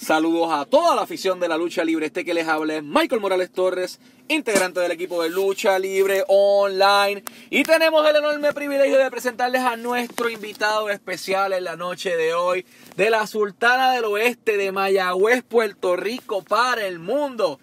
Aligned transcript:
Saludos 0.00 0.48
a 0.50 0.64
toda 0.64 0.96
la 0.96 1.02
afición 1.02 1.40
de 1.40 1.46
la 1.46 1.58
lucha 1.58 1.84
libre. 1.84 2.06
Este 2.06 2.24
que 2.24 2.32
les 2.32 2.48
habla 2.48 2.76
es 2.76 2.82
Michael 2.82 3.20
Morales 3.20 3.52
Torres, 3.52 4.00
integrante 4.28 4.80
del 4.80 4.92
equipo 4.92 5.22
de 5.22 5.28
lucha 5.28 5.78
libre 5.78 6.24
online. 6.26 7.22
Y 7.50 7.64
tenemos 7.64 8.08
el 8.08 8.16
enorme 8.16 8.54
privilegio 8.54 8.96
de 8.96 9.10
presentarles 9.10 9.60
a 9.60 9.76
nuestro 9.76 10.30
invitado 10.30 10.88
especial 10.88 11.52
en 11.52 11.64
la 11.64 11.76
noche 11.76 12.16
de 12.16 12.32
hoy, 12.32 12.64
de 12.96 13.10
la 13.10 13.26
Sultana 13.26 13.92
del 13.92 14.06
Oeste 14.06 14.56
de 14.56 14.72
Mayagüez, 14.72 15.42
Puerto 15.42 15.96
Rico, 15.96 16.42
para 16.42 16.86
el 16.86 16.98
mundo. 16.98 17.60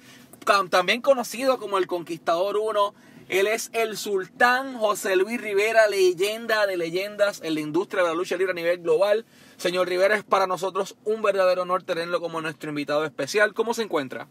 También 0.70 1.02
conocido 1.02 1.58
como 1.58 1.80
el 1.80 1.88
Conquistador 1.88 2.58
1. 2.58 2.94
Él 3.30 3.48
es 3.48 3.72
el 3.74 3.98
Sultán 3.98 4.78
José 4.78 5.16
Luis 5.16 5.42
Rivera, 5.42 5.88
leyenda 5.88 6.68
de 6.68 6.78
leyendas 6.78 7.42
en 7.44 7.56
la 7.56 7.62
industria 7.62 8.04
de 8.04 8.10
la 8.10 8.16
lucha 8.16 8.38
libre 8.38 8.52
a 8.52 8.56
nivel 8.56 8.78
global. 8.78 9.26
Señor 9.58 9.90
Rivera, 9.90 10.16
es 10.16 10.24
para 10.24 10.46
nosotros 10.46 10.96
un 11.04 11.22
verdadero 11.24 11.64
honor 11.64 11.84
tenerlo 11.84 12.22
como 12.22 12.42
nuestro 12.42 12.70
invitado 12.70 13.06
especial. 13.06 13.54
¿Cómo 13.54 13.74
se 13.74 13.84
encuentra? 13.84 14.28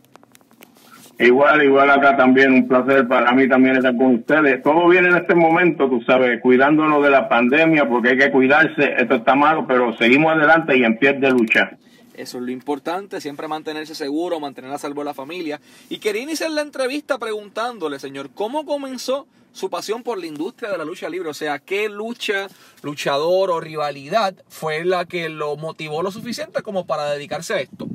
Igual, 1.19 1.65
igual 1.65 1.91
acá 1.91 2.17
también, 2.17 2.53
un 2.53 2.69
placer 2.69 3.09
para 3.09 3.33
mí 3.33 3.49
también 3.49 3.77
estar 3.77 3.97
con 3.97 4.17
ustedes. 4.17 4.63
Todo 4.63 4.87
viene 4.87 5.09
en 5.09 5.17
este 5.17 5.35
momento, 5.35 5.89
tú 5.89 6.01
sabes, 6.03 6.41
cuidándonos 6.43 7.03
de 7.03 7.11
la 7.11 7.29
pandemia, 7.29 7.89
porque 7.89 8.11
hay 8.11 8.19
que 8.19 8.31
cuidarse, 8.31 8.95
esto 8.99 9.17
está 9.17 9.35
malo, 9.35 9.67
pero 9.67 9.97
seguimos 9.97 10.33
adelante 10.33 10.77
y 10.77 10.85
en 10.85 10.99
pie 10.99 11.15
de 11.15 11.31
lucha. 11.31 11.77
Eso 12.15 12.39
es 12.39 12.45
lo 12.45 12.51
importante, 12.51 13.21
siempre 13.21 13.49
mantenerse 13.49 13.95
seguro, 13.95 14.41
mantener 14.41 14.71
a 14.71 14.79
salvo 14.79 15.03
a 15.03 15.05
la 15.05 15.15
familia. 15.15 15.61
Y 15.89 15.99
quería 15.99 16.23
iniciar 16.23 16.51
la 16.51 16.63
entrevista 16.63 17.19
preguntándole, 17.19 17.99
señor, 17.99 18.31
¿cómo 18.35 18.65
comenzó 18.65 19.27
su 19.57 19.71
pasión 19.71 20.03
por 20.03 20.19
la 20.19 20.27
industria 20.27 20.71
de 20.71 20.79
la 20.79 20.85
lucha 20.85 21.09
libre? 21.09 21.31
O 21.31 21.35
sea, 21.35 21.59
¿qué 21.59 21.89
lucha, 21.89 22.49
luchador 22.83 23.51
o 23.51 23.61
rivalidad 23.61 24.35
fue 24.49 24.85
la 24.85 25.07
que 25.07 25.29
lo 25.29 25.57
motivó 25.57 26.03
lo 26.03 26.11
suficiente 26.11 26.63
como 26.63 26.87
para 26.87 27.11
dedicarse 27.11 27.55
a 27.55 27.61
esto? 27.61 27.87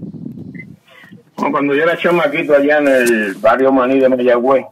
cuando 1.52 1.74
yo 1.74 1.82
era 1.82 1.98
chamaquito 1.98 2.56
allá 2.56 2.78
en 2.78 2.88
el 2.88 3.34
barrio 3.36 3.72
Maní 3.72 4.00
de 4.00 4.09
Mayagüez, 4.09 4.64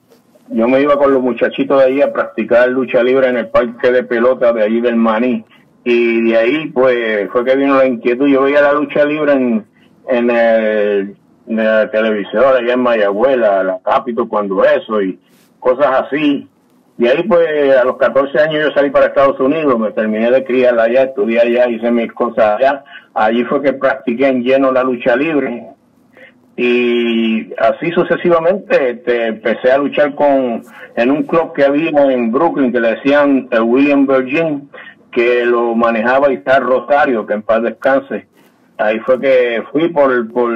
yo 0.50 0.68
me 0.68 0.80
iba 0.80 0.98
con 1.00 1.12
los 1.12 1.22
muchachitos 1.22 1.80
de 1.80 1.86
ahí 1.86 2.02
a 2.02 2.14
practicar 2.14 2.70
lucha 2.70 3.02
libre 3.02 3.28
en 3.28 3.38
el 3.38 3.48
parque 3.48 3.92
de 3.92 4.03
pelota 4.03 4.53
de 4.53 4.64
allí 4.64 4.80
del 4.80 4.96
Maní 4.96 5.44
y 5.84 6.30
de 6.30 6.38
ahí 6.38 6.68
pues 6.68 7.28
fue 7.31 7.44
que 7.44 7.56
vino 7.56 7.76
la 7.76 7.88
inquietud. 7.88 8.28
Yo 8.28 8.44
veía 8.44 8.62
la 8.62 8.74
lucha 8.74 9.03
libre 9.06 9.34
en, 9.34 9.66
en, 10.08 10.30
el, 10.30 11.16
en 11.48 11.56
la 11.56 11.90
televisor 11.90 12.58
allá 12.58 12.74
en 12.74 12.81
Mayagüez, 12.81 13.38
la, 13.38 13.64
la 13.64 13.80
Capito, 13.80 14.28
cuando 14.28 14.64
eso 14.64 15.02
y 15.02 15.20
cosas 15.59 16.06
así. 16.06 16.48
Y 17.00 17.08
ahí 17.08 17.23
pues 17.23 17.47
a 17.78 17.86
los 17.86 17.95
14 17.95 18.38
años 18.39 18.61
yo 18.61 18.72
salí 18.73 18.89
para 18.89 19.05
Estados 19.05 19.39
Unidos, 19.39 19.80
me 19.80 19.92
terminé 19.94 20.30
de 20.30 20.44
criar 20.44 20.78
allá, 20.78 21.03
estudié 21.03 21.39
allá, 21.39 21.69
hice 21.69 21.89
mis 21.91 22.11
cosas 22.11 22.58
allá. 22.58 22.83
Allí 23.14 23.45
fue 23.45 23.61
que 23.61 23.72
practiqué 23.72 24.28
en 24.28 24.44
lleno 24.44 24.73
la 24.73 24.83
lucha 24.83 25.16
libre. 25.16 25.66
Y 26.58 27.53
así 27.58 27.89
sucesivamente 27.91 28.91
este, 28.91 29.28
empecé 29.28 29.72
a 29.72 29.78
luchar 29.78 30.14
con 30.14 30.61
en 30.94 31.11
un 31.11 31.23
club 31.23 31.53
que 31.53 31.64
había 31.64 31.89
en 31.89 32.33
Brooklyn 32.33 32.73
que 32.73 32.81
le 32.81 32.95
decían 32.95 33.47
el 33.50 33.61
William 33.61 34.06
Virgin 34.06 34.69
que 35.09 35.45
lo 35.45 35.75
manejaba 35.75 36.34
Isaac 36.34 36.59
Rosario, 36.59 37.25
que 37.25 37.36
en 37.36 37.44
paz 37.44 37.63
descanse. 37.63 38.28
Ahí 38.78 39.00
fue 39.00 39.22
que 39.22 39.63
fui 39.72 39.88
por, 39.88 40.30
por 40.34 40.52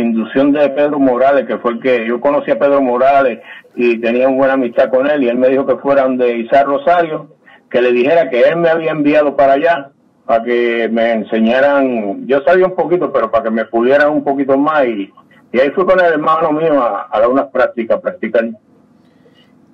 inducción 0.00 0.52
de 0.52 0.68
Pedro 0.70 0.98
Morales, 0.98 1.46
que 1.46 1.58
fue 1.58 1.72
el 1.72 1.80
que 1.80 2.06
yo 2.06 2.20
conocí 2.20 2.50
a 2.50 2.58
Pedro 2.58 2.80
Morales 2.80 3.40
y 3.74 3.98
tenía 4.00 4.28
una 4.28 4.36
buena 4.36 4.52
amistad 4.54 4.90
con 4.90 5.08
él, 5.08 5.22
y 5.22 5.28
él 5.28 5.38
me 5.38 5.48
dijo 5.48 5.66
que 5.66 5.76
fuera 5.76 6.02
donde 6.02 6.38
Isaac 6.38 6.66
Rosario, 6.66 7.36
que 7.70 7.82
le 7.82 7.92
dijera 7.92 8.30
que 8.30 8.40
él 8.42 8.56
me 8.56 8.68
había 8.68 8.92
enviado 8.92 9.36
para 9.36 9.54
allá, 9.54 9.90
para 10.26 10.44
que 10.44 10.88
me 10.90 11.12
enseñaran, 11.12 12.26
yo 12.26 12.40
sabía 12.42 12.66
un 12.66 12.74
poquito, 12.74 13.12
pero 13.12 13.30
para 13.30 13.44
que 13.44 13.50
me 13.50 13.64
pudieran 13.64 14.10
un 14.10 14.24
poquito 14.24 14.56
más, 14.56 14.86
y, 14.86 15.12
y 15.52 15.60
ahí 15.60 15.70
fui 15.70 15.84
con 15.84 16.00
el 16.00 16.06
hermano 16.06 16.52
mío 16.52 16.82
a, 16.82 17.08
a 17.10 17.20
dar 17.20 17.28
unas 17.28 17.46
prácticas, 17.46 18.00
practicar. 18.00 18.48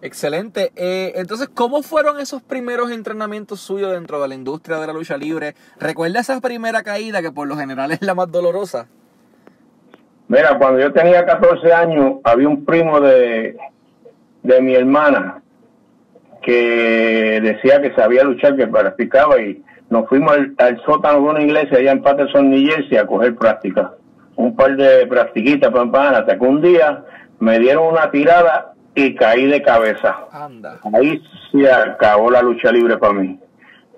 Excelente. 0.03 0.73
Eh, 0.77 1.13
entonces, 1.17 1.51
¿cómo 1.53 1.83
fueron 1.83 2.19
esos 2.21 2.43
primeros 2.43 2.91
entrenamientos 2.91 3.61
suyos 3.61 3.93
dentro 3.93 4.21
de 4.23 4.29
la 4.29 4.35
industria 4.35 4.79
de 4.79 4.87
la 4.87 4.95
lucha 4.95 5.19
libre? 5.19 5.55
¿Recuerda 5.79 6.21
esa 6.21 6.41
primera 6.41 6.83
caída 6.83 7.21
que 7.21 7.31
por 7.31 7.47
lo 7.47 7.57
general 7.57 7.93
es 7.93 8.01
la 8.01 8.15
más 8.15 8.33
dolorosa? 8.33 8.89
Mira, 10.31 10.57
cuando 10.59 10.79
yo 10.79 10.93
tenía 10.93 11.27
14 11.27 11.73
años, 11.73 12.19
había 12.23 12.47
un 12.47 12.65
primo 12.65 13.01
de, 13.01 13.57
de 14.45 14.61
mi 14.61 14.77
hermana 14.77 15.43
que 16.41 17.41
decía 17.43 17.83
que 17.83 17.93
sabía 17.97 18.23
luchar, 18.23 18.55
que 18.55 18.69
practicaba 18.69 19.41
y 19.41 19.61
nos 19.89 20.09
fuimos 20.09 20.37
al, 20.59 20.81
sótano 20.87 21.15
de 21.15 21.31
una 21.31 21.43
iglesia 21.43 21.79
allá 21.79 21.91
en 21.91 22.03
Patterson, 22.03 22.49
New 22.49 22.65
Jersey 22.65 22.97
a 22.97 23.09
coger 23.09 23.35
práctica. 23.35 23.95
Un 24.37 24.55
par 24.55 24.77
de 24.77 25.05
practiquitas, 25.09 25.73
pan, 25.73 26.15
hasta 26.15 26.39
que 26.39 26.45
un 26.45 26.63
día 26.63 27.03
me 27.41 27.59
dieron 27.59 27.89
una 27.89 28.09
tirada 28.13 28.75
y 28.95 29.17
caí 29.17 29.47
de 29.47 29.61
cabeza. 29.63 30.17
Ahí 30.93 31.21
se 31.51 31.69
acabó 31.69 32.31
la 32.31 32.41
lucha 32.41 32.71
libre 32.71 32.99
para 32.99 33.15
mí. 33.15 33.37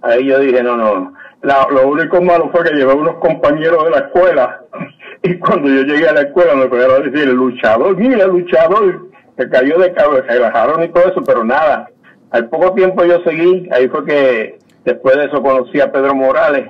Ahí 0.00 0.24
yo 0.24 0.38
dije, 0.38 0.62
no, 0.62 0.78
no. 0.78 1.12
lo 1.42 1.88
único 1.88 2.22
malo 2.22 2.48
fue 2.50 2.64
que 2.64 2.74
llevé 2.74 2.94
unos 2.94 3.16
compañeros 3.16 3.84
de 3.84 3.90
la 3.90 3.98
escuela 3.98 4.62
y 5.34 5.38
cuando 5.38 5.68
yo 5.68 5.82
llegué 5.82 6.08
a 6.08 6.12
la 6.12 6.22
escuela 6.22 6.54
me 6.54 6.66
pudieron 6.66 7.02
a 7.02 7.04
decir, 7.04 7.28
el 7.28 7.34
luchador, 7.34 7.96
mira, 7.96 8.24
el 8.24 8.30
luchador, 8.30 9.08
se 9.36 9.48
cayó 9.48 9.78
de 9.78 9.92
cabeza, 9.92 10.32
se 10.32 10.38
bajaron 10.38 10.82
y 10.82 10.88
todo 10.88 11.04
eso, 11.08 11.22
pero 11.24 11.44
nada. 11.44 11.88
Al 12.30 12.48
poco 12.48 12.74
tiempo 12.74 13.04
yo 13.04 13.22
seguí, 13.24 13.68
ahí 13.72 13.88
fue 13.88 14.04
que 14.04 14.58
después 14.84 15.16
de 15.16 15.26
eso 15.26 15.42
conocí 15.42 15.80
a 15.80 15.92
Pedro 15.92 16.14
Morales, 16.14 16.68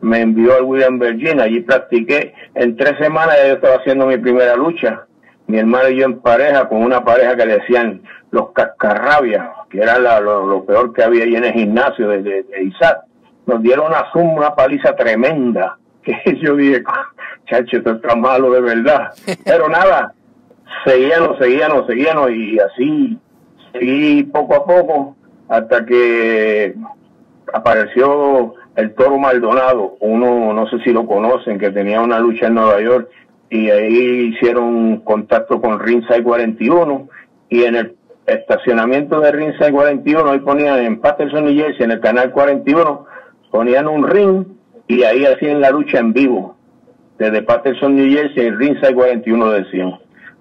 me 0.00 0.20
envió 0.20 0.54
al 0.54 0.64
William 0.64 0.98
Virginia, 0.98 1.44
allí 1.44 1.60
practiqué. 1.60 2.34
En 2.54 2.76
tres 2.76 2.94
semanas 3.00 3.36
yo 3.46 3.54
estaba 3.54 3.76
haciendo 3.76 4.06
mi 4.06 4.18
primera 4.18 4.56
lucha 4.56 5.06
mi 5.46 5.58
hermano 5.58 5.88
y 5.88 5.98
yo 5.98 6.06
en 6.06 6.20
pareja 6.20 6.68
con 6.68 6.82
una 6.82 7.04
pareja 7.04 7.36
que 7.36 7.46
le 7.46 7.58
decían 7.58 8.02
los 8.30 8.50
cascarrabias, 8.52 9.48
que 9.70 9.78
era 9.78 9.98
lo, 9.98 10.64
peor 10.64 10.92
que 10.92 11.02
había 11.02 11.24
ahí 11.24 11.36
en 11.36 11.44
el 11.44 11.52
gimnasio 11.52 12.08
de, 12.08 12.22
de. 12.22 12.72
Nos 13.46 13.62
dieron 13.62 13.86
una 13.86 14.10
suma, 14.12 14.32
una 14.32 14.54
paliza 14.54 14.96
tremenda, 14.96 15.78
que 16.02 16.16
yo 16.42 16.56
dije, 16.56 16.82
chacho, 17.46 17.78
esto 17.78 17.92
está 17.92 18.14
malo 18.14 18.50
de 18.50 18.60
verdad. 18.60 19.12
Pero 19.44 19.68
nada, 19.68 20.14
seguíamos, 20.84 21.38
seguíamos, 21.38 21.86
seguíamos 21.86 22.30
y 22.30 22.58
así 22.58 23.18
seguí 23.72 24.22
poco 24.24 24.54
a 24.54 24.64
poco 24.64 25.16
hasta 25.48 25.84
que 25.84 26.74
apareció 27.52 28.54
el 28.74 28.94
toro 28.94 29.18
Maldonado, 29.18 29.96
uno 30.00 30.52
no 30.52 30.68
sé 30.68 30.78
si 30.80 30.92
lo 30.92 31.06
conocen, 31.06 31.58
que 31.58 31.70
tenía 31.70 32.00
una 32.00 32.18
lucha 32.18 32.48
en 32.48 32.54
Nueva 32.54 32.80
York 32.80 33.08
y 33.48 33.70
ahí 33.70 34.34
hicieron 34.34 34.98
contacto 34.98 35.60
con 35.60 35.78
Ringside 35.78 36.22
41 36.22 37.08
y 37.48 37.62
en 37.62 37.76
el 37.76 37.96
estacionamiento 38.26 39.20
de 39.20 39.32
Ringside 39.32 39.72
41 39.72 40.30
ahí 40.30 40.40
ponían 40.40 40.78
en 40.80 41.00
Patterson 41.00 41.44
New 41.44 41.54
Jersey 41.54 41.84
en 41.84 41.92
el 41.92 42.00
canal 42.00 42.32
41 42.32 43.06
ponían 43.50 43.86
un 43.86 44.06
ring 44.06 44.44
y 44.88 45.04
ahí 45.04 45.24
hacían 45.24 45.60
la 45.60 45.70
lucha 45.70 45.98
en 45.98 46.12
vivo 46.12 46.55
desde 47.18 47.42
Patterson 47.42 47.96
New 47.96 48.10
Jersey 48.10 48.46
en 48.46 48.58
Ringside 48.58 48.94
41 48.94 49.50
decían 49.52 49.98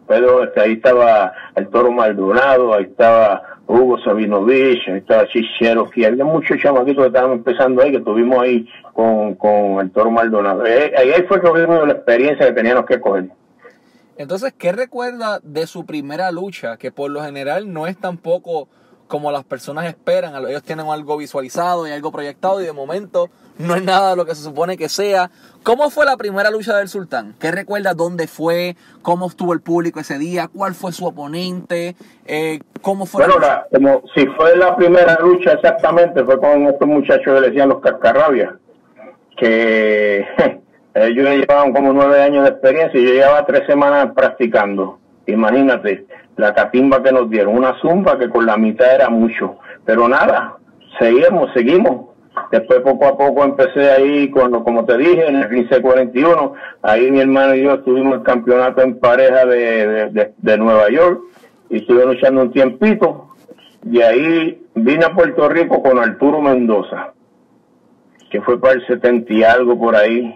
pero 0.08 0.44
este, 0.44 0.62
ahí 0.62 0.74
estaba 0.74 1.34
el 1.56 1.68
Toro 1.70 1.92
Maldonado 1.92 2.74
ahí 2.74 2.84
estaba 2.84 3.56
Hugo 3.68 3.98
Sabinovich, 4.04 4.88
estaba 4.90 5.28
Chichero, 5.28 5.90
que 5.90 6.06
había 6.06 6.24
muchos 6.24 6.60
chamaquitos 6.60 7.04
que 7.04 7.08
estaban 7.08 7.32
empezando 7.32 7.82
ahí, 7.82 7.92
que 7.92 8.00
tuvimos 8.00 8.40
ahí 8.40 8.68
con, 8.94 9.36
con 9.36 9.80
el 9.80 9.92
Toro 9.92 10.12
Maldonado. 10.12 10.66
Eh, 10.66 10.94
ahí, 10.96 11.12
fue 11.28 11.42
que 11.42 11.50
la 11.50 11.94
experiencia 11.94 12.48
que 12.48 12.54
teníamos 12.54 12.86
que 12.86 13.00
coger. 13.00 13.30
Entonces, 14.18 14.54
¿qué 14.58 14.72
recuerda 14.72 15.40
de 15.44 15.68
su 15.68 15.86
primera 15.86 16.32
lucha? 16.32 16.78
Que 16.78 16.92
por 16.92 17.12
lo 17.12 17.22
general 17.24 17.74
no 17.74 17.88
es 17.88 17.98
tampoco 17.98 18.70
como 19.08 19.32
las 19.32 19.44
personas 19.44 19.86
esperan. 19.86 20.34
Ellos 20.48 20.64
tienen 20.64 20.88
algo 20.88 21.18
visualizado 21.18 21.88
y 21.88 21.92
algo 21.92 22.12
proyectado 22.12 22.62
y 22.62 22.66
de 22.66 22.74
momento 22.74 23.30
no 23.58 23.76
es 23.76 23.84
nada 23.84 24.12
de 24.12 24.16
lo 24.16 24.26
que 24.26 24.36
se 24.36 24.44
supone 24.44 24.78
que 24.78 24.90
sea. 24.90 25.30
¿Cómo 25.64 25.90
fue 25.90 26.06
la 26.06 26.18
primera 26.18 26.52
lucha 26.52 26.78
del 26.78 26.90
Sultán? 26.90 27.36
¿Qué 27.40 27.52
recuerda 27.52 27.94
dónde 27.94 28.28
fue? 28.28 28.76
¿Cómo 29.02 29.28
estuvo 29.28 29.54
el 29.54 29.62
público 29.62 30.00
ese 30.00 30.18
día? 30.18 30.50
¿Cuál 30.54 30.74
fue 30.76 30.92
su 30.92 31.06
oponente? 31.06 31.96
Eh, 32.26 32.60
¿Cómo 32.82 33.06
fue? 33.06 33.26
Bueno, 33.26 33.42
como 33.72 34.04
si 34.14 34.26
fue 34.28 34.56
la 34.58 34.76
primera 34.76 35.18
lucha 35.20 35.54
exactamente, 35.54 36.24
fue 36.24 36.40
con 36.40 36.68
estos 36.68 36.88
muchachos 36.88 37.34
que 37.34 37.42
le 37.42 37.48
decían 37.50 37.70
los 37.70 37.82
cascarrabias, 37.82 38.54
que 39.38 40.26
ellos 40.94 41.30
llevaban 41.30 41.74
como 41.74 41.94
nueve 41.94 42.22
años 42.22 42.44
de 42.44 42.50
experiencia 42.50 43.00
y 43.00 43.06
yo 43.06 43.14
llevaba 43.14 43.46
tres 43.46 43.66
semanas 43.68 44.12
practicando. 44.16 45.00
Imagínate, 45.28 46.06
la 46.38 46.54
catimba 46.54 47.02
que 47.02 47.12
nos 47.12 47.30
dieron, 47.30 47.58
una 47.58 47.80
zumba 47.80 48.18
que 48.20 48.30
con 48.30 48.46
la 48.46 48.58
mitad 48.58 48.94
era 48.94 49.10
mucho. 49.10 49.58
Pero 49.86 50.08
nada, 50.08 50.58
seguimos, 51.00 51.52
seguimos. 51.54 52.16
Después 52.52 52.82
poco 52.82 53.08
a 53.08 53.18
poco 53.18 53.44
empecé 53.44 53.92
ahí, 53.92 54.30
cuando, 54.30 54.64
como 54.64 54.86
te 54.86 54.98
dije, 54.98 55.28
en 55.28 55.38
el 55.38 55.50
1541, 55.50 56.54
ahí 56.82 57.10
mi 57.12 57.22
hermano 57.22 57.56
y 57.56 57.64
yo 57.64 57.80
tuvimos 57.82 58.16
el 58.16 58.24
campeonato 58.24 58.82
en 58.82 59.00
pareja 59.00 59.46
de, 59.46 60.34
de, 60.38 60.58
Nueva 60.58 60.90
York 60.90 61.22
y 61.70 61.78
estuve 61.78 62.06
luchando 62.06 62.42
un 62.42 62.52
tiempito. 62.52 63.30
Y 63.90 64.02
ahí 64.02 64.62
vine 64.76 65.06
a 65.06 65.14
Puerto 65.14 65.48
Rico 65.48 65.82
con 65.82 65.98
Arturo 66.00 66.42
Mendoza, 66.42 67.14
que 68.30 68.42
fue 68.42 68.60
para 68.60 68.74
el 68.74 68.86
70 68.86 69.34
y 69.34 69.44
algo 69.44 69.80
por 69.80 69.96
ahí. 69.96 70.36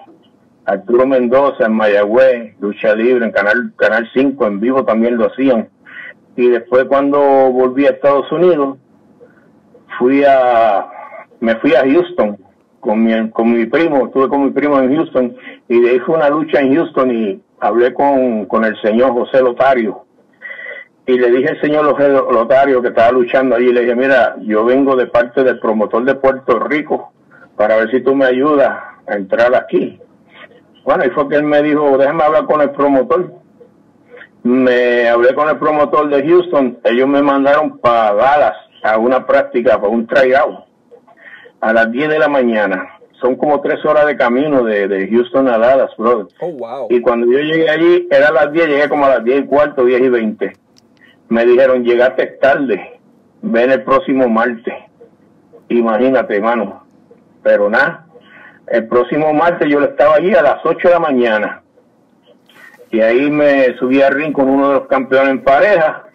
Arturo 0.66 1.06
Mendoza 1.06 1.66
en 1.66 1.74
Mayagüez, 1.74 2.56
Lucha 2.60 2.95
Libre 2.95 3.25
en 3.25 3.31
Canal, 3.31 3.74
Canal 3.75 4.07
5, 4.13 4.45
en 4.48 4.60
vivo 4.60 4.86
también 4.86 5.18
lo 5.18 5.28
hacían. 5.28 5.69
Y 6.39 6.47
después 6.47 6.86
cuando 6.86 7.19
volví 7.19 7.86
a 7.86 7.89
Estados 7.89 8.31
Unidos, 8.31 8.77
fui 9.97 10.24
a, 10.24 10.88
me 11.41 11.57
fui 11.57 11.75
a 11.75 11.81
Houston 11.81 12.38
con 12.80 13.03
mi, 13.03 13.30
con 13.31 13.51
mi 13.51 13.65
primo, 13.65 14.06
estuve 14.06 14.30
con 14.30 14.45
mi 14.45 14.51
primo 14.51 14.80
en 14.80 14.95
Houston 14.95 15.36
y 15.68 15.81
de 15.81 15.89
ahí 15.89 16.00
fue 16.00 16.15
una 16.15 16.30
lucha 16.30 16.62
en 16.62 16.74
Houston 16.74 17.12
y 17.13 17.41
hablé 17.59 17.94
con, 17.94 18.45
con 18.45 18.63
el 18.63 18.81
señor 18.81 19.12
José 19.12 19.41
Lotario 19.41 20.06
y 21.06 21.19
le 21.19 21.30
dije 21.30 21.50
al 21.50 21.59
señor 21.59 21.83
Lotario 22.31 22.81
que 22.81 22.88
estaba 22.88 23.12
luchando 23.12 23.57
allí, 23.57 23.74
le 23.74 23.81
dije, 23.81 23.95
mira, 23.95 24.38
yo 24.39 24.63
vengo 24.63 24.95
de 24.95 25.07
parte 25.07 25.44
del 25.44 25.59
promotor 25.59 26.06
de 26.06 26.15
Puerto 26.15 26.57
Rico 26.57 27.12
para 27.57 27.75
ver 27.75 27.92
si 27.92 28.00
tú 28.00 28.15
me 28.15 28.24
ayudas 28.24 28.80
a 29.07 29.13
entrar 29.13 29.53
aquí. 29.53 30.00
Bueno, 30.85 31.03
y 31.06 31.09
fue 31.09 31.27
que 31.27 31.35
él 31.35 31.44
me 31.44 31.62
dijo, 31.62 31.97
déjame 31.97 32.24
hablar 32.24 32.45
con 32.45 32.62
el 32.62 32.69
promotor. 32.69 33.38
Me 34.44 35.09
hablé 35.09 35.33
con 35.36 35.50
el 35.50 35.57
promotor 35.57 36.09
de 36.09 36.27
Houston, 36.27 36.80
ellos 36.83 37.07
me 37.07 37.21
mandaron 37.21 37.77
para 37.80 38.13
Dallas 38.13 38.56
a 38.83 38.97
una 38.97 39.25
práctica, 39.25 39.77
para 39.77 39.89
un 39.89 40.07
tryout, 40.07 40.65
a 41.62 41.74
las 41.74 41.91
10 41.91 42.09
de 42.09 42.19
la 42.19 42.30
mañana. 42.30 42.95
Son 43.19 43.36
como 43.36 43.59
tres 43.59 43.83
horas 43.83 44.06
de 44.06 44.15
camino 44.15 44.63
de, 44.63 44.88
de 44.88 45.09
Houston 45.09 45.50
a 45.50 45.57
Dallas, 45.57 45.91
brother. 45.97 46.27
Oh, 46.39 46.51
wow. 46.53 46.88
Y 46.89 47.01
cuando 47.01 47.27
yo 47.27 47.39
llegué 47.39 47.69
allí, 47.69 48.07
era 48.09 48.30
a 48.30 48.31
las 48.31 48.53
10, 48.53 48.68
llegué 48.68 48.88
como 48.88 49.06
a 49.06 49.09
las 49.09 49.24
10 49.25 49.41
y 49.41 49.45
cuarto, 49.45 49.83
10 49.83 50.01
y 50.01 50.09
20 50.09 50.53
me 51.30 51.45
dijeron, 51.45 51.83
llegaste 51.83 52.25
tarde, 52.42 53.00
ven 53.42 53.71
el 53.71 53.83
próximo 53.83 54.27
martes. 54.27 54.74
Imagínate, 55.69 56.35
hermano. 56.35 56.83
Pero 57.44 57.69
nada, 57.69 58.07
el 58.68 58.88
próximo 58.88 59.31
martes 59.33 59.69
yo 59.69 59.81
estaba 59.81 60.15
allí 60.15 60.33
a 60.33 60.42
las 60.42 60.65
8 60.65 60.88
de 60.88 60.94
la 60.94 61.00
mañana. 61.00 61.62
Y 62.91 63.01
ahí 63.01 63.30
me 63.30 63.75
subí 63.77 64.01
al 64.01 64.13
ring 64.13 64.31
con 64.33 64.50
uno 64.50 64.69
de 64.69 64.74
los 64.75 64.88
campeones 64.88 65.31
en 65.31 65.44
pareja. 65.44 66.06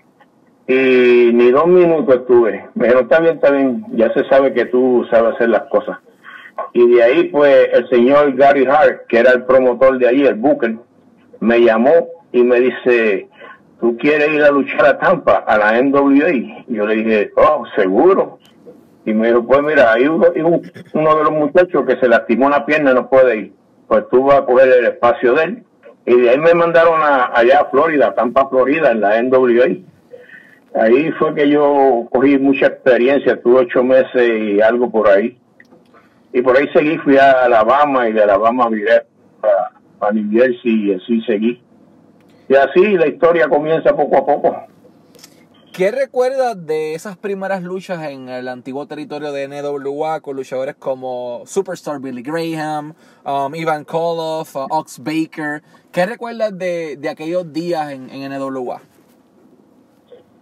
Y 0.66 1.30
ni 1.32 1.50
dos 1.50 1.66
minutos 1.66 2.16
estuve. 2.16 2.68
Me 2.74 2.84
dijeron, 2.84 3.04
está 3.04 3.20
bien, 3.20 3.34
está 3.34 3.50
bien, 3.50 3.84
ya 3.92 4.12
se 4.14 4.26
sabe 4.28 4.54
que 4.54 4.64
tú 4.66 5.06
sabes 5.10 5.34
hacer 5.34 5.50
las 5.50 5.64
cosas. 5.64 5.98
Y 6.72 6.94
de 6.94 7.02
ahí, 7.02 7.24
pues, 7.24 7.68
el 7.72 7.88
señor 7.88 8.34
Gary 8.34 8.66
Hart, 8.66 9.06
que 9.08 9.18
era 9.18 9.32
el 9.32 9.44
promotor 9.44 9.98
de 9.98 10.08
ahí, 10.08 10.22
el 10.24 10.34
Booker, 10.34 10.76
me 11.40 11.60
llamó 11.60 12.08
y 12.32 12.42
me 12.42 12.60
dice, 12.60 13.28
¿tú 13.80 13.96
quieres 13.98 14.28
ir 14.30 14.42
a 14.42 14.50
luchar 14.50 14.86
a 14.86 14.98
Tampa, 14.98 15.44
a 15.46 15.58
la 15.58 15.80
NWA? 15.80 16.32
Y 16.32 16.64
yo 16.68 16.86
le 16.86 16.96
dije, 16.96 17.32
oh, 17.36 17.64
seguro. 17.76 18.38
Y 19.04 19.12
me 19.12 19.28
dijo, 19.28 19.46
pues 19.46 19.62
mira, 19.62 19.92
hay 19.92 20.06
uno, 20.06 20.30
de 20.30 21.24
los 21.24 21.32
muchachos 21.32 21.84
que 21.86 21.96
se 21.96 22.08
lastimó 22.08 22.48
la 22.48 22.64
pierna 22.64 22.92
y 22.92 22.94
no 22.94 23.08
puede 23.10 23.36
ir. 23.36 23.52
Pues 23.86 24.04
tú 24.10 24.24
vas 24.24 24.38
a 24.38 24.46
coger 24.46 24.68
el 24.68 24.86
espacio 24.86 25.34
de 25.34 25.44
él. 25.44 25.64
Y 26.06 26.20
de 26.20 26.30
ahí 26.30 26.38
me 26.38 26.54
mandaron 26.54 27.00
a, 27.02 27.30
allá 27.34 27.60
a 27.60 27.70
Florida, 27.70 28.14
Tampa, 28.14 28.48
Florida, 28.48 28.92
en 28.92 29.00
la 29.00 29.22
NWA. 29.22 29.76
Ahí 30.74 31.10
fue 31.12 31.34
que 31.34 31.48
yo 31.48 32.06
cogí 32.10 32.38
mucha 32.38 32.66
experiencia, 32.66 33.40
tuve 33.40 33.60
ocho 33.60 33.82
meses 33.82 34.30
y 34.40 34.60
algo 34.60 34.90
por 34.90 35.08
ahí. 35.08 35.38
Y 36.32 36.42
por 36.42 36.56
ahí 36.56 36.68
seguí, 36.74 36.98
fui 36.98 37.16
a 37.16 37.44
Alabama 37.44 38.08
y 38.08 38.12
de 38.12 38.22
Alabama 38.22 38.68
viré 38.68 39.02
a, 39.42 40.06
a 40.06 40.12
New 40.12 40.30
Jersey 40.30 40.90
y 40.90 40.94
así 40.94 41.22
seguí. 41.22 41.62
Y 42.48 42.54
así 42.56 42.96
la 42.96 43.06
historia 43.06 43.48
comienza 43.48 43.96
poco 43.96 44.18
a 44.18 44.26
poco. 44.26 44.73
¿Qué 45.74 45.90
recuerdas 45.90 46.68
de 46.68 46.94
esas 46.94 47.16
primeras 47.16 47.64
luchas 47.64 48.00
en 48.08 48.28
el 48.28 48.46
antiguo 48.46 48.86
territorio 48.86 49.32
de 49.32 49.48
NWA 49.48 50.20
con 50.20 50.36
luchadores 50.36 50.76
como 50.76 51.42
Superstar 51.46 51.98
Billy 51.98 52.22
Graham, 52.22 52.94
um, 53.26 53.52
Ivan 53.56 53.82
Koloff, 53.82 54.54
uh, 54.54 54.68
Ox 54.70 55.00
Baker? 55.02 55.62
¿Qué 55.90 56.06
recuerdas 56.06 56.56
de, 56.56 56.96
de 56.96 57.08
aquellos 57.08 57.52
días 57.52 57.90
en, 57.90 58.08
en, 58.10 58.30
NWA? 58.30 58.82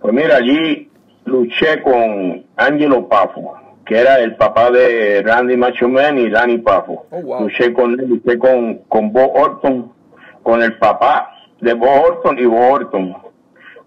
Pues 0.02 0.12
mira, 0.12 0.36
allí 0.36 0.90
luché 1.24 1.80
con 1.82 2.44
Angelo 2.56 3.08
Pafo, 3.08 3.54
que 3.86 4.00
era 4.00 4.20
el 4.20 4.36
papá 4.36 4.70
de 4.70 5.22
Randy 5.22 5.56
Macho 5.56 5.88
Man 5.88 6.18
y 6.18 6.28
Danny 6.28 6.58
Pafo. 6.58 7.06
Oh, 7.10 7.22
wow. 7.22 7.40
Luché 7.44 7.72
con 7.72 7.96
luché 7.96 8.36
con, 8.36 8.80
con 8.86 9.10
Bob 9.10 9.34
Orton, 9.34 9.94
con 10.42 10.62
el 10.62 10.76
papá 10.76 11.30
de 11.62 11.72
Bob 11.72 12.04
Orton 12.04 12.38
y 12.38 12.44
Bob 12.44 12.70
Orton. 12.70 13.31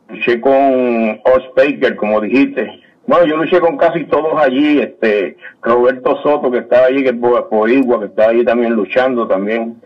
Luché 0.09 0.39
con 0.39 1.19
Oz 1.23 1.43
Baker, 1.55 1.95
como 1.95 2.21
dijiste. 2.21 2.81
Bueno, 3.07 3.25
yo 3.25 3.37
luché 3.37 3.59
con 3.59 3.77
casi 3.77 4.05
todos 4.05 4.33
allí. 4.37 4.79
Este 4.79 5.37
Roberto 5.61 6.21
Soto, 6.21 6.51
que 6.51 6.59
estaba 6.59 6.87
allí, 6.87 7.03
que 7.03 7.09
es 7.09 7.19
Boricua, 7.19 7.99
que 7.99 8.05
estaba 8.05 8.29
allí 8.29 8.43
también 8.43 8.73
luchando 8.73 9.27
también. 9.27 9.81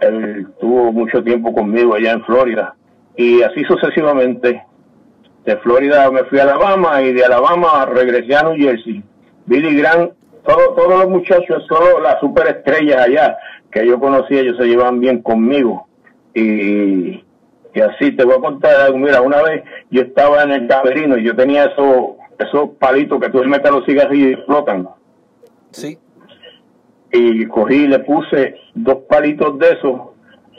Él 0.00 0.46
tuvo 0.60 0.92
mucho 0.92 1.22
tiempo 1.22 1.52
conmigo 1.52 1.94
allá 1.94 2.12
en 2.12 2.24
Florida. 2.24 2.74
Y 3.16 3.42
así 3.42 3.64
sucesivamente. 3.64 4.62
De 5.44 5.56
Florida 5.58 6.10
me 6.10 6.24
fui 6.24 6.40
a 6.40 6.42
Alabama 6.42 7.00
y 7.02 7.12
de 7.12 7.24
Alabama 7.24 7.86
regresé 7.86 8.34
a 8.34 8.42
New 8.42 8.56
Jersey. 8.56 9.02
Billy 9.46 9.76
Grant, 9.76 10.10
todo, 10.44 10.74
todos 10.74 10.98
los 10.98 11.08
muchachos, 11.08 11.64
solo 11.68 12.00
las 12.00 12.18
superestrellas 12.18 13.06
allá 13.06 13.36
que 13.70 13.86
yo 13.86 14.00
conocía, 14.00 14.40
ellos 14.40 14.56
se 14.56 14.64
llevan 14.64 15.00
bien 15.00 15.22
conmigo. 15.22 15.86
Y, 16.34 17.22
y 17.76 17.80
así 17.82 18.12
te 18.12 18.24
voy 18.24 18.36
a 18.36 18.40
contar 18.40 18.74
algo. 18.80 18.96
Mira, 18.96 19.20
una 19.20 19.42
vez 19.42 19.62
yo 19.90 20.00
estaba 20.00 20.42
en 20.44 20.52
el 20.52 20.66
camerino 20.66 21.18
y 21.18 21.24
yo 21.24 21.36
tenía 21.36 21.66
esos, 21.66 22.14
esos 22.38 22.70
palitos 22.78 23.20
que 23.20 23.28
tú 23.28 23.42
le 23.42 23.48
metes 23.48 23.70
los 23.70 23.84
cigarrillos 23.84 24.30
y 24.30 24.32
explotan. 24.32 24.88
Sí. 25.72 25.98
Y 27.12 27.44
cogí 27.46 27.84
y 27.84 27.88
le 27.88 27.98
puse 27.98 28.56
dos 28.74 29.00
palitos 29.06 29.58
de 29.58 29.72
esos 29.72 30.00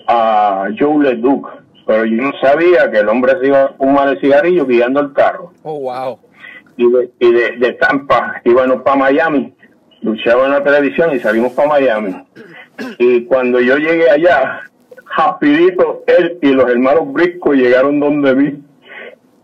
a 0.07 0.67
Joe 0.77 1.03
LeDuc. 1.03 1.49
Pero 1.87 2.05
yo 2.05 2.21
no 2.21 2.31
sabía 2.39 2.91
que 2.91 2.99
el 2.99 3.09
hombre 3.09 3.33
se 3.39 3.47
iba 3.47 3.63
a 3.63 3.73
fumar 3.73 4.09
el 4.09 4.21
cigarrillo 4.21 4.67
guiando 4.67 4.99
el 4.99 5.13
carro. 5.13 5.53
Oh, 5.63 5.79
wow. 5.79 6.19
Y 6.75 6.91
de, 6.91 7.11
y 7.19 7.31
de, 7.31 7.51
de 7.57 7.73
Tampa 7.73 8.41
íbamos 8.45 8.83
para 8.83 8.97
Miami. 8.97 9.55
Luchaba 10.01 10.45
en 10.45 10.51
la 10.51 10.63
televisión 10.63 11.15
y 11.15 11.19
salimos 11.19 11.53
para 11.53 11.69
Miami. 11.69 12.15
Y 12.99 13.25
cuando 13.25 13.59
yo 13.59 13.77
llegué 13.77 14.07
allá, 14.07 14.61
rapidito 15.15 16.04
él 16.07 16.38
y 16.42 16.50
los 16.54 16.69
hermanos 16.69 17.12
Brisco 17.13 17.54
llegaron 17.54 18.00
donde 18.00 18.36
mí. 18.36 18.63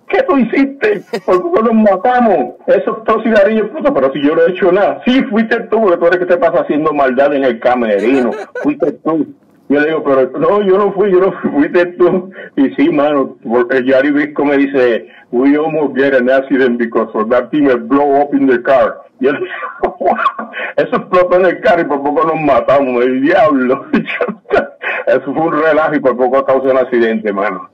¿Qué 0.10 0.22
tú 0.24 0.38
hiciste? 0.38 1.02
¿Por 1.26 1.42
qué 1.42 1.64
nos 1.64 1.74
matamos? 1.74 2.56
Esos 2.68 3.04
dos 3.04 3.24
cigarrillos, 3.24 3.70
puto, 3.70 3.94
pero 3.94 4.14
si 4.14 4.22
yo 4.22 4.36
no 4.36 4.44
he 4.44 4.52
hecho 4.52 4.72
nada. 4.72 5.02
Sí, 5.06 5.24
fuiste 5.24 5.60
tú, 5.72 5.82
porque 5.82 5.98
tú 5.98 6.06
eres 6.06 6.20
que 6.20 6.26
te 6.26 6.38
pasa 6.38 6.62
haciendo 6.62 6.94
maldad 6.94 7.34
en 7.34 7.44
el 7.44 7.60
camerino. 7.60 8.32
Fuiste 8.62 8.92
tú. 8.92 9.34
Yo 9.74 9.80
le 9.80 9.88
digo, 9.88 10.04
pero 10.04 10.30
no, 10.38 10.62
yo 10.62 10.78
no 10.78 10.94
fui, 10.94 11.12
yo 11.12 11.20
no 11.20 11.32
fui, 11.32 11.50
fuiste 11.50 11.86
tú. 11.98 12.30
Y 12.56 12.70
sí, 12.76 12.92
mano, 12.92 13.38
porque 13.44 13.84
Yari 13.84 14.12
Brisco 14.12 14.46
me 14.46 14.58
dice, 14.58 15.08
we 15.32 15.58
almost 15.58 15.98
get 15.98 16.14
an 16.14 16.30
accident 16.30 16.78
because 16.78 17.10
of 17.16 17.28
that 17.30 17.50
thing 17.50 17.68
blow 17.88 18.22
up 18.22 18.36
in 18.36 18.46
the 18.46 18.62
car. 18.62 19.02
Y 19.20 19.26
él, 19.26 19.36
eso 20.76 20.96
explotó 20.96 21.40
en 21.40 21.46
el 21.48 21.60
carro 21.62 21.82
y 21.82 21.86
por 21.86 22.04
poco 22.04 22.24
nos 22.24 22.40
matamos, 22.40 23.04
el 23.04 23.22
diablo. 23.22 23.88
Eso 25.08 25.34
fue 25.34 25.44
un 25.48 25.54
relajo 25.54 25.96
y 25.96 26.00
por 26.00 26.16
poco 26.16 26.46
causó 26.46 26.70
un 26.70 26.78
accidente, 26.78 27.30
hermano. 27.30 27.70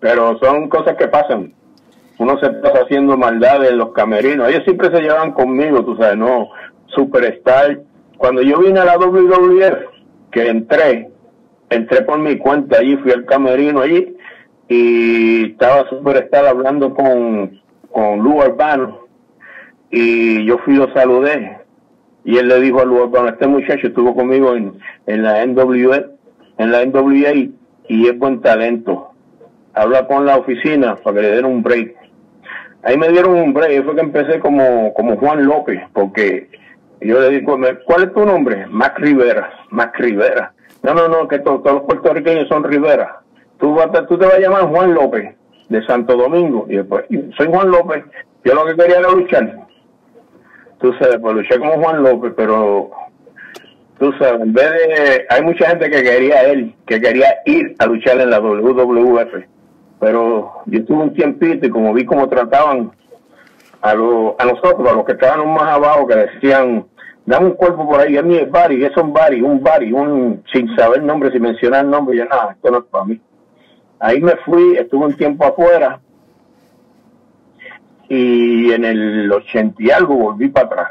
Pero 0.00 0.38
son 0.38 0.68
cosas 0.68 0.96
que 0.96 1.08
pasan. 1.08 1.52
Uno 2.18 2.38
se 2.38 2.50
pasa 2.50 2.82
haciendo 2.82 3.16
maldades 3.16 3.70
en 3.70 3.78
los 3.78 3.92
camerinos. 3.92 4.48
Ellos 4.48 4.64
siempre 4.64 4.90
se 4.94 5.00
llevan 5.00 5.32
conmigo, 5.32 5.84
tú 5.84 5.96
sabes, 5.96 6.18
no, 6.18 6.50
Superstar. 6.88 7.80
Cuando 8.18 8.42
yo 8.42 8.58
vine 8.58 8.80
a 8.80 8.84
la 8.84 8.98
WWF, 8.98 9.98
que 10.30 10.48
entré, 10.48 11.10
entré 11.70 12.02
por 12.02 12.18
mi 12.18 12.38
cuenta 12.38 12.78
allí, 12.78 12.96
fui 12.96 13.12
al 13.12 13.24
camerino 13.24 13.80
allí 13.80 14.16
y 14.68 15.52
estaba 15.52 15.88
Superstar 15.88 16.46
hablando 16.46 16.94
con, 16.94 17.60
con 17.90 18.18
Lu 18.20 18.38
Urbano 18.38 19.06
y 19.90 20.44
yo 20.44 20.58
fui 20.58 20.74
y 20.74 20.78
lo 20.78 20.92
saludé 20.92 21.58
y 22.24 22.36
él 22.36 22.48
le 22.48 22.60
dijo 22.60 22.80
a 22.80 22.84
Lu 22.84 23.02
Urbano, 23.02 23.28
este 23.28 23.46
muchacho 23.46 23.86
estuvo 23.86 24.14
conmigo 24.14 24.54
en, 24.54 24.74
en 25.06 25.22
la 25.22 25.44
NWA, 25.46 26.04
en 26.58 26.70
la 26.70 26.84
NWA 26.84 27.32
y 27.88 28.06
es 28.06 28.18
buen 28.18 28.40
talento. 28.40 29.12
Habla 29.74 30.06
con 30.06 30.26
la 30.26 30.36
oficina 30.36 30.96
para 30.96 31.16
que 31.16 31.22
le 31.22 31.36
den 31.36 31.44
un 31.46 31.62
break. 31.62 31.94
Ahí 32.82 32.98
me 32.98 33.08
dieron 33.08 33.34
un 33.34 33.54
break, 33.54 33.84
fue 33.84 33.94
que 33.94 34.00
empecé 34.00 34.40
como, 34.40 34.92
como 34.94 35.16
Juan 35.16 35.44
López, 35.44 35.80
porque 35.92 36.48
yo 37.00 37.20
le 37.20 37.30
digo, 37.30 37.58
¿cuál 37.86 38.02
es 38.04 38.12
tu 38.12 38.24
nombre? 38.24 38.66
Mac 38.66 38.98
Rivera, 38.98 39.50
Mac 39.70 39.98
Rivera. 39.98 40.52
No, 40.82 40.94
no, 40.94 41.08
no, 41.08 41.28
que 41.28 41.38
to, 41.40 41.60
todos 41.60 41.76
los 41.76 41.82
puertorriqueños 41.84 42.48
son 42.48 42.64
Rivera. 42.64 43.20
Tú, 43.58 43.76
tú 44.08 44.18
te 44.18 44.26
vas 44.26 44.34
a 44.34 44.40
llamar 44.40 44.68
Juan 44.68 44.94
López, 44.94 45.34
de 45.68 45.86
Santo 45.86 46.16
Domingo. 46.16 46.66
Y 46.68 46.76
después, 46.76 47.04
soy 47.36 47.46
Juan 47.48 47.70
López, 47.70 48.04
yo 48.44 48.54
lo 48.54 48.64
que 48.66 48.76
quería 48.76 48.98
era 48.98 49.10
luchar. 49.10 49.66
Tú 50.78 50.92
sabes, 50.94 51.18
pues 51.20 51.34
luché 51.34 51.58
como 51.58 51.82
Juan 51.82 52.02
López, 52.02 52.32
pero 52.36 52.90
tú 53.98 54.12
sabes, 54.18 54.40
en 54.42 54.52
vez 54.52 54.70
de, 54.70 55.26
hay 55.28 55.42
mucha 55.42 55.70
gente 55.70 55.90
que 55.90 56.02
quería 56.02 56.42
él, 56.42 56.74
que 56.86 57.00
quería 57.00 57.38
ir 57.46 57.74
a 57.80 57.86
luchar 57.86 58.20
en 58.20 58.30
la 58.30 58.38
WWF, 58.40 59.44
pero 59.98 60.52
yo 60.66 60.84
tuve 60.84 61.02
un 61.02 61.14
tiempito 61.14 61.66
y 61.66 61.70
como 61.70 61.92
vi 61.92 62.04
cómo 62.04 62.28
trataban 62.28 62.92
a, 63.80 63.94
lo, 63.94 64.36
a 64.38 64.44
nosotros, 64.44 64.88
a 64.88 64.94
los 64.94 65.04
que 65.04 65.12
estaban 65.12 65.52
más 65.52 65.64
abajo, 65.64 66.06
que 66.06 66.14
decían 66.14 66.86
dame 67.28 67.48
un 67.48 67.52
cuerpo 67.52 67.86
por 67.86 68.00
ahí, 68.00 68.16
a 68.16 68.22
mí 68.22 68.36
es 68.36 68.50
Bari, 68.50 68.82
es 68.82 68.96
un 68.96 69.12
Bari, 69.12 69.42
un 69.42 69.62
Bari, 69.62 69.92
un, 69.92 70.42
sin 70.50 70.74
saber 70.74 71.02
nombre, 71.02 71.30
sin 71.30 71.42
mencionar 71.42 71.84
nombre, 71.84 72.16
yo 72.16 72.24
nada, 72.24 72.52
esto 72.52 72.70
no 72.70 72.78
es 72.78 72.84
para 72.84 73.04
mí. 73.04 73.20
Ahí 74.00 74.18
me 74.22 74.34
fui, 74.46 74.76
estuve 74.76 75.06
un 75.06 75.14
tiempo 75.14 75.44
afuera 75.44 76.00
y 78.08 78.72
en 78.72 78.84
el 78.86 79.30
ochenta 79.30 79.76
y 79.78 79.90
algo 79.90 80.14
volví 80.14 80.48
para 80.48 80.66
atrás. 80.66 80.88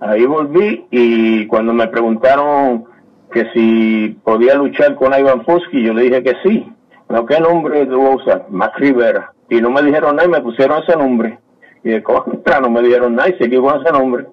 Ahí 0.00 0.26
volví 0.26 0.86
y 0.90 1.46
cuando 1.46 1.72
me 1.72 1.86
preguntaron 1.86 2.86
que 3.30 3.48
si 3.52 4.18
podía 4.24 4.56
luchar 4.56 4.96
con 4.96 5.16
Ivan 5.16 5.44
Fusky, 5.44 5.84
yo 5.84 5.94
le 5.94 6.02
dije 6.02 6.24
que 6.24 6.34
sí. 6.42 6.68
¿No 7.08 7.24
qué 7.26 7.38
nombre 7.38 7.86
tú 7.86 8.00
usar? 8.00 8.46
Max 8.50 8.76
Rivera. 8.80 9.32
Y 9.48 9.60
no 9.60 9.70
me 9.70 9.82
dijeron 9.82 10.16
nada 10.16 10.26
y 10.26 10.32
me 10.32 10.40
pusieron 10.40 10.82
ese 10.82 10.96
nombre. 10.96 11.38
Y 11.84 11.90
de 11.90 12.02
contra 12.02 12.58
no 12.58 12.70
me 12.70 12.82
dijeron 12.82 13.14
nada 13.14 13.28
y 13.28 13.38
seguí 13.38 13.56
con 13.56 13.80
ese 13.80 13.92
nombre. 13.92 14.26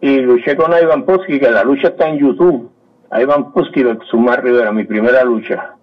Y 0.00 0.18
luché 0.20 0.56
con 0.56 0.72
Ivan 0.72 1.04
Pusky, 1.04 1.40
que 1.40 1.50
la 1.50 1.64
lucha 1.64 1.88
está 1.88 2.08
en 2.08 2.18
YouTube. 2.18 2.70
Ivan 3.12 3.52
Pusky 3.52 3.84
su 4.10 4.18
Max 4.18 4.42
Rivera, 4.42 4.72
mi 4.72 4.84
primera 4.84 5.24
lucha. 5.24 5.74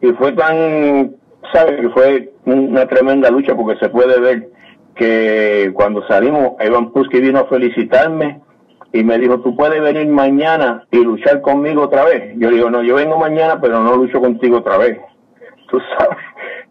Y 0.00 0.12
fue 0.12 0.32
tan, 0.32 1.14
¿sabes? 1.52 1.80
Que 1.80 1.88
fue 1.90 2.32
una 2.46 2.86
tremenda 2.86 3.30
lucha 3.30 3.54
porque 3.54 3.78
se 3.78 3.88
puede 3.88 4.20
ver 4.20 4.48
que 4.94 5.70
cuando 5.74 6.06
salimos, 6.06 6.52
Ivan 6.60 6.92
Pusky 6.92 7.20
vino 7.20 7.40
a 7.40 7.46
felicitarme 7.46 8.40
y 8.92 9.02
me 9.02 9.18
dijo, 9.18 9.40
tú 9.40 9.56
puedes 9.56 9.82
venir 9.82 10.06
mañana 10.08 10.86
y 10.90 10.98
luchar 10.98 11.40
conmigo 11.40 11.82
otra 11.82 12.04
vez. 12.04 12.34
Yo 12.36 12.48
le 12.48 12.56
digo, 12.56 12.70
no, 12.70 12.82
yo 12.82 12.94
vengo 12.94 13.18
mañana, 13.18 13.60
pero 13.60 13.80
no 13.80 13.96
lucho 13.96 14.20
contigo 14.20 14.58
otra 14.58 14.78
vez. 14.78 15.00
Tú 15.68 15.80
sabes. 15.98 16.18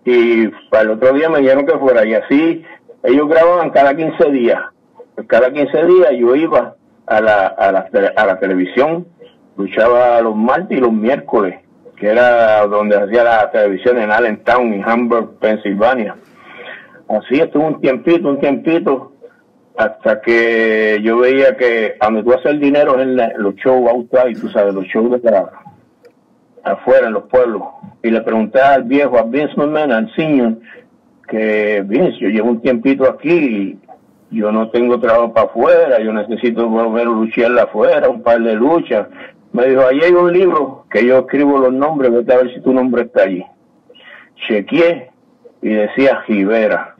Y 0.06 0.48
para 0.70 0.84
el 0.84 0.92
otro 0.92 1.14
día 1.14 1.30
me 1.30 1.40
dijeron 1.40 1.66
que 1.66 1.78
fuera. 1.78 2.06
Y 2.06 2.14
así 2.14 2.64
ellos 3.04 3.28
grababan 3.28 3.72
cada 3.72 3.94
15 3.94 4.32
días. 4.32 4.60
Cada 5.28 5.52
15 5.52 5.86
días 5.86 6.12
yo 6.18 6.36
iba 6.36 6.76
a 7.06 7.22
la, 7.22 7.48
a 7.48 7.72
la, 7.72 7.90
a 8.16 8.26
la 8.26 8.40
televisión, 8.40 9.06
luchaba 9.58 10.22
los 10.22 10.36
martes 10.36 10.78
y 10.78 10.82
los 10.82 10.92
miércoles, 10.92 11.60
que 11.96 12.08
era 12.08 12.66
donde 12.66 12.96
hacía 12.96 13.24
la 13.24 13.52
televisión 13.52 14.00
en 14.00 14.12
Allentown, 14.12 14.74
en 14.74 14.84
Hamburg, 14.84 15.38
Pensilvania. 15.40 16.16
Así 17.08 17.40
estuvo 17.40 17.68
un 17.68 17.80
tiempito, 17.80 18.28
un 18.28 18.40
tiempito, 18.40 19.14
hasta 19.78 20.22
que 20.22 21.00
yo 21.04 21.20
veía 21.20 21.58
que 21.58 21.96
donde 22.02 22.24
tú 22.24 22.34
haces 22.34 22.60
dinero 22.60 23.00
en 23.00 23.16
los 23.16 23.56
shows 23.56 23.90
outside, 23.90 24.40
tú 24.40 24.50
sabes, 24.50 24.74
los 24.74 24.86
shows 24.86 25.22
de 25.22 25.46
afuera, 26.64 27.08
en 27.08 27.14
los 27.14 27.24
pueblos. 27.24 27.64
Y 28.02 28.10
le 28.10 28.22
pregunté 28.22 28.60
al 28.62 28.84
viejo, 28.84 29.18
a 29.18 29.24
Vince 29.24 29.54
McMahon, 29.58 29.92
al 29.92 30.16
senior, 30.16 30.58
que 31.28 31.84
Vince, 31.86 32.18
yo 32.20 32.30
llevo 32.30 32.50
un 32.50 32.62
tiempito 32.62 33.10
aquí 33.10 33.78
yo 34.34 34.52
no 34.52 34.70
tengo 34.70 35.00
trabajo 35.00 35.34
para 35.34 35.48
afuera, 35.48 36.00
yo 36.00 36.12
necesito 36.12 36.68
volver 36.68 37.08
a 37.08 37.12
luchar 37.12 37.58
afuera, 37.60 38.10
un 38.10 38.24
par 38.24 38.42
de 38.42 38.56
luchas. 38.56 39.08
Me 39.52 39.68
dijo, 39.68 39.82
ahí 39.86 40.00
hay 40.02 40.14
un 40.14 40.34
libro 40.34 40.86
que 40.90 41.06
yo 41.06 41.20
escribo 41.20 41.60
los 41.60 41.72
nombres, 41.72 42.12
vete 42.12 42.34
a 42.34 42.38
ver 42.38 42.54
si 42.54 42.62
tu 42.62 42.74
nombre 42.74 43.04
está 43.04 43.24
allí. 43.24 43.46
Chequeé 44.48 45.12
y 45.62 45.70
decía 45.70 46.24
Rivera. 46.28 46.96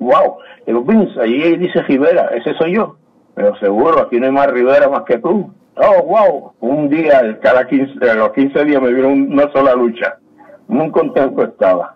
Wow, 0.00 0.38
digo, 0.66 0.82
Vince, 0.82 1.20
allí 1.20 1.56
dice 1.56 1.82
Rivera, 1.82 2.30
ese 2.34 2.54
soy 2.54 2.74
yo. 2.74 2.96
Pero 3.34 3.56
seguro, 3.58 4.00
aquí 4.00 4.18
no 4.18 4.26
hay 4.26 4.32
más 4.32 4.50
Rivera 4.50 4.88
más 4.88 5.02
que 5.02 5.18
tú. 5.18 5.52
Oh, 5.76 6.02
wow, 6.02 6.52
un 6.60 6.88
día, 6.88 7.38
cada 7.40 7.66
15, 7.66 7.94
los 8.16 8.32
15 8.32 8.64
días 8.64 8.82
me 8.82 8.92
vieron 8.92 9.30
una 9.30 9.52
sola 9.52 9.74
lucha. 9.74 10.18
Muy 10.66 10.90
contento 10.90 11.44
estaba. 11.44 11.94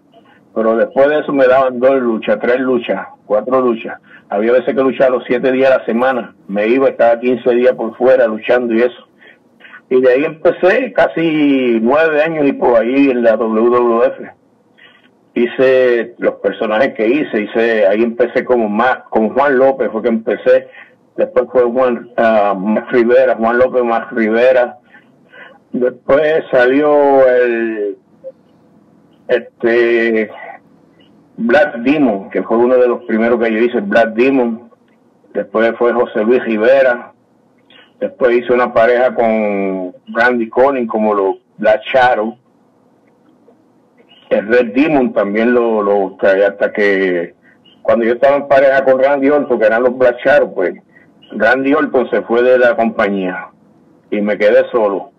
Pero 0.55 0.77
después 0.77 1.09
de 1.09 1.21
eso 1.21 1.33
me 1.33 1.47
daban 1.47 1.81
dos 1.81 2.01
luchas, 2.01 2.39
tres 2.41 2.61
luchas, 2.61 3.09
cuatro 3.27 3.61
luchas. 3.61 3.99
Había 4.33 4.53
veces 4.53 4.75
que 4.75 4.83
luchaba 4.83 5.17
los 5.17 5.25
siete 5.27 5.53
días 5.53 5.71
a 5.71 5.79
la 5.79 5.85
semana. 5.85 6.35
Me 6.49 6.67
iba, 6.67 6.89
estaba 6.89 7.21
15 7.21 7.51
días 7.55 7.75
por 7.75 7.97
fuera 7.97 8.27
luchando 8.27 8.73
y 8.75 8.81
eso. 8.81 9.09
Y 9.91 10.01
de 10.01 10.11
ahí 10.11 10.25
empecé 10.25 10.93
casi 10.93 11.79
nueve 11.83 12.23
años 12.23 12.47
y 12.47 12.53
por 12.53 12.81
ahí 12.81 13.11
en 13.11 13.23
la 13.23 13.37
WWF 13.37 14.43
hice 15.35 16.15
los 16.19 16.35
personajes 16.37 16.95
que 16.95 17.09
hice, 17.09 17.43
hice, 17.43 17.87
ahí 17.87 18.03
empecé 18.03 18.45
como 18.45 18.69
más, 18.69 18.99
con 19.11 19.31
Juan 19.31 19.59
López 19.59 19.91
fue 19.91 20.03
que 20.03 20.09
empecé, 20.09 20.69
después 21.17 21.47
fue 21.51 21.65
Juan 21.65 22.11
uh, 22.17 22.81
Rivera, 22.91 23.37
Juan 23.37 23.59
López 23.59 23.83
más 23.83 24.11
Rivera, 24.13 24.79
después 25.73 26.45
salió 26.51 27.27
el 27.29 27.97
este 29.29 30.31
Black 31.45 31.77
Demon, 31.79 32.31
que 32.31 32.43
fue 32.43 32.57
uno 32.57 32.77
de 32.77 32.89
los 32.89 33.03
primeros 33.05 33.41
que 33.41 33.53
yo 33.53 33.59
hice, 33.59 33.81
Black 33.81 34.15
Demon, 34.15 34.71
después 35.35 35.73
fue 35.79 35.93
José 35.93 36.25
Luis 36.25 36.45
Rivera, 36.45 37.13
después 38.01 38.37
hice 38.37 38.53
una 38.53 38.73
pareja 38.73 39.15
con 39.15 39.95
Randy 40.09 40.49
Conning 40.49 40.87
como 40.87 41.15
los 41.15 41.37
Black 41.59 41.83
Shadow, 41.93 42.37
el 44.31 44.47
Red 44.49 44.73
Demon 44.75 45.13
también 45.13 45.53
lo, 45.53 45.83
lo 45.83 46.17
traía 46.19 46.49
hasta 46.49 46.73
que 46.73 47.35
cuando 47.83 48.05
yo 48.05 48.15
estaba 48.15 48.37
en 48.37 48.49
pareja 48.49 48.85
con 48.85 49.03
Randy 49.03 49.29
Orton, 49.29 49.59
que 49.59 49.67
eran 49.67 49.83
los 49.83 49.99
Black 49.99 50.17
Shadow, 50.25 50.55
pues 50.55 50.75
Randy 51.33 51.75
Orton 51.75 52.09
se 52.11 52.23
fue 52.23 52.43
de 52.43 52.59
la 52.59 52.77
compañía 52.77 53.49
y 54.11 54.21
me 54.21 54.39
quedé 54.39 54.65
solo. 54.71 55.11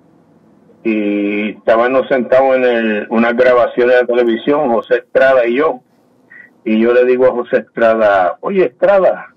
Y 0.84 1.52
estábamos 1.52 2.08
sentados 2.08 2.56
en 2.56 2.64
el, 2.64 3.08
una 3.10 3.34
grabación 3.34 3.90
de 3.90 3.96
la 3.96 4.06
televisión, 4.06 4.72
José 4.72 4.96
Estrada 4.96 5.46
y 5.46 5.58
yo. 5.58 5.82
Y 6.66 6.80
yo 6.80 6.94
le 6.94 7.06
digo 7.06 7.28
a 7.28 7.32
José 7.32 7.58
Estrada, 7.58 8.38
oye 8.42 8.66
Estrada, 8.66 9.28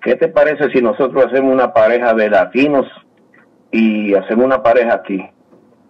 ¿qué 0.00 0.14
te 0.16 0.28
parece 0.28 0.70
si 0.70 0.80
nosotros 0.80 1.26
hacemos 1.26 1.52
una 1.52 1.72
pareja 1.72 2.14
de 2.14 2.30
latinos 2.30 2.86
y 3.70 4.14
hacemos 4.14 4.46
una 4.46 4.62
pareja 4.62 4.94
aquí? 4.94 5.22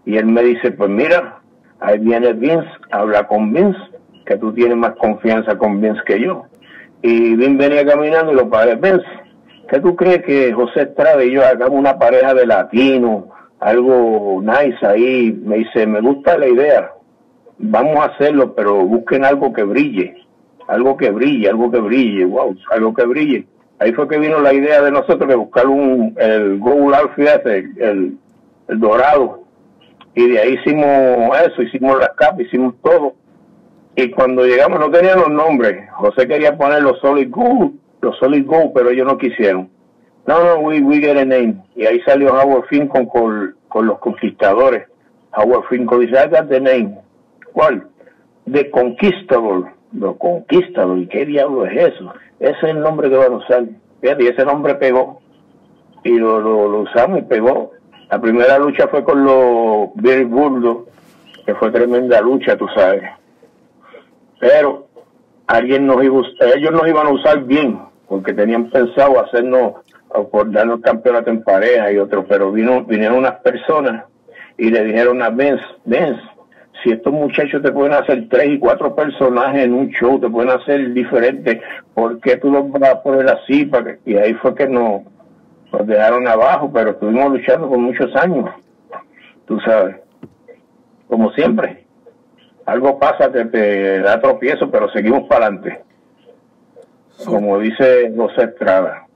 Y 0.05 0.17
él 0.17 0.26
me 0.26 0.43
dice, 0.43 0.73
pues 0.73 0.91
mira, 0.91 1.43
Ahí 1.85 1.99
viene 1.99 2.33
Vince, 2.33 2.69
habla 2.93 3.26
con 3.26 3.52
Vince, 3.52 3.81
que 4.25 4.37
tú 4.37 4.52
tienes 4.52 4.76
más 4.76 4.93
confianza 5.00 5.59
con 5.59 5.81
Vince 5.81 6.00
que 6.07 6.21
yo. 6.21 6.45
Y 7.02 7.35
Vince 7.35 7.69
venía 7.69 7.85
caminando 7.85 8.31
y 8.31 8.37
lo 8.37 8.49
padres, 8.49 8.81
Vince, 8.81 9.05
¿qué 9.69 9.81
tú 9.81 9.97
crees 9.97 10.23
que 10.23 10.52
José 10.52 10.83
Estrada 10.83 11.25
y 11.25 11.33
yo 11.33 11.45
hagamos 11.45 11.76
una 11.76 11.99
pareja 11.99 12.35
de 12.35 12.47
latinos, 12.47 13.25
algo 13.59 14.41
nice 14.41 14.87
ahí? 14.87 15.37
Me 15.45 15.59
dice, 15.59 15.85
me 15.88 16.00
gusta 16.00 16.38
la 16.38 16.47
idea, 16.47 16.93
vamos 17.59 17.97
a 17.97 18.12
hacerlo, 18.14 18.55
pero 18.55 18.76
busquen 18.87 19.25
algo 19.25 19.52
que 19.52 19.64
brille, 19.64 20.14
algo 20.69 20.97
que 20.97 21.11
brille, 21.11 21.49
algo 21.49 21.71
que 21.71 21.81
brille, 21.81 22.25
wow, 22.25 22.57
algo 22.71 22.95
que 22.95 23.04
brille. 23.04 23.47
Ahí 23.78 23.92
fue 23.92 24.09
que 24.09 24.19
vino 24.19 24.38
la 24.38 24.52
idea 24.52 24.81
de 24.83 24.90
nosotros 24.90 25.28
de 25.28 25.35
buscar 25.35 25.66
un, 25.66 26.14
el 26.19 26.59
Gold 26.59 26.95
Outfit, 26.95 27.47
el, 27.47 28.16
el 28.69 28.81
dorado, 28.81 29.42
y 30.14 30.28
de 30.28 30.38
ahí 30.38 30.54
hicimos 30.54 31.38
eso, 31.47 31.62
hicimos 31.62 31.99
las 31.99 32.11
capas, 32.11 32.40
hicimos 32.40 32.75
todo. 32.83 33.14
Y 33.97 34.11
cuando 34.11 34.45
llegamos 34.45 34.78
no 34.78 34.90
tenían 34.90 35.19
los 35.19 35.31
nombres. 35.31 35.90
José 35.92 36.26
quería 36.26 36.57
poner 36.57 36.83
los 36.83 36.99
Solid 37.00 37.31
Gold, 37.31 37.73
los 38.00 38.19
Solid 38.19 38.47
Gold, 38.47 38.73
pero 38.75 38.90
ellos 38.90 39.07
no 39.07 39.19
quisieron. 39.19 39.71
No, 40.26 40.45
no, 40.45 40.61
we, 40.61 40.81
we 40.81 40.99
get 40.99 41.16
a 41.16 41.25
name. 41.25 41.57
Y 41.75 41.85
ahí 41.85 42.00
salió 42.02 42.33
Howard 42.33 42.66
Finkel 42.69 43.09
con, 43.09 43.57
con 43.69 43.87
los 43.87 43.99
conquistadores. 43.99 44.87
Howard 45.35 45.64
Finkel 45.69 46.00
dice, 46.00 46.16
I 46.16 46.49
the 46.49 46.61
name. 46.61 46.99
¿Cuál? 47.52 47.88
The 48.50 48.71
Conquistador. 48.71 49.73
Los 49.93 50.17
Conquistador. 50.17 50.99
¿Y 50.99 51.07
qué 51.07 51.27
diablo 51.27 51.67
es 51.67 51.95
eso? 51.95 52.13
Ese 52.41 52.53
es 52.53 52.65
el 52.65 52.81
nombre 52.81 53.09
que 53.09 53.17
van 53.17 53.33
a 53.33 53.37
usar. 53.37 53.65
Fíjate, 54.01 54.25
y 54.25 54.27
ese 54.29 54.45
nombre 54.45 54.75
pegó. 54.75 55.21
Y 56.05 56.19
lo, 56.19 56.41
lo, 56.41 56.69
lo 56.69 56.81
usamos 56.81 57.19
y 57.19 57.23
pegó. 57.23 57.73
La 58.11 58.21
primera 58.21 58.59
lucha 58.59 58.89
fue 58.89 59.05
con 59.05 59.25
los 59.25 59.89
Bill 59.95 60.27
Burdo, 60.27 60.87
que 61.47 61.55
fue 61.55 61.71
tremenda 61.71 62.21
lucha, 62.21 62.57
tú 62.57 62.67
sabes. 62.75 63.05
Pero 64.39 64.89
alguien 65.47 65.87
nos 65.87 66.03
iba, 66.05 66.21
ellos 66.55 66.73
nos 66.73 66.87
iban 66.89 67.07
a 67.07 67.11
usar 67.11 67.45
bien, 67.45 67.81
porque 68.09 68.35
tenían 68.35 68.71
pensado 68.71 69.19
hacernos, 69.19 69.75
por 70.31 70.51
darnos 70.51 70.81
campeonato 70.81 71.31
en 71.31 71.43
pareja 71.43 71.91
y 71.91 71.99
otro, 71.99 72.27
pero 72.27 72.53
vino, 72.53 72.85
vinieron 72.85 73.19
unas 73.19 73.41
personas 73.41 74.05
y 74.59 74.71
le 74.71 74.85
dijeron 74.85 75.23
a 75.23 75.31
Vince, 75.31 75.65
Vince, 75.85 76.21
si 76.83 76.91
estos 76.91 77.12
muchachos 77.12 77.62
te 77.62 77.73
pueden 77.73 77.93
hacer 77.93 78.29
tres 78.29 78.49
y 78.51 78.59
cuatro 78.59 78.95
personajes 78.95 79.65
en 79.65 79.75
un 79.75 79.91
show, 79.91 80.19
te 80.19 80.29
pueden 80.29 80.51
hacer 80.51 80.93
diferentes, 80.93 81.61
¿por 81.95 82.21
qué 82.21 82.37
tú 82.37 82.51
los 82.51 82.71
vas 82.71 82.91
a 82.91 83.03
poner 83.03 83.29
así? 83.29 83.65
Para 83.67 83.97
y 84.05 84.17
ahí 84.17 84.35
fue 84.35 84.55
que 84.55 84.67
no, 84.69 85.05
nos 85.73 85.87
dejaron 85.87 86.27
abajo, 86.27 86.71
pero 86.73 86.91
estuvimos 86.91 87.33
luchando 87.33 87.69
por 87.69 87.79
muchos 87.79 88.15
años, 88.17 88.51
tú 89.47 89.61
sabes, 89.61 89.97
como 91.09 91.31
siempre. 91.33 91.85
Algo 92.67 92.99
pasa 92.99 93.33
que 93.33 93.45
te 93.47 94.01
da 94.01 94.21
tropiezo, 94.21 94.71
pero 94.71 94.89
seguimos 94.91 95.29
para 95.29 95.47
adelante. 95.47 95.81
Como 97.27 97.59
dice 97.59 98.12
José 98.17 98.45
Estrada. 98.45 99.07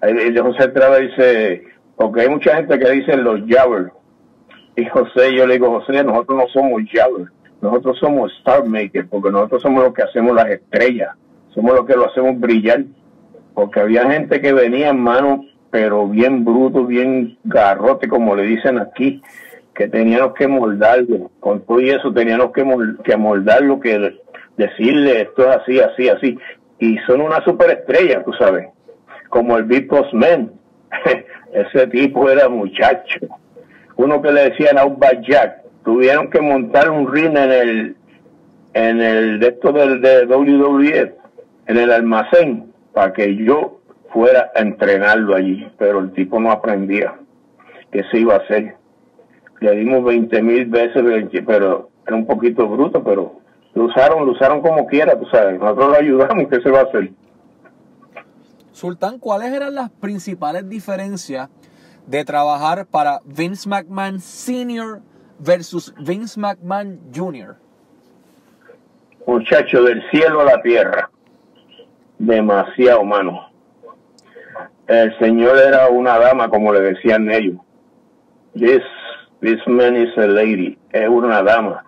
José 0.00 0.64
Estrada 0.64 0.98
dice, 0.98 1.64
porque 1.96 2.22
hay 2.22 2.28
mucha 2.28 2.56
gente 2.56 2.78
que 2.78 2.90
dice 2.90 3.16
los 3.16 3.40
Javel. 3.48 3.90
Y 4.76 4.84
José, 4.86 5.34
yo 5.34 5.46
le 5.46 5.54
digo, 5.54 5.80
José, 5.80 6.02
nosotros 6.02 6.38
no 6.38 6.48
somos 6.48 6.82
Javel, 6.90 7.28
nosotros 7.60 7.98
somos 7.98 8.32
Star 8.38 8.64
Maker, 8.64 9.06
porque 9.08 9.30
nosotros 9.30 9.62
somos 9.62 9.84
los 9.84 9.94
que 9.94 10.02
hacemos 10.02 10.34
las 10.34 10.48
estrellas, 10.48 11.10
somos 11.50 11.74
los 11.74 11.86
que 11.86 11.94
lo 11.94 12.06
hacemos 12.08 12.38
brillar. 12.40 12.84
Porque 13.54 13.80
había 13.80 14.10
gente 14.10 14.40
que 14.40 14.52
venía 14.54 14.88
en 14.88 15.00
mano 15.00 15.44
pero 15.72 16.06
bien 16.06 16.44
bruto, 16.44 16.84
bien 16.84 17.38
garrote, 17.44 18.06
como 18.06 18.36
le 18.36 18.42
dicen 18.42 18.78
aquí, 18.78 19.22
que 19.74 19.88
teníamos 19.88 20.34
que 20.34 20.46
moldarlo. 20.46 21.30
Con 21.40 21.62
todo 21.62 21.80
y 21.80 21.88
eso 21.88 22.12
teníamos 22.12 22.52
que, 22.52 22.62
que 23.02 23.16
moldarlo, 23.16 23.80
que 23.80 24.18
decirle 24.58 25.22
esto 25.22 25.48
es 25.48 25.56
así, 25.56 25.80
así, 25.80 26.08
así. 26.10 26.38
Y 26.78 26.98
son 27.06 27.22
una 27.22 27.42
superestrella, 27.42 28.22
tú 28.22 28.34
sabes, 28.34 28.68
como 29.30 29.56
el 29.56 29.64
Boss 29.64 30.12
Man. 30.12 30.52
Ese 31.54 31.86
tipo 31.86 32.28
era 32.28 32.50
muchacho. 32.50 33.20
Uno 33.96 34.22
que 34.22 34.32
le 34.32 34.50
decían 34.50 34.76
un 34.84 34.98
Jack, 35.22 35.62
tuvieron 35.84 36.30
que 36.30 36.40
montar 36.40 36.90
un 36.90 37.12
ring 37.12 37.36
en 37.36 37.52
el 37.52 37.96
en 38.74 39.00
el 39.02 39.38
de 39.38 39.48
esto 39.48 39.72
del 39.72 40.00
de 40.00 40.24
WWE, 40.26 41.14
en 41.66 41.76
el 41.76 41.92
almacén, 41.92 42.72
para 42.94 43.12
que 43.12 43.36
yo 43.36 43.80
fuera 44.12 44.50
a 44.54 44.60
entrenarlo 44.60 45.34
allí, 45.34 45.70
pero 45.78 45.98
el 46.00 46.12
tipo 46.12 46.40
no 46.40 46.50
aprendía 46.50 47.14
qué 47.90 48.02
se 48.10 48.18
iba 48.18 48.34
a 48.34 48.38
hacer. 48.38 48.76
Le 49.60 49.76
dimos 49.76 50.04
20 50.04 50.42
mil 50.42 50.66
veces, 50.66 51.02
pero 51.46 51.90
era 52.06 52.16
un 52.16 52.26
poquito 52.26 52.66
bruto, 52.66 53.04
pero 53.04 53.40
lo 53.74 53.84
usaron, 53.84 54.26
lo 54.26 54.32
usaron 54.32 54.60
como 54.60 54.86
quiera, 54.86 55.18
tú 55.18 55.26
sabes, 55.26 55.58
nosotros 55.58 55.90
lo 55.90 55.96
ayudamos, 55.96 56.48
¿qué 56.48 56.60
se 56.60 56.70
va 56.70 56.80
a 56.80 56.84
hacer? 56.84 57.10
Sultán, 58.72 59.18
¿cuáles 59.18 59.52
eran 59.52 59.74
las 59.74 59.90
principales 59.90 60.68
diferencias 60.68 61.48
de 62.06 62.24
trabajar 62.24 62.86
para 62.86 63.20
Vince 63.24 63.68
McMahon 63.68 64.20
Sr. 64.20 65.00
versus 65.38 65.94
Vince 65.98 66.38
McMahon 66.38 67.00
Jr.? 67.14 67.56
Muchacho, 69.26 69.82
del 69.84 70.02
cielo 70.10 70.40
a 70.40 70.44
la 70.44 70.62
tierra, 70.62 71.10
demasiado 72.18 73.02
humano. 73.02 73.48
El 74.86 75.16
señor 75.18 75.56
era 75.58 75.88
una 75.88 76.18
dama, 76.18 76.48
como 76.48 76.72
le 76.72 76.80
decían 76.80 77.30
ellos. 77.30 77.56
This, 78.54 78.82
this 79.40 79.60
man 79.66 79.96
is 79.96 80.16
a 80.18 80.26
lady, 80.26 80.76
es 80.90 81.08
una 81.08 81.42
dama. 81.42 81.84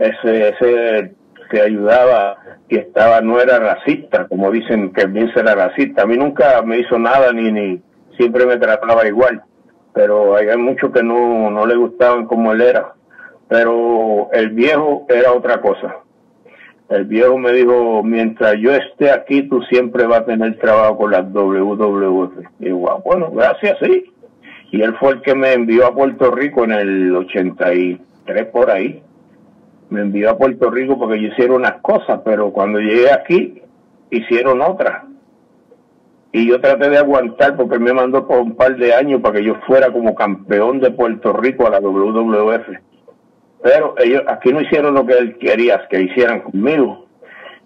Ese, 0.00 0.48
ese 0.48 1.14
que 1.50 1.60
ayudaba 1.60 2.38
y 2.68 2.78
estaba, 2.78 3.20
no 3.20 3.40
era 3.40 3.58
racista, 3.58 4.26
como 4.28 4.50
dicen 4.50 4.92
que 4.92 5.06
Vince 5.06 5.38
era 5.38 5.54
racista. 5.54 6.02
A 6.02 6.06
mí 6.06 6.16
nunca 6.16 6.62
me 6.62 6.78
hizo 6.78 6.98
nada, 6.98 7.32
ni, 7.32 7.52
ni 7.52 7.82
siempre 8.16 8.46
me 8.46 8.56
trataba 8.56 9.06
igual. 9.06 9.42
Pero 9.92 10.36
hay 10.36 10.56
muchos 10.56 10.92
que 10.92 11.02
no, 11.02 11.50
no 11.50 11.66
le 11.66 11.76
gustaban 11.76 12.26
como 12.26 12.52
él 12.52 12.60
era. 12.60 12.92
Pero 13.48 14.28
el 14.32 14.50
viejo 14.50 15.06
era 15.08 15.32
otra 15.32 15.60
cosa 15.60 15.96
el 16.90 17.04
viejo 17.04 17.38
me 17.38 17.52
dijo, 17.52 18.02
mientras 18.02 18.56
yo 18.58 18.74
esté 18.74 19.12
aquí, 19.12 19.44
tú 19.44 19.62
siempre 19.62 20.06
vas 20.06 20.22
a 20.22 20.24
tener 20.24 20.58
trabajo 20.58 20.98
con 20.98 21.12
las 21.12 21.32
WWF. 21.32 22.32
Y 22.58 22.70
ah, 22.70 22.96
bueno, 23.04 23.30
gracias, 23.30 23.78
sí. 23.80 24.12
Y 24.72 24.82
él 24.82 24.96
fue 24.98 25.12
el 25.12 25.22
que 25.22 25.36
me 25.36 25.52
envió 25.52 25.86
a 25.86 25.94
Puerto 25.94 26.32
Rico 26.32 26.64
en 26.64 26.72
el 26.72 27.14
83 27.14 28.46
por 28.52 28.70
ahí. 28.70 29.02
Me 29.88 30.00
envió 30.00 30.30
a 30.30 30.38
Puerto 30.38 30.68
Rico 30.68 30.98
porque 30.98 31.20
yo 31.20 31.28
hicieron 31.28 31.58
unas 31.58 31.80
cosas, 31.80 32.22
pero 32.24 32.50
cuando 32.50 32.80
llegué 32.80 33.12
aquí, 33.12 33.62
hicieron 34.10 34.60
otras. 34.60 35.04
Y 36.32 36.48
yo 36.48 36.60
traté 36.60 36.88
de 36.88 36.98
aguantar 36.98 37.56
porque 37.56 37.78
me 37.78 37.92
mandó 37.92 38.26
por 38.26 38.38
un 38.38 38.56
par 38.56 38.76
de 38.76 38.94
años 38.94 39.20
para 39.20 39.38
que 39.38 39.44
yo 39.44 39.56
fuera 39.66 39.92
como 39.92 40.14
campeón 40.14 40.80
de 40.80 40.90
Puerto 40.90 41.32
Rico 41.32 41.66
a 41.66 41.70
la 41.70 41.80
WWF 41.80 42.90
pero 43.62 43.94
ellos 43.98 44.22
aquí 44.26 44.52
no 44.52 44.60
hicieron 44.60 44.94
lo 44.94 45.06
que 45.06 45.14
él 45.14 45.38
quería 45.38 45.86
que 45.90 46.02
hicieran 46.02 46.40
conmigo. 46.40 47.06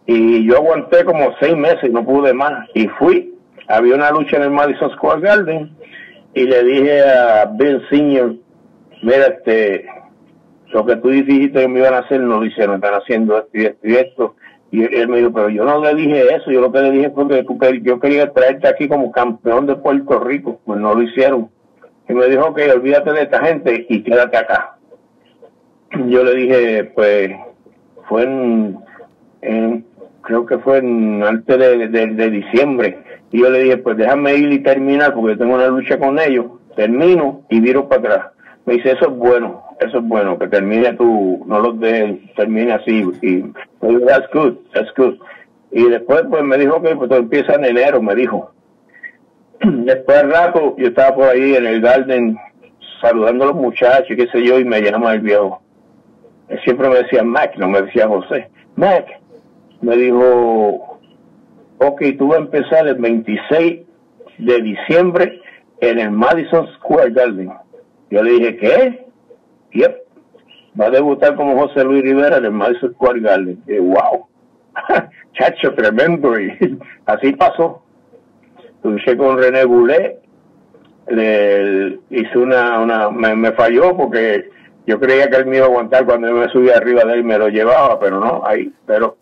Y 0.06 0.46
yo 0.46 0.56
aguanté 0.56 1.04
como 1.04 1.34
seis 1.40 1.56
meses, 1.56 1.90
no 1.90 2.04
pude 2.04 2.34
más. 2.34 2.68
Y 2.74 2.88
fui, 2.88 3.34
había 3.68 3.94
una 3.94 4.10
lucha 4.10 4.36
en 4.36 4.42
el 4.42 4.50
Madison 4.50 4.90
Square 4.90 5.20
Garden 5.20 5.70
y 6.34 6.44
le 6.44 6.64
dije 6.64 7.02
a 7.02 7.46
Ben 7.56 7.80
Senior, 7.88 8.34
mira, 9.02 9.26
este, 9.26 9.86
lo 10.72 10.84
que 10.84 10.96
tú 10.96 11.08
dijiste 11.08 11.60
que 11.60 11.68
me 11.68 11.78
iban 11.80 11.94
a 11.94 11.98
hacer 11.98 12.20
no 12.20 12.40
lo 12.40 12.46
hicieron, 12.46 12.76
están 12.76 12.94
haciendo 12.94 13.38
esto 13.38 13.50
y 13.54 13.64
esto 13.64 13.88
y 13.88 13.94
esto. 13.94 14.36
Y 14.74 14.82
él 14.82 15.06
me 15.06 15.18
dijo, 15.18 15.32
pero 15.32 15.48
yo 15.50 15.64
no 15.64 15.80
le 15.80 15.94
dije 15.94 16.34
eso, 16.34 16.50
yo 16.50 16.60
lo 16.60 16.72
que 16.72 16.80
le 16.80 16.90
dije 16.90 17.10
fue 17.10 17.28
que 17.28 17.80
yo 17.82 18.00
quería 18.00 18.32
traerte 18.32 18.66
aquí 18.66 18.88
como 18.88 19.12
campeón 19.12 19.66
de 19.66 19.76
Puerto 19.76 20.18
Rico, 20.18 20.58
pues 20.64 20.80
no 20.80 20.96
lo 20.96 21.02
hicieron. 21.02 21.48
Y 22.08 22.12
me 22.12 22.26
dijo, 22.26 22.46
ok, 22.46 22.58
olvídate 22.74 23.12
de 23.12 23.22
esta 23.22 23.38
gente 23.38 23.86
y 23.88 24.02
quédate 24.02 24.36
acá 24.36 24.78
yo 26.08 26.24
le 26.24 26.34
dije, 26.34 26.84
pues, 26.92 27.30
fue 28.08 28.24
en, 28.24 29.84
creo 30.22 30.44
que 30.44 30.58
fue 30.58 30.78
en, 30.78 31.22
antes 31.22 31.56
de, 31.56 32.30
diciembre, 32.30 32.98
y 33.30 33.42
yo 33.42 33.50
le 33.50 33.60
dije, 33.60 33.76
pues 33.76 33.96
déjame 33.96 34.34
ir 34.34 34.52
y 34.54 34.58
terminar, 34.58 35.14
porque 35.14 35.36
tengo 35.36 35.54
una 35.54 35.68
lucha 35.68 36.00
con 36.00 36.18
ellos, 36.18 36.46
termino 36.74 37.42
y 37.48 37.60
viro 37.60 37.88
para 37.88 38.00
atrás. 38.00 38.26
Me 38.66 38.74
dice, 38.74 38.90
eso 38.90 39.08
es 39.08 39.16
bueno, 39.16 39.62
eso 39.80 39.98
es 39.98 40.04
bueno, 40.04 40.38
que 40.38 40.48
termine 40.48 40.92
tú, 40.94 41.44
no 41.46 41.60
los 41.60 41.80
de 41.80 42.20
termine 42.36 42.72
así, 42.72 43.04
y 43.22 43.42
that's 44.06 44.28
good, 44.32 44.56
that's 44.72 44.92
good. 44.96 45.16
Y 45.70 45.88
después, 45.88 46.22
pues 46.30 46.42
me 46.44 46.58
dijo 46.58 46.80
que 46.82 46.94
pues 46.94 47.10
empieza 47.10 47.54
en 47.54 47.64
enero, 47.64 48.00
me 48.00 48.14
dijo. 48.14 48.52
Después 49.60 50.18
del 50.18 50.30
rato, 50.30 50.74
yo 50.76 50.88
estaba 50.88 51.14
por 51.14 51.28
ahí 51.28 51.54
en 51.54 51.66
el 51.66 51.80
garden 51.80 52.36
saludando 53.00 53.44
a 53.44 53.46
los 53.48 53.56
muchachos, 53.56 54.16
qué 54.16 54.26
sé 54.28 54.44
yo, 54.44 54.58
y 54.58 54.64
me 54.64 54.80
llama 54.80 55.12
el 55.14 55.20
viejo 55.20 55.64
siempre 56.62 56.88
me 56.88 56.96
decía 56.96 57.22
Mac, 57.22 57.56
no 57.56 57.68
me 57.68 57.82
decía 57.82 58.06
José. 58.06 58.48
Mac, 58.76 59.06
me 59.80 59.96
dijo, 59.96 60.98
ok, 61.78 62.02
tú 62.18 62.28
vas 62.28 62.38
a 62.38 62.42
empezar 62.42 62.86
el 62.86 62.96
26 62.96 63.80
de 64.38 64.62
diciembre 64.62 65.40
en 65.80 65.98
el 65.98 66.10
Madison 66.10 66.66
Square 66.76 67.10
Garden. 67.10 67.52
Yo 68.10 68.22
le 68.22 68.30
dije, 68.32 68.56
¿qué? 68.56 69.06
Yep. 69.74 70.04
Va 70.80 70.86
a 70.86 70.90
debutar 70.90 71.36
como 71.36 71.58
José 71.60 71.84
Luis 71.84 72.02
Rivera 72.02 72.38
en 72.38 72.46
el 72.46 72.52
Madison 72.52 72.92
Square 72.94 73.20
Garden. 73.20 73.62
Y 73.66 73.78
wow. 73.78 74.26
Chacho, 75.34 75.74
tremendo. 75.74 76.38
Y 76.40 76.78
así 77.06 77.32
pasó. 77.32 77.82
Luché 78.82 79.16
con 79.16 79.38
René 79.38 79.64
Boulet. 79.64 80.20
Le, 81.08 81.98
hice 82.08 82.38
una, 82.38 82.80
una 82.80 83.10
me, 83.10 83.36
me 83.36 83.52
falló 83.52 83.94
porque 83.94 84.48
yo 84.86 85.00
creía 85.00 85.28
que 85.28 85.36
él 85.36 85.46
me 85.46 85.56
iba 85.56 85.66
a 85.66 85.68
aguantar 85.68 86.04
cuando 86.04 86.28
yo 86.28 86.34
me 86.34 86.48
subía 86.48 86.76
arriba 86.76 87.04
de 87.04 87.14
él 87.14 87.20
y 87.20 87.24
me 87.24 87.38
lo 87.38 87.48
llevaba, 87.48 87.98
pero 87.98 88.20
no, 88.20 88.42
ahí, 88.46 88.72
pero 88.86 89.16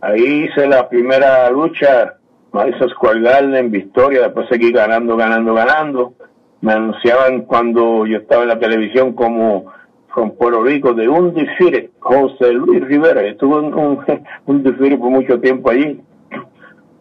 ahí 0.00 0.44
hice 0.44 0.66
la 0.66 0.88
primera 0.88 1.50
lucha, 1.50 2.16
Madison 2.52 2.88
Square 2.90 3.20
Garden, 3.20 3.70
Victoria, 3.70 4.22
después 4.22 4.48
seguí 4.48 4.72
ganando, 4.72 5.16
ganando, 5.16 5.54
ganando. 5.54 6.14
Me 6.60 6.72
anunciaban 6.72 7.42
cuando 7.42 8.06
yo 8.06 8.18
estaba 8.18 8.42
en 8.42 8.48
la 8.48 8.58
televisión 8.58 9.12
como 9.12 9.66
con 10.12 10.36
Puerto 10.36 10.62
Rico 10.62 10.94
de 10.94 11.08
un 11.08 11.34
desfile, 11.34 11.90
José 12.00 12.52
Luis 12.52 12.84
Rivera, 12.84 13.22
estuve 13.22 13.66
en 13.66 13.74
un, 13.74 14.04
un 14.46 14.62
desfile 14.62 14.96
por 14.96 15.10
mucho 15.10 15.40
tiempo 15.40 15.70
allí. 15.70 16.00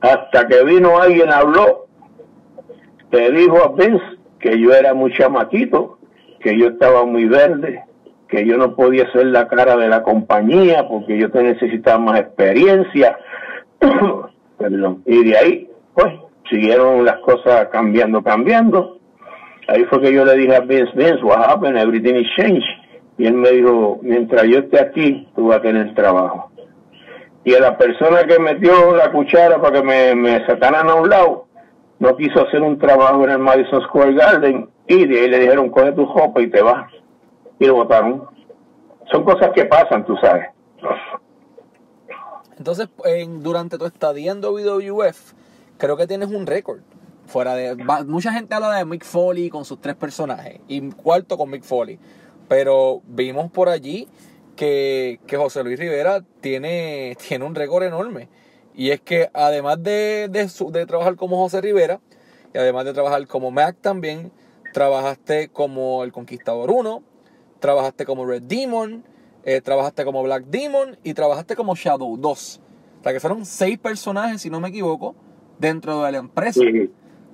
Hasta 0.01 0.47
que 0.47 0.63
vino 0.63 0.99
alguien, 0.99 1.31
habló, 1.31 1.87
le 3.11 3.31
dijo 3.31 3.57
a 3.63 3.69
Vince 3.69 4.03
que 4.39 4.59
yo 4.59 4.71
era 4.73 4.93
muy 4.93 5.11
chamaquito, 5.13 5.97
que 6.39 6.57
yo 6.57 6.67
estaba 6.67 7.05
muy 7.05 7.25
verde, 7.25 7.83
que 8.27 8.45
yo 8.45 8.57
no 8.57 8.75
podía 8.75 9.11
ser 9.11 9.27
la 9.27 9.47
cara 9.47 9.75
de 9.77 9.87
la 9.87 10.03
compañía 10.03 10.87
porque 10.87 11.17
yo 11.17 11.31
te 11.31 11.41
necesitaba 11.41 11.99
más 11.99 12.19
experiencia. 12.19 13.17
Y 15.05 15.23
de 15.23 15.37
ahí, 15.37 15.69
pues, 15.93 16.11
siguieron 16.49 17.05
las 17.05 17.17
cosas 17.19 17.67
cambiando, 17.71 18.23
cambiando. 18.23 18.97
Ahí 19.67 19.85
fue 19.85 20.01
que 20.01 20.11
yo 20.11 20.25
le 20.25 20.35
dije 20.35 20.55
a 20.55 20.61
Vince, 20.61 20.91
Vince, 20.95 21.23
what 21.23 21.47
happened? 21.47 21.77
Everything 21.77 22.15
is 22.15 22.27
changed. 22.35 22.65
Y 23.17 23.25
él 23.25 23.33
me 23.33 23.51
dijo, 23.51 23.99
mientras 24.01 24.43
yo 24.43 24.59
esté 24.59 24.79
aquí, 24.79 25.27
tú 25.35 25.47
vas 25.47 25.57
a 25.57 25.61
tener 25.61 25.93
trabajo. 25.95 26.51
Y 27.43 27.53
a 27.53 27.59
la 27.59 27.77
persona 27.77 28.25
que 28.25 28.39
metió 28.39 28.95
la 28.95 29.11
cuchara 29.11 29.59
para 29.61 29.79
que 29.79 29.85
me, 29.85 30.15
me 30.15 30.45
sacaran 30.45 30.89
a 30.89 30.95
un 30.95 31.09
lado, 31.09 31.47
no 31.99 32.15
quiso 32.15 32.45
hacer 32.45 32.61
un 32.61 32.77
trabajo 32.77 33.23
en 33.23 33.31
el 33.31 33.39
Madison 33.39 33.81
Square 33.83 34.13
Garden 34.13 34.69
y 34.87 35.05
de 35.05 35.21
ahí 35.21 35.29
le 35.29 35.39
dijeron, 35.39 35.69
coge 35.69 35.91
tu 35.93 36.05
ropa 36.05 36.41
y 36.41 36.49
te 36.49 36.61
vas 36.61 36.91
y 37.59 37.65
lo 37.65 37.75
votaron. 37.75 38.27
Son 39.11 39.23
cosas 39.23 39.51
que 39.55 39.65
pasan, 39.65 40.05
tú 40.05 40.15
sabes. 40.17 40.47
Entonces, 42.57 42.89
durante 43.39 43.77
tu 43.77 43.85
estadía 43.85 44.31
en 44.31 44.41
WWF, 44.41 45.33
creo 45.77 45.97
que 45.97 46.07
tienes 46.07 46.29
un 46.29 46.45
récord. 46.45 46.79
Fuera 47.25 47.55
de. 47.55 47.75
Mucha 48.05 48.31
gente 48.31 48.55
habla 48.55 48.75
de 48.75 48.85
Mick 48.85 49.03
Foley 49.03 49.49
con 49.49 49.65
sus 49.65 49.81
tres 49.81 49.95
personajes. 49.95 50.59
Y 50.67 50.89
cuarto 50.91 51.37
con 51.37 51.49
Mick 51.49 51.63
Foley. 51.63 51.99
Pero 52.47 53.01
vimos 53.07 53.51
por 53.51 53.69
allí 53.69 54.07
que, 54.55 55.19
José 55.29 55.63
Luis 55.63 55.79
Rivera 55.79 56.23
tiene, 56.41 57.15
tiene 57.27 57.45
un 57.45 57.55
récord 57.55 57.83
enorme. 57.83 58.29
Y 58.75 58.91
es 58.91 59.01
que 59.01 59.29
además 59.33 59.81
de, 59.81 60.29
de, 60.29 60.49
de 60.71 60.85
trabajar 60.85 61.15
como 61.15 61.37
José 61.37 61.61
Rivera, 61.61 61.99
y 62.53 62.57
además 62.57 62.85
de 62.85 62.93
trabajar 62.93 63.25
como 63.27 63.51
Mac 63.51 63.77
también, 63.81 64.31
trabajaste 64.73 65.49
como 65.49 66.03
El 66.03 66.11
Conquistador 66.11 66.69
1, 66.71 67.03
trabajaste 67.59 68.05
como 68.05 68.25
Red 68.25 68.43
Demon, 68.43 69.03
eh, 69.43 69.61
trabajaste 69.61 70.03
como 70.03 70.21
Black 70.23 70.45
Demon 70.47 70.97
y 71.03 71.13
trabajaste 71.13 71.55
como 71.55 71.75
Shadow 71.75 72.17
2. 72.17 72.61
O 72.99 73.03
sea 73.03 73.13
que 73.13 73.19
fueron 73.19 73.45
seis 73.45 73.77
personajes, 73.77 74.41
si 74.41 74.49
no 74.49 74.59
me 74.59 74.69
equivoco, 74.69 75.15
dentro 75.57 76.03
de 76.03 76.11
la 76.11 76.17
empresa. 76.17 76.61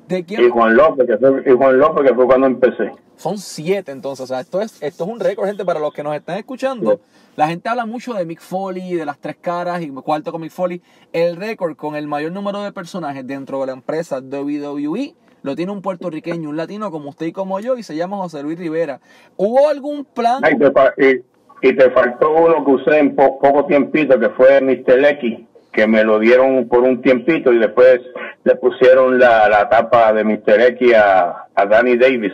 ¿De 0.07 0.23
quién? 0.23 0.43
Y 0.45 0.49
Juan 0.49 0.75
López, 0.75 1.07
que 1.07 1.17
fue, 1.17 1.43
y 1.45 1.51
Juan 1.55 1.77
López, 1.79 2.09
que 2.09 2.15
fue 2.15 2.25
cuando 2.25 2.47
empecé. 2.47 2.91
Son 3.15 3.37
siete 3.37 3.91
entonces, 3.91 4.23
o 4.23 4.27
sea, 4.27 4.39
esto 4.41 4.59
es, 4.59 4.81
esto 4.81 5.03
es 5.05 5.09
un 5.09 5.19
récord, 5.19 5.47
gente, 5.47 5.63
para 5.63 5.79
los 5.79 5.93
que 5.93 6.03
nos 6.03 6.15
están 6.15 6.37
escuchando. 6.37 6.99
La 7.35 7.47
gente 7.47 7.69
habla 7.69 7.85
mucho 7.85 8.13
de 8.13 8.25
Mick 8.25 8.41
Foley, 8.41 8.95
de 8.95 9.05
las 9.05 9.17
tres 9.19 9.37
caras 9.39 9.81
y 9.81 9.89
cuarto 9.89 10.31
con 10.31 10.41
Mick 10.41 10.51
Foley. 10.51 10.81
El 11.13 11.35
récord 11.37 11.75
con 11.75 11.95
el 11.95 12.07
mayor 12.07 12.31
número 12.31 12.61
de 12.61 12.71
personajes 12.71 13.25
dentro 13.25 13.59
de 13.61 13.67
la 13.67 13.73
empresa 13.73 14.19
WWE 14.19 15.15
lo 15.43 15.55
tiene 15.55 15.71
un 15.71 15.81
puertorriqueño, 15.81 16.49
un 16.49 16.57
latino 16.57 16.89
como 16.89 17.09
usted 17.09 17.27
y 17.27 17.31
como 17.31 17.59
yo, 17.59 17.77
y 17.77 17.83
se 17.83 17.95
llama 17.95 18.17
José 18.17 18.41
Luis 18.43 18.57
Rivera. 18.57 18.99
¿Hubo 19.37 19.67
algún 19.67 20.05
plan? 20.05 20.41
Ay, 20.43 20.55
y, 20.97 21.67
y 21.69 21.75
te 21.75 21.91
faltó 21.91 22.31
uno 22.33 22.63
que 22.65 22.71
usé 22.71 22.97
en 22.99 23.15
po- 23.15 23.39
poco 23.39 23.65
tiempito, 23.65 24.19
que 24.19 24.29
fue 24.29 24.59
Mr. 24.61 25.03
X, 25.05 25.39
que 25.73 25.87
me 25.87 26.03
lo 26.03 26.19
dieron 26.19 26.67
por 26.67 26.81
un 26.83 27.01
tiempito 27.01 27.51
y 27.51 27.57
después 27.57 27.99
le 28.43 28.55
pusieron 28.55 29.19
la, 29.19 29.49
la 29.49 29.67
tapa 29.67 30.13
de 30.13 30.23
Mr. 30.23 30.61
X 30.69 30.93
a, 30.95 31.47
a 31.53 31.65
Danny 31.65 31.97
Davis. 31.97 32.33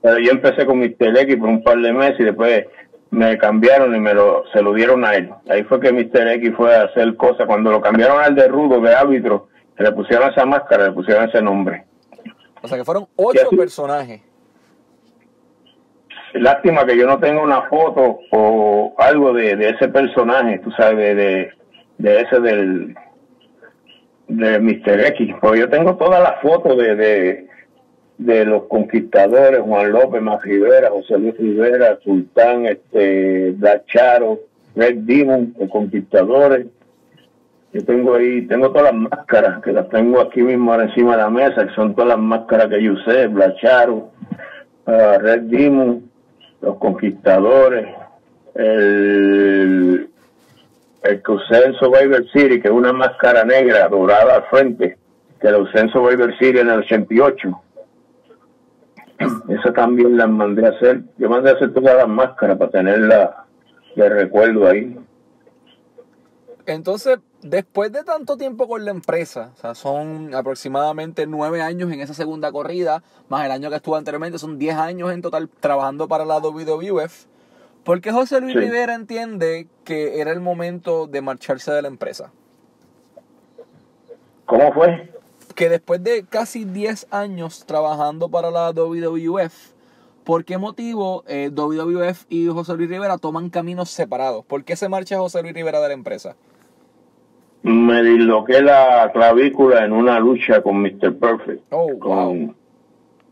Pero 0.00 0.18
yo 0.18 0.30
empecé 0.30 0.64
con 0.64 0.78
Mr. 0.78 1.18
X 1.18 1.36
por 1.36 1.48
un 1.48 1.62
par 1.62 1.76
de 1.78 1.92
meses 1.92 2.20
y 2.20 2.24
después 2.24 2.66
me 3.10 3.36
cambiaron 3.36 3.94
y 3.94 4.00
me 4.00 4.14
lo, 4.14 4.44
se 4.52 4.62
lo 4.62 4.72
dieron 4.72 5.04
a 5.04 5.14
él. 5.14 5.30
Ahí 5.48 5.64
fue 5.64 5.80
que 5.80 5.92
Mr. 5.92 6.28
X 6.34 6.52
fue 6.56 6.74
a 6.74 6.84
hacer 6.84 7.16
cosas. 7.16 7.46
Cuando 7.46 7.70
lo 7.70 7.80
cambiaron 7.80 8.20
al 8.20 8.34
de 8.34 8.46
Rudo, 8.46 8.80
de 8.80 8.94
árbitro, 8.94 9.48
le 9.76 9.92
pusieron 9.92 10.30
esa 10.30 10.44
máscara, 10.44 10.86
le 10.86 10.92
pusieron 10.92 11.28
ese 11.28 11.42
nombre. 11.42 11.84
O 12.62 12.68
sea, 12.68 12.78
que 12.78 12.84
fueron 12.84 13.06
ocho 13.16 13.48
personajes. 13.56 14.22
Lástima 16.34 16.84
que 16.84 16.96
yo 16.96 17.06
no 17.06 17.18
tengo 17.18 17.42
una 17.42 17.62
foto 17.62 18.20
o 18.30 18.94
algo 18.98 19.32
de, 19.32 19.56
de 19.56 19.70
ese 19.70 19.88
personaje, 19.88 20.58
tú 20.58 20.70
sabes, 20.72 20.98
de, 20.98 21.14
de, 21.14 21.52
de 21.98 22.20
ese 22.20 22.40
del 22.40 22.96
de 24.28 24.58
Mr. 24.60 25.00
X, 25.06 25.34
porque 25.40 25.60
yo 25.60 25.68
tengo 25.68 25.96
todas 25.96 26.20
las 26.22 26.40
fotos 26.42 26.76
de, 26.76 26.94
de, 26.94 27.46
de 28.18 28.44
los 28.44 28.64
conquistadores, 28.64 29.60
Juan 29.60 29.90
López, 29.90 30.20
Más 30.20 30.42
Rivera, 30.42 30.90
José 30.90 31.18
Luis 31.18 31.36
Rivera, 31.38 31.98
Sultán, 32.04 32.66
este, 32.66 33.54
Dacharo, 33.54 34.40
Red 34.76 34.96
Demon, 34.98 35.54
los 35.58 35.70
conquistadores. 35.70 36.66
Yo 37.72 37.84
tengo 37.84 38.14
ahí, 38.14 38.46
tengo 38.46 38.70
todas 38.70 38.92
las 38.92 39.02
máscaras, 39.10 39.62
que 39.62 39.72
las 39.72 39.88
tengo 39.88 40.20
aquí 40.20 40.42
mismo 40.42 40.72
ahora 40.72 40.84
encima 40.84 41.16
de 41.16 41.22
la 41.22 41.30
mesa, 41.30 41.66
que 41.66 41.74
son 41.74 41.94
todas 41.94 42.08
las 42.08 42.18
máscaras 42.18 42.68
que 42.68 42.82
yo 42.82 42.92
usé, 42.92 43.26
Blacharo, 43.28 44.10
ah, 44.86 45.18
Red 45.20 45.42
Demon, 45.42 46.10
los 46.60 46.76
conquistadores, 46.76 47.88
el, 48.54 50.10
el 51.02 51.22
que 51.22 51.32
usé 51.32 51.64
en 51.64 51.74
Survivor 51.74 52.24
City, 52.32 52.60
que 52.60 52.68
es 52.68 52.74
una 52.74 52.92
máscara 52.92 53.44
negra 53.44 53.88
dorada 53.88 54.36
al 54.36 54.44
frente, 54.44 54.98
que 55.40 55.50
la 55.50 55.58
usé 55.58 55.80
en 55.80 55.90
Survivor 55.90 56.36
City 56.38 56.58
en 56.58 56.70
el 56.70 56.80
88. 56.80 57.62
Esa 59.48 59.72
también 59.72 60.16
la 60.16 60.26
mandé 60.26 60.66
a 60.66 60.70
hacer. 60.70 61.02
Yo 61.16 61.28
mandé 61.28 61.50
a 61.50 61.54
hacer 61.54 61.72
todas 61.72 61.96
las 61.96 62.08
máscaras 62.08 62.56
para 62.56 62.70
tenerla 62.70 63.46
de 63.96 64.08
recuerdo 64.08 64.68
ahí. 64.68 64.96
Entonces, 66.66 67.18
después 67.40 67.90
de 67.92 68.04
tanto 68.04 68.36
tiempo 68.36 68.68
con 68.68 68.84
la 68.84 68.90
empresa, 68.90 69.52
o 69.56 69.60
sea, 69.60 69.74
son 69.74 70.34
aproximadamente 70.34 71.26
nueve 71.26 71.62
años 71.62 71.90
en 71.90 72.00
esa 72.00 72.12
segunda 72.12 72.52
corrida, 72.52 73.02
más 73.28 73.46
el 73.46 73.52
año 73.52 73.70
que 73.70 73.76
estuvo 73.76 73.96
anteriormente, 73.96 74.38
son 74.38 74.58
diez 74.58 74.76
años 74.76 75.10
en 75.10 75.22
total 75.22 75.48
trabajando 75.48 76.08
para 76.08 76.26
la 76.26 76.38
WWF. 76.38 77.26
¿Por 77.88 78.02
qué 78.02 78.12
José 78.12 78.42
Luis 78.42 78.52
Sí. 78.52 78.58
Rivera 78.60 78.94
entiende 78.94 79.66
que 79.84 80.20
era 80.20 80.30
el 80.30 80.40
momento 80.40 81.06
de 81.06 81.22
marcharse 81.22 81.72
de 81.72 81.80
la 81.80 81.88
empresa? 81.88 82.30
¿Cómo 84.44 84.70
fue? 84.74 85.10
Que 85.54 85.70
después 85.70 86.04
de 86.04 86.26
casi 86.28 86.66
10 86.66 87.06
años 87.10 87.64
trabajando 87.64 88.28
para 88.28 88.50
la 88.50 88.72
WWF, 88.72 89.72
¿por 90.22 90.44
qué 90.44 90.58
motivo 90.58 91.24
eh, 91.28 91.48
WWF 91.50 92.26
y 92.28 92.48
José 92.48 92.74
Luis 92.74 92.90
Rivera 92.90 93.16
toman 93.16 93.48
caminos 93.48 93.88
separados? 93.88 94.44
¿Por 94.44 94.64
qué 94.64 94.76
se 94.76 94.90
marcha 94.90 95.16
José 95.16 95.40
Luis 95.40 95.54
Rivera 95.54 95.80
de 95.80 95.88
la 95.88 95.94
empresa? 95.94 96.36
Me 97.62 98.02
disloqué 98.02 98.60
la 98.60 99.10
clavícula 99.14 99.86
en 99.86 99.94
una 99.94 100.20
lucha 100.20 100.60
con 100.62 100.82
Mr. 100.82 101.16
Perfect. 101.18 101.62
Oh, 101.70 101.88
wow. 101.94 101.98
con, 101.98 102.56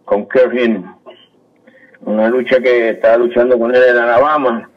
con 0.07 0.27
Kevin. 0.31 0.87
Una 2.03 2.29
lucha 2.29 2.61
que 2.61 2.91
estaba 2.91 3.17
luchando 3.17 3.59
con 3.59 3.75
él 3.75 3.83
en 3.89 3.97
Alabama. 3.97 4.71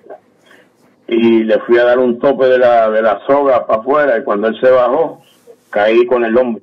Y 1.08 1.44
le 1.44 1.60
fui 1.62 1.78
a 1.78 1.86
dar 1.86 2.00
un 2.00 2.20
tope 2.20 2.46
de 2.46 2.60
la, 2.60 2.90
de 2.90 3.02
la 3.02 3.20
soga 3.26 3.66
para 3.66 3.80
afuera. 3.80 4.18
Y 4.18 4.24
cuando 4.24 4.48
él 4.48 4.60
se 4.62 4.70
bajó, 4.70 5.22
caí 5.70 6.06
con 6.06 6.24
el 6.24 6.38
hombro. 6.38 6.62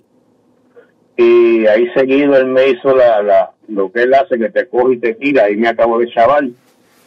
Y 1.16 1.66
ahí 1.66 1.88
seguido 1.94 2.36
él 2.36 2.46
me 2.46 2.68
hizo 2.68 2.94
la, 2.94 3.22
la, 3.22 3.50
lo 3.68 3.90
que 3.90 4.02
él 4.02 4.14
hace, 4.14 4.38
que 4.38 4.50
te 4.50 4.68
coge 4.68 4.94
y 4.94 5.00
te 5.00 5.14
tira. 5.14 5.50
Y 5.50 5.56
me 5.56 5.68
acabó 5.68 5.98
de 5.98 6.10
chaval. 6.10 6.52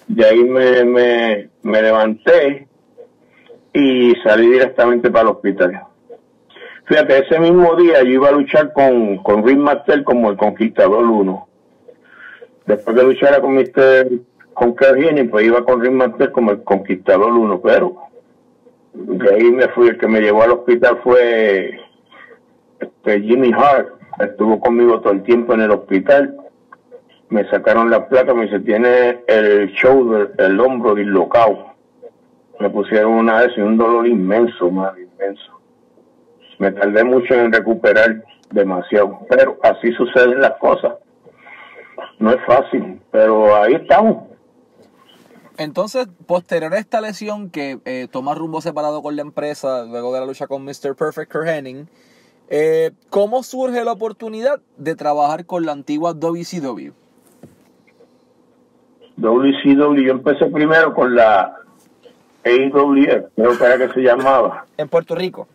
De 0.08 0.26
ahí 0.26 0.44
me, 0.44 0.84
me, 0.86 1.50
me 1.62 1.82
levanté 1.82 2.68
y 3.74 4.14
salí 4.24 4.48
directamente 4.50 5.10
para 5.12 5.24
el 5.24 5.36
hospital. 5.36 5.84
Fíjate, 6.86 7.20
ese 7.20 7.40
mismo 7.40 7.76
día 7.76 8.02
yo 8.02 8.10
iba 8.10 8.30
a 8.30 8.32
luchar 8.32 8.74
con, 8.74 9.18
con 9.18 9.46
Rick 9.46 9.60
Martel 9.60 10.04
como 10.04 10.32
el 10.32 10.38
Conquistador 10.38 11.06
1. 11.06 11.49
Después 12.70 12.96
de 12.96 13.04
luchar 13.04 13.42
con 13.42 13.56
Mr. 13.56 14.12
con 14.54 14.76
Kergini, 14.76 15.24
pues 15.24 15.44
iba 15.48 15.66
con 15.66 15.82
Rick 15.82 15.92
Martel 15.92 16.32
como 16.32 16.52
el 16.52 16.64
Conquistador 16.64 17.32
1, 17.32 17.62
pero 17.62 17.96
de 18.94 19.34
ahí 19.34 19.52
me 19.52 19.68
fui, 19.70 19.88
el 19.88 19.98
que 19.98 20.08
me 20.08 20.22
llevó 20.22 20.44
al 20.44 20.52
hospital 20.52 21.00
fue 21.04 21.80
este, 22.80 23.22
Jimmy 23.22 23.52
Hart, 23.52 23.90
estuvo 24.20 24.60
conmigo 24.60 25.02
todo 25.02 25.14
el 25.14 25.24
tiempo 25.24 25.56
en 25.56 25.62
el 25.62 25.72
hospital. 25.72 26.38
Me 27.30 27.50
sacaron 27.50 27.90
la 27.90 28.08
placa, 28.08 28.36
me 28.36 28.44
dice, 28.44 28.60
tiene 28.60 29.24
el 29.26 29.72
shoulder, 29.72 30.36
el 30.38 30.60
hombro 30.60 30.94
dislocado. 30.94 31.74
Me 32.60 32.70
pusieron 32.70 33.14
una 33.14 33.42
vez 33.42 33.52
y 33.58 33.62
un 33.62 33.78
dolor 33.78 34.06
inmenso, 34.06 34.70
más 34.70 34.94
inmenso 34.96 35.60
me 36.60 36.72
tardé 36.74 37.04
mucho 37.04 37.34
en 37.34 37.52
recuperar 37.52 38.22
demasiado, 38.52 39.26
pero 39.28 39.58
así 39.64 39.92
suceden 39.94 40.42
las 40.42 40.58
cosas. 40.58 40.94
No 42.20 42.32
es 42.32 42.46
fácil, 42.46 43.02
pero 43.12 43.56
ahí 43.56 43.74
estamos. 43.74 44.30
Entonces, 45.58 46.08
posterior 46.26 46.74
a 46.74 46.78
esta 46.78 47.02
lesión 47.02 47.50
que 47.50 47.80
eh, 47.84 48.08
toma 48.12 48.34
rumbo 48.34 48.62
separado 48.62 49.02
con 49.02 49.16
la 49.16 49.22
empresa, 49.22 49.86
luego 49.86 50.14
de 50.14 50.22
la 50.22 50.26
lucha 50.26 50.48
con 50.48 50.64
Mr. 50.64 50.96
Perfect 50.96 51.36
Hennig, 51.36 51.88
eh, 52.50 52.92
¿cómo 53.10 53.44
surge 53.44 53.84
la 53.84 53.92
oportunidad 53.92 54.62
de 54.78 54.96
trabajar 54.96 55.46
con 55.46 55.66
la 55.66 55.74
antigua 55.74 56.14
WCW? 56.14 56.92
WCW, 59.18 60.02
yo 60.02 60.12
empecé 60.12 60.46
primero 60.46 60.94
con 60.94 61.14
la 61.14 61.56
AWF, 62.46 63.34
creo 63.36 63.58
que 63.58 63.66
era 63.66 63.78
que 63.78 63.94
se 63.94 64.00
llamaba. 64.00 64.66
En 64.78 64.88
Puerto 64.88 65.14
Rico. 65.14 65.48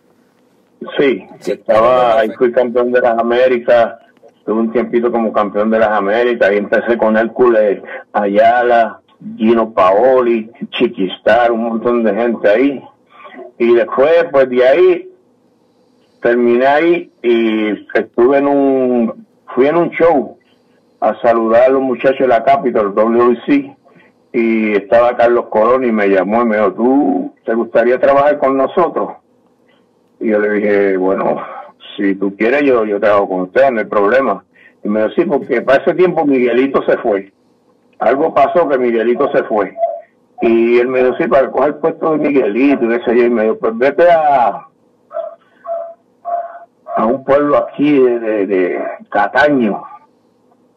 Sí, 0.98 1.27
Sí, 1.40 1.53
estaba, 1.53 2.20
ahí 2.20 2.29
fui 2.37 2.53
campeón 2.53 2.92
de 2.92 3.00
las 3.00 3.18
Américas, 3.18 3.94
tuve 4.44 4.61
un 4.61 4.72
tiempito 4.72 5.11
como 5.11 5.33
campeón 5.33 5.70
de 5.70 5.78
las 5.78 5.90
Américas, 5.90 6.52
y 6.52 6.57
empecé 6.57 6.96
con 6.98 7.16
Hércules 7.16 7.83
Ayala, 8.12 9.00
Gino 9.37 9.72
Paoli, 9.72 10.50
Chiquistar, 10.70 11.50
un 11.52 11.64
montón 11.64 12.04
de 12.04 12.14
gente 12.14 12.48
ahí. 12.48 12.85
Y 13.59 13.74
después, 13.74 14.26
pues 14.30 14.48
de 14.50 14.66
ahí, 14.66 15.11
terminé 16.20 16.66
ahí 16.66 17.12
y 17.22 17.70
estuve 17.94 18.38
en 18.38 18.48
un, 18.48 19.26
fui 19.54 19.66
en 19.66 19.76
un 19.76 19.90
show 19.90 20.38
a 21.00 21.14
saludar 21.20 21.64
a 21.64 21.68
los 21.68 21.83
muchachos 21.83 22.20
de 22.20 22.28
la 22.28 22.44
Capitol, 22.44 22.94
WC, 22.94 23.76
y 24.33 24.72
estaba 24.72 25.16
Carlos 25.16 25.46
Colón 25.48 25.85
y 25.85 25.92
me 25.92 26.09
llamó 26.09 26.42
y 26.42 26.46
me 26.46 26.57
dijo, 26.57 26.72
¿tú 26.72 27.35
te 27.44 27.54
gustaría 27.54 28.00
trabajar 28.00 28.38
con 28.38 28.57
nosotros? 28.57 29.11
Y 30.18 30.30
yo 30.30 30.40
le 30.40 30.54
dije, 30.54 30.96
bueno, 30.96 31.37
si 31.96 32.14
tú 32.14 32.37
quieres, 32.37 32.62
yo, 32.62 32.85
yo 32.85 33.00
trabajo 33.00 33.28
con 33.28 33.40
usted, 33.42 33.70
no 33.70 33.80
hay 33.80 33.87
problema. 33.87 34.44
Y 34.83 34.88
me 34.88 35.02
dijo, 35.02 35.14
sí, 35.14 35.24
porque 35.24 35.62
para 35.62 35.83
ese 35.83 35.94
tiempo 35.94 36.24
Miguelito 36.24 36.83
se 36.85 36.96
fue. 36.98 37.33
Algo 37.98 38.35
pasó 38.35 38.68
que 38.68 38.78
Miguelito 38.78 39.30
se 39.33 39.42
fue. 39.44 39.74
Y 40.42 40.78
él 40.78 40.88
me 40.88 41.02
dijo, 41.02 41.16
sí, 41.16 41.26
para 41.28 41.50
coger 41.50 41.68
el 41.68 41.74
puesto 41.76 42.12
de 42.12 42.18
Miguelito, 42.18 42.85
y 42.85 42.88
qué 42.88 43.04
sé 43.04 43.16
yo. 43.16 43.24
Y 43.24 43.30
me 43.30 43.42
dijo, 43.44 43.59
pues 43.59 43.78
vete 43.78 44.11
a, 44.11 44.68
a 46.96 47.07
un 47.07 47.24
pueblo 47.24 47.57
aquí 47.57 47.98
de, 47.98 48.46
de, 48.46 48.85
Cataño 49.11 49.83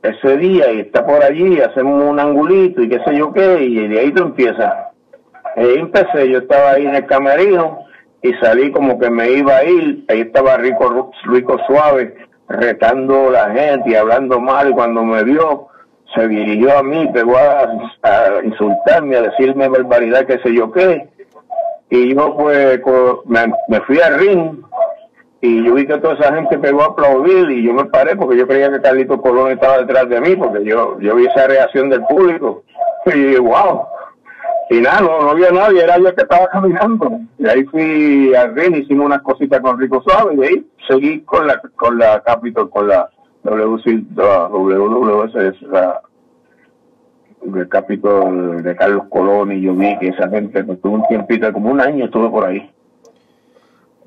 ese 0.04 0.38
día 0.38 0.72
y 0.72 0.82
está 0.82 1.06
por 1.06 1.24
allí, 1.24 1.60
hacemos 1.60 2.04
un 2.04 2.20
angulito 2.20 2.82
y 2.82 2.88
qué 2.88 3.00
sé 3.04 3.18
yo 3.18 3.34
qué, 3.34 3.64
y 3.64 3.88
de 3.88 4.00
ahí 4.00 4.12
tú 4.12 4.24
empiezas. 4.24 4.74
Ahí 5.56 5.74
empecé, 5.76 6.30
yo 6.30 6.38
estaba 6.40 6.72
ahí 6.72 6.86
en 6.86 6.96
el 6.96 7.06
camerino 7.08 7.87
y 8.22 8.34
salí 8.36 8.72
como 8.72 9.00
que 9.00 9.10
me 9.10 9.32
iba 9.32 9.58
a 9.58 9.64
ir, 9.64 10.06
ahí 10.08 10.22
estaba 10.22 10.58
Rico, 10.58 11.12
Rico 11.26 11.58
Suave 11.68 12.16
retando 12.48 13.30
la 13.30 13.52
gente 13.52 13.92
y 13.92 13.96
hablando 13.96 14.40
mal. 14.40 14.70
Y 14.70 14.74
cuando 14.74 15.04
me 15.04 15.24
vio 15.24 15.68
se 16.16 16.28
dirigió 16.28 16.78
a 16.78 16.84
mí, 16.84 17.10
pegó 17.14 17.38
a, 17.38 18.42
insultarme, 18.44 19.18
a 19.18 19.24
decirme 19.24 19.68
barbaridad, 19.68 20.26
qué 20.26 20.40
sé 20.40 20.54
yo 20.54 20.72
qué, 20.72 21.10
y 21.90 22.16
yo 22.16 22.36
pues 22.36 22.80
me, 23.26 23.54
me 23.68 23.82
fui 23.82 24.00
al 24.00 24.20
ring 24.20 24.62
y 25.40 25.64
yo 25.64 25.76
vi 25.76 25.86
que 25.86 25.98
toda 26.00 26.16
esa 26.16 26.34
gente 26.34 26.58
pegó 26.58 26.82
a 26.82 26.88
aplaudir 26.88 27.52
y 27.52 27.64
yo 27.64 27.74
me 27.74 27.86
paré 27.86 28.16
porque 28.16 28.38
yo 28.38 28.48
creía 28.48 28.72
que 28.72 28.82
Carlito 28.82 29.22
Colón 29.22 29.52
estaba 29.52 29.78
detrás 29.80 30.10
de 30.10 30.20
mí 30.20 30.36
porque 30.36 30.64
yo, 30.66 31.00
yo 31.00 31.16
vi 31.16 31.28
esa 31.28 31.48
reacción 31.48 31.90
del 31.90 32.04
público. 32.06 32.64
Y 33.06 33.12
dije, 33.12 33.40
wow. 33.40 33.86
Y 34.70 34.82
nada, 34.82 35.02
no, 35.02 35.30
había 35.30 35.52
nadie, 35.52 35.82
era 35.82 35.98
yo 35.98 36.14
que 36.14 36.24
estaba 36.24 36.48
caminando. 36.48 37.20
Y 37.38 37.48
ahí 37.48 37.64
fui 37.66 38.36
al 38.36 38.54
ring, 38.56 38.76
hicimos 38.76 39.06
unas 39.06 39.22
cositas 39.22 39.62
con 39.62 39.80
Rico 39.80 40.04
Suave 40.06 40.36
y 40.36 40.44
ahí 40.44 40.68
seguí 40.88 41.22
con 41.22 41.48
la 41.48 41.62
con 41.76 41.98
la 41.98 42.22
Capitol, 42.22 42.70
con 42.70 42.88
la 42.88 43.10
WC, 43.44 44.06
WWS, 44.14 45.36
el 47.56 47.70
Capitol 47.70 48.62
de 48.64 48.76
Carlos 48.76 49.06
Colón 49.10 49.52
y 49.54 49.62
yo 49.62 49.74
vi 49.74 49.96
esa 50.02 50.30
gente, 50.30 50.64
pues, 50.64 50.82
tuvo 50.82 50.96
un 50.96 51.08
tiempito, 51.08 51.52
como 51.54 51.72
un 51.72 51.80
año 51.80 52.06
estuve 52.06 52.30
por 52.30 52.46
ahí. 52.46 52.72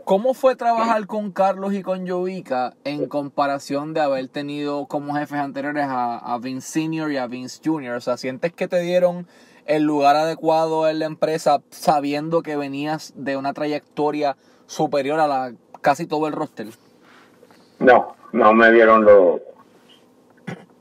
¿Cómo 0.05 0.35
fue 0.35 0.57
trabajar 0.57 1.07
con 1.07 1.31
Carlos 1.31 1.73
y 1.73 1.83
con 1.83 2.09
Jovica 2.09 2.75
en 2.83 3.07
comparación 3.07 3.95
de 3.95 4.01
haber 4.01 4.27
tenido 4.29 4.87
como 4.87 5.15
jefes 5.15 5.39
anteriores 5.39 5.87
a, 5.89 6.37
Vince 6.43 6.67
Senior 6.67 7.13
y 7.13 7.17
a 7.17 7.29
Vince 7.29 7.61
Jr.? 7.65 7.95
O 7.95 8.01
sea, 8.01 8.17
¿sientes 8.17 8.53
que 8.53 8.67
te 8.67 8.81
dieron 8.81 9.29
el 9.71 9.85
lugar 9.85 10.17
adecuado 10.17 10.89
en 10.89 10.99
la 10.99 11.07
empresa 11.07 11.63
sabiendo 11.71 12.43
que 12.43 12.57
venías 12.57 13.13
de 13.17 13.37
una 13.37 13.53
trayectoria 13.53 14.37
superior 14.67 15.21
a 15.21 15.27
la 15.27 15.53
casi 15.81 16.07
todo 16.07 16.27
el 16.27 16.33
roster? 16.33 16.67
No, 17.79 18.15
no 18.33 18.53
me 18.53 18.71
dieron 18.73 19.05
lo, 19.05 19.41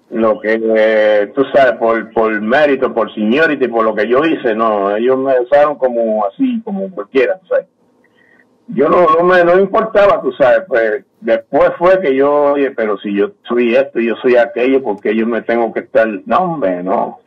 lo 0.10 0.39
que 0.39 1.32
tú 1.36 1.43
sabes, 1.54 1.73
por, 1.80 2.12
por 2.13 2.41
mérito, 2.41 2.93
por 2.93 3.13
seniority, 3.13 3.67
por 3.67 3.86
lo 3.86 3.95
que 3.95 4.08
yo 4.08 4.25
hice, 4.25 4.56
no, 4.56 4.95
ellos 4.95 5.17
me 5.17 5.39
usaron 5.39 5.75
como 5.78 6.25
así, 6.25 6.62
como 6.63 6.89
cualquiera, 6.91 7.39
¿sabes? 7.47 7.67
yo 8.71 8.88
no, 8.88 9.06
no 9.17 9.23
me 9.23 9.43
no 9.43 9.60
importaba, 9.60 10.21
tú 10.21 10.32
sabes, 10.34 10.62
pues 10.67 11.04
después 11.21 11.71
fue 11.78 11.99
que 12.02 12.15
yo, 12.15 12.54
oye, 12.54 12.71
pero 12.71 12.97
si 12.99 13.15
yo 13.15 13.32
soy 13.47 13.75
esto, 13.75 13.99
yo 13.99 14.15
soy 14.17 14.36
aquello, 14.36 14.84
porque 14.84 15.15
yo 15.15 15.25
me 15.25 15.41
tengo 15.41 15.73
que 15.73 15.82
estar, 15.82 16.08
no, 16.25 16.38
hombre, 16.38 16.84
no, 16.84 17.19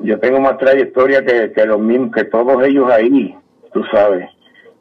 yo 0.00 0.18
tengo 0.20 0.40
más 0.40 0.58
trayectoria 0.58 1.24
que, 1.24 1.52
que 1.52 1.66
los 1.66 1.80
mismos, 1.80 2.12
que 2.12 2.24
todos 2.24 2.64
ellos 2.66 2.90
ahí, 2.90 3.36
tú 3.72 3.82
sabes, 3.92 4.28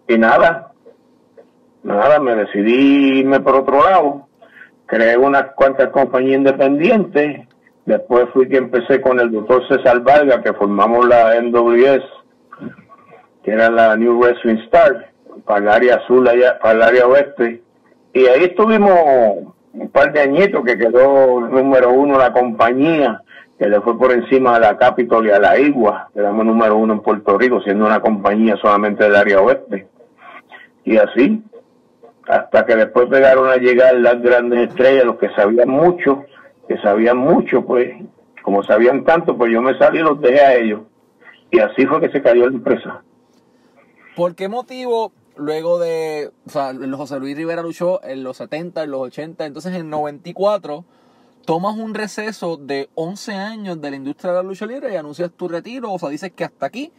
y 0.08 0.17
nada, 0.17 0.71
nada, 1.84 2.19
me 2.19 2.36
decidí 2.36 3.19
irme 3.19 3.39
por 3.39 3.56
otro 3.56 3.84
lado, 3.84 4.27
creé 4.86 5.17
unas 5.17 5.53
cuantas 5.56 5.89
compañías 5.89 6.38
independientes, 6.38 7.47
después 7.86 8.25
fui 8.34 8.47
que 8.47 8.58
empecé 8.58 9.01
con 9.01 9.19
el 9.19 9.32
doctor 9.32 9.67
César 9.67 10.01
Valga, 10.01 10.41
que 10.41 10.53
formamos 10.53 11.08
la 11.08 11.39
NWS, 11.41 12.03
que 13.43 13.51
era 13.51 13.69
la 13.69 13.95
New 13.95 14.19
Wrestling 14.19 14.58
Star, 14.65 15.12
para 15.45 15.60
el 15.60 15.69
área 15.69 15.95
azul, 15.95 16.27
allá, 16.27 16.60
para 16.60 16.73
el 16.73 16.82
área 16.82 17.08
oeste. 17.08 17.62
Y 18.13 18.25
ahí 18.25 18.45
estuvimos 18.45 18.91
un 19.73 19.89
par 19.89 20.12
de 20.12 20.21
añitos 20.21 20.63
que 20.65 20.77
quedó 20.77 21.39
número 21.41 21.91
uno 21.91 22.17
la 22.17 22.34
compañía, 22.34 23.21
que 23.58 23.67
le 23.67 23.82
fue 23.82 23.98
por 23.98 24.12
encima 24.12 24.56
a 24.56 24.60
la 24.60 24.78
Capitol 24.78 25.26
y 25.26 25.32
a 25.32 25.39
la 25.39 25.58
Igua, 25.60 26.10
quedamos 26.13 26.46
número 26.46 26.78
uno 26.78 26.93
en 26.93 27.02
Puerto 27.02 27.38
Rico, 27.38 27.62
siendo 27.62 27.86
una 27.86 28.00
compañía 28.00 28.56
solamente 28.58 29.04
del 29.04 29.15
área 29.15 29.41
oeste. 29.41 29.88
Y 30.84 30.98
así, 30.98 31.43
hasta 32.28 32.65
que 32.65 32.76
después 32.76 33.08
pegaron 33.10 33.50
a 33.50 33.56
llegar 33.56 33.96
las 33.96 34.22
grandes 34.22 34.70
estrellas, 34.70 35.06
los 35.06 35.17
que 35.17 35.30
sabían 35.30 35.70
mucho, 35.70 36.26
que 36.67 36.78
sabían 36.80 37.17
mucho, 37.17 37.65
pues, 37.65 37.93
como 38.43 38.63
sabían 38.63 39.04
tanto, 39.04 39.36
pues 39.36 39.52
yo 39.52 39.62
me 39.62 39.78
salí 39.78 40.00
y 40.00 40.04
los 40.04 40.22
dejé 40.22 40.41
a 40.41 40.56
ellos. 40.56 40.82
Y 41.50 41.60
así 41.60 41.86
fue 41.86 42.00
que 42.00 42.10
se 42.10 42.22
cayó 42.22 42.48
la 42.48 42.56
empresa. 42.56 43.02
¿Por 44.15 44.36
qué 44.36 44.50
motivo 44.50 45.12
luego 45.36 45.80
de, 45.80 46.32
o 46.46 46.50
sea, 46.50 46.74
José 46.96 47.20
Luis 47.20 47.36
Rivera 47.36 47.62
luchó 47.62 48.04
en 48.04 48.24
los 48.24 48.38
70, 48.38 48.84
en 48.84 48.91
los 48.91 49.02
80, 49.02 49.46
entonces 49.46 49.76
en 49.76 49.89
94 49.89 50.86
tomas 51.47 51.77
un 51.77 51.93
receso 51.95 52.57
de 52.57 52.89
11 52.95 53.33
años 53.33 53.81
de 53.81 53.89
la 53.89 53.95
industria 53.95 54.33
de 54.33 54.38
la 54.39 54.43
lucha 54.43 54.65
libre 54.65 54.91
y 54.91 54.97
anuncias 54.97 55.31
tu 55.31 55.47
retiro, 55.47 55.93
o 55.93 55.97
sea, 55.97 56.10
dices 56.10 56.33
que 56.33 56.43
hasta 56.43 56.65
aquí. 56.65 56.91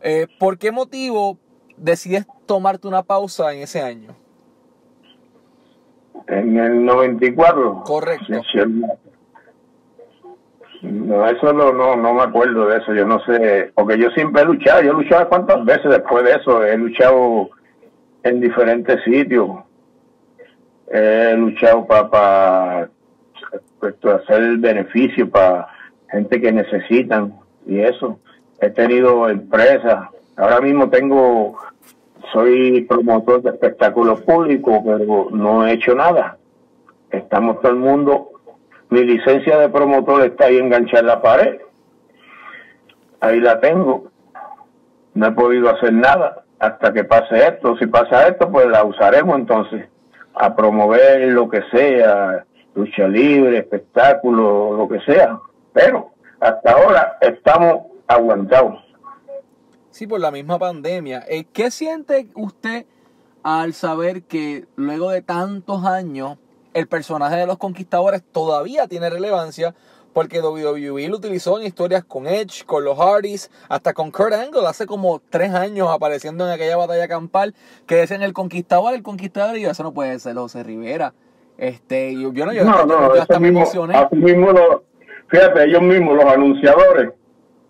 Eh, 0.00 0.26
¿Por 0.38 0.56
qué 0.56 0.72
motivo 0.72 1.38
decides 1.76 2.26
tomarte 2.46 2.88
una 2.88 3.02
pausa 3.02 3.52
en 3.52 3.60
ese 3.60 3.82
año? 3.82 4.16
En 6.28 6.56
el 6.56 6.82
94. 6.82 7.82
Correcto. 7.84 8.40
No, 10.80 11.26
eso 11.28 11.52
no, 11.52 11.70
no, 11.74 11.94
no 11.94 12.14
me 12.14 12.22
acuerdo 12.22 12.68
de 12.68 12.78
eso, 12.78 12.94
yo 12.94 13.06
no 13.06 13.22
sé, 13.26 13.70
porque 13.74 13.98
yo 13.98 14.08
siempre 14.12 14.40
he 14.40 14.46
luchado, 14.46 14.80
yo 14.80 14.92
he 14.92 14.94
luchado 14.94 15.28
cuántas 15.28 15.62
veces 15.66 15.90
después 15.90 16.24
de 16.24 16.30
eso, 16.30 16.64
he 16.64 16.74
luchado 16.78 17.50
en 18.22 18.40
diferentes 18.40 19.04
sitios. 19.04 19.50
He 20.90 21.34
luchado 21.36 21.86
para 21.86 22.88
pues, 23.78 23.94
hacer 24.04 24.42
el 24.42 24.58
beneficio 24.58 25.28
para 25.30 25.68
gente 26.10 26.40
que 26.40 26.52
necesitan 26.52 27.34
y 27.66 27.80
eso. 27.80 28.18
He 28.60 28.70
tenido 28.70 29.28
empresas. 29.28 30.08
Ahora 30.36 30.60
mismo 30.60 30.90
tengo, 30.90 31.58
soy 32.32 32.82
promotor 32.82 33.42
de 33.42 33.50
espectáculos 33.50 34.20
públicos, 34.22 34.80
pero 34.84 35.28
no 35.30 35.66
he 35.66 35.72
hecho 35.72 35.94
nada. 35.94 36.36
Estamos 37.10 37.60
todo 37.60 37.72
el 37.72 37.78
mundo. 37.78 38.30
Mi 38.90 39.04
licencia 39.04 39.58
de 39.58 39.68
promotor 39.68 40.22
está 40.22 40.46
ahí 40.46 40.58
enganchada 40.58 41.00
en 41.00 41.06
la 41.06 41.22
pared. 41.22 41.60
Ahí 43.20 43.40
la 43.40 43.60
tengo. 43.60 44.10
No 45.14 45.26
he 45.26 45.32
podido 45.32 45.70
hacer 45.70 45.92
nada 45.92 46.44
hasta 46.58 46.92
que 46.92 47.04
pase 47.04 47.36
esto. 47.38 47.76
Si 47.78 47.86
pasa 47.86 48.28
esto, 48.28 48.50
pues 48.50 48.66
la 48.66 48.84
usaremos 48.84 49.36
entonces 49.36 49.88
a 50.34 50.54
promover 50.54 51.28
lo 51.28 51.48
que 51.48 51.62
sea, 51.70 52.44
lucha 52.80 53.06
libre, 53.06 53.58
espectáculo, 53.58 54.76
lo 54.76 54.88
que 54.88 55.00
sea. 55.00 55.38
Pero 55.72 56.10
hasta 56.40 56.72
ahora 56.72 57.18
estamos 57.20 57.86
aguantados. 58.06 58.78
Sí, 59.90 60.06
por 60.06 60.20
la 60.20 60.30
misma 60.30 60.58
pandemia. 60.58 61.24
Eh, 61.28 61.44
¿Qué 61.52 61.70
siente 61.70 62.28
usted 62.34 62.86
al 63.42 63.74
saber 63.74 64.22
que 64.22 64.66
luego 64.76 65.10
de 65.10 65.22
tantos 65.22 65.84
años 65.84 66.38
el 66.74 66.86
personaje 66.86 67.36
de 67.36 67.46
los 67.46 67.58
conquistadores 67.58 68.22
todavía 68.22 68.86
tiene 68.86 69.10
relevancia? 69.10 69.74
Porque 70.12 70.40
WWE 70.40 71.08
lo 71.08 71.16
utilizó 71.16 71.60
en 71.60 71.66
historias 71.66 72.04
con 72.04 72.26
Edge, 72.26 72.64
con 72.64 72.84
los 72.84 72.98
Hardys, 72.98 73.50
hasta 73.68 73.92
con 73.92 74.10
Kurt 74.10 74.32
Angle 74.32 74.66
hace 74.66 74.86
como 74.86 75.20
tres 75.30 75.54
años 75.54 75.88
apareciendo 75.88 76.46
en 76.46 76.52
aquella 76.52 76.76
batalla 76.76 77.06
campal 77.06 77.54
que 77.86 77.96
decían 77.96 78.22
el 78.22 78.32
conquistador, 78.32 78.94
el 78.94 79.04
conquistador, 79.04 79.56
y 79.56 79.66
eso 79.66 79.84
no 79.84 79.92
puede 79.92 80.18
ser 80.18 80.34
José 80.34 80.64
Rivera. 80.64 81.14
Este, 81.60 82.14
yo, 82.14 82.32
yo 82.32 82.46
no, 82.46 82.54
yo, 82.54 82.64
no, 82.64 82.86
no, 82.86 83.12
hasta 83.12 83.38
me 83.38 83.48
emocioné. 83.48 83.94
Mismo 84.12 84.48
fíjate, 85.28 85.64
ellos 85.64 85.82
mismos, 85.82 86.16
los 86.16 86.24
anunciadores, 86.24 87.10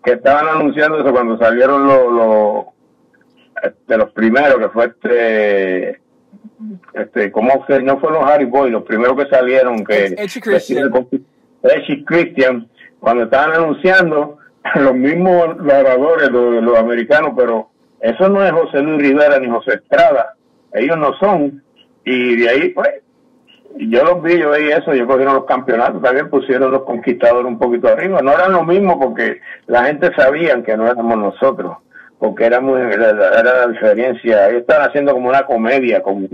que 0.01 0.13
estaban 0.13 0.47
anunciando 0.47 1.01
eso 1.01 1.11
cuando 1.11 1.37
salieron 1.37 1.85
los, 1.85 2.13
los 2.13 2.65
de 3.87 3.97
los 3.97 4.09
primeros, 4.11 4.59
que 4.59 4.69
fue 4.69 4.85
este, 4.85 6.01
este, 6.93 7.31
¿cómo 7.33 7.65
que 7.65 7.81
no 7.81 7.99
fueron 7.99 8.21
los 8.21 8.31
Harry 8.31 8.45
Boy, 8.45 8.71
los 8.71 8.83
primeros 8.83 9.17
que 9.17 9.29
salieron, 9.29 9.83
que 9.83 10.05
Edge 10.05 10.39
Christian. 10.39 10.89
Christian, 12.05 12.69
cuando 13.01 13.25
estaban 13.25 13.55
anunciando, 13.55 14.37
los 14.75 14.95
mismos 14.95 15.57
narradores, 15.57 16.29
los, 16.29 16.63
los 16.63 16.77
americanos, 16.77 17.33
pero 17.35 17.69
eso 17.99 18.29
no 18.29 18.41
es 18.41 18.53
José 18.53 18.79
Luis 18.79 19.01
Rivera 19.01 19.37
ni 19.37 19.49
José 19.49 19.73
Estrada, 19.73 20.33
ellos 20.73 20.97
no 20.97 21.11
son, 21.19 21.61
y 22.05 22.37
de 22.37 22.49
ahí 22.49 22.69
pues 22.69 23.01
yo 23.77 24.03
los 24.03 24.21
vi, 24.21 24.39
yo 24.39 24.51
veía 24.51 24.77
eso, 24.77 24.93
yo 24.93 25.07
cogieron 25.07 25.35
los 25.35 25.45
campeonatos, 25.45 26.01
también 26.01 26.29
pusieron 26.29 26.71
los 26.71 26.83
conquistadores 26.83 27.45
un 27.45 27.59
poquito 27.59 27.87
arriba. 27.87 28.21
No 28.21 28.33
eran 28.33 28.53
lo 28.53 28.63
mismo 28.63 28.99
porque 28.99 29.41
la 29.67 29.85
gente 29.85 30.11
sabía 30.15 30.61
que 30.63 30.77
no 30.77 30.85
éramos 30.87 31.17
nosotros, 31.17 31.77
porque 32.19 32.45
éramos, 32.45 32.79
era, 32.79 33.13
la 33.13 33.67
diferencia. 33.67 34.49
Ellos 34.49 34.61
estaban 34.61 34.89
haciendo 34.89 35.13
como 35.13 35.29
una 35.29 35.45
comedia, 35.45 36.01
como, 36.01 36.27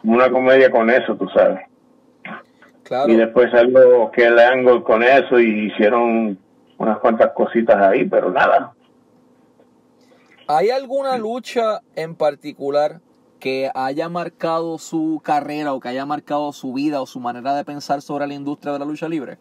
como 0.00 0.14
una 0.14 0.30
comedia 0.30 0.70
con 0.70 0.90
eso, 0.90 1.16
tú 1.16 1.28
sabes. 1.28 1.60
Y 3.06 3.16
después 3.16 3.50
salió 3.50 4.10
que 4.10 4.26
el 4.26 4.38
Angle 4.38 4.82
con 4.82 5.02
eso 5.02 5.40
y 5.40 5.66
hicieron 5.66 6.38
unas 6.76 6.98
cuantas 6.98 7.32
cositas 7.32 7.76
ahí, 7.76 8.04
pero 8.04 8.30
nada. 8.30 8.72
¿Hay 10.46 10.68
alguna 10.68 11.16
lucha 11.16 11.80
en 11.96 12.14
particular 12.14 13.00
que 13.44 13.70
haya 13.74 14.08
marcado 14.08 14.78
su 14.78 15.20
carrera 15.22 15.74
o 15.74 15.80
que 15.80 15.88
haya 15.88 16.06
marcado 16.06 16.50
su 16.54 16.72
vida 16.72 17.02
o 17.02 17.06
su 17.06 17.20
manera 17.20 17.54
de 17.54 17.62
pensar 17.62 18.00
sobre 18.00 18.26
la 18.26 18.32
industria 18.32 18.72
de 18.72 18.78
la 18.78 18.86
lucha 18.86 19.06
libre? 19.06 19.36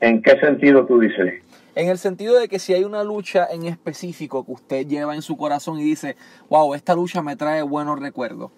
¿En 0.00 0.20
qué 0.20 0.40
sentido 0.40 0.84
tú 0.84 0.98
dices? 0.98 1.34
En 1.76 1.88
el 1.88 1.98
sentido 1.98 2.36
de 2.36 2.48
que 2.48 2.58
si 2.58 2.74
hay 2.74 2.82
una 2.82 3.04
lucha 3.04 3.46
en 3.48 3.64
específico 3.66 4.44
que 4.44 4.50
usted 4.50 4.86
lleva 4.88 5.14
en 5.14 5.22
su 5.22 5.36
corazón 5.36 5.78
y 5.78 5.84
dice, 5.84 6.16
wow, 6.50 6.74
esta 6.74 6.96
lucha 6.96 7.22
me 7.22 7.36
trae 7.36 7.62
buenos 7.62 8.00
recuerdos. 8.00 8.50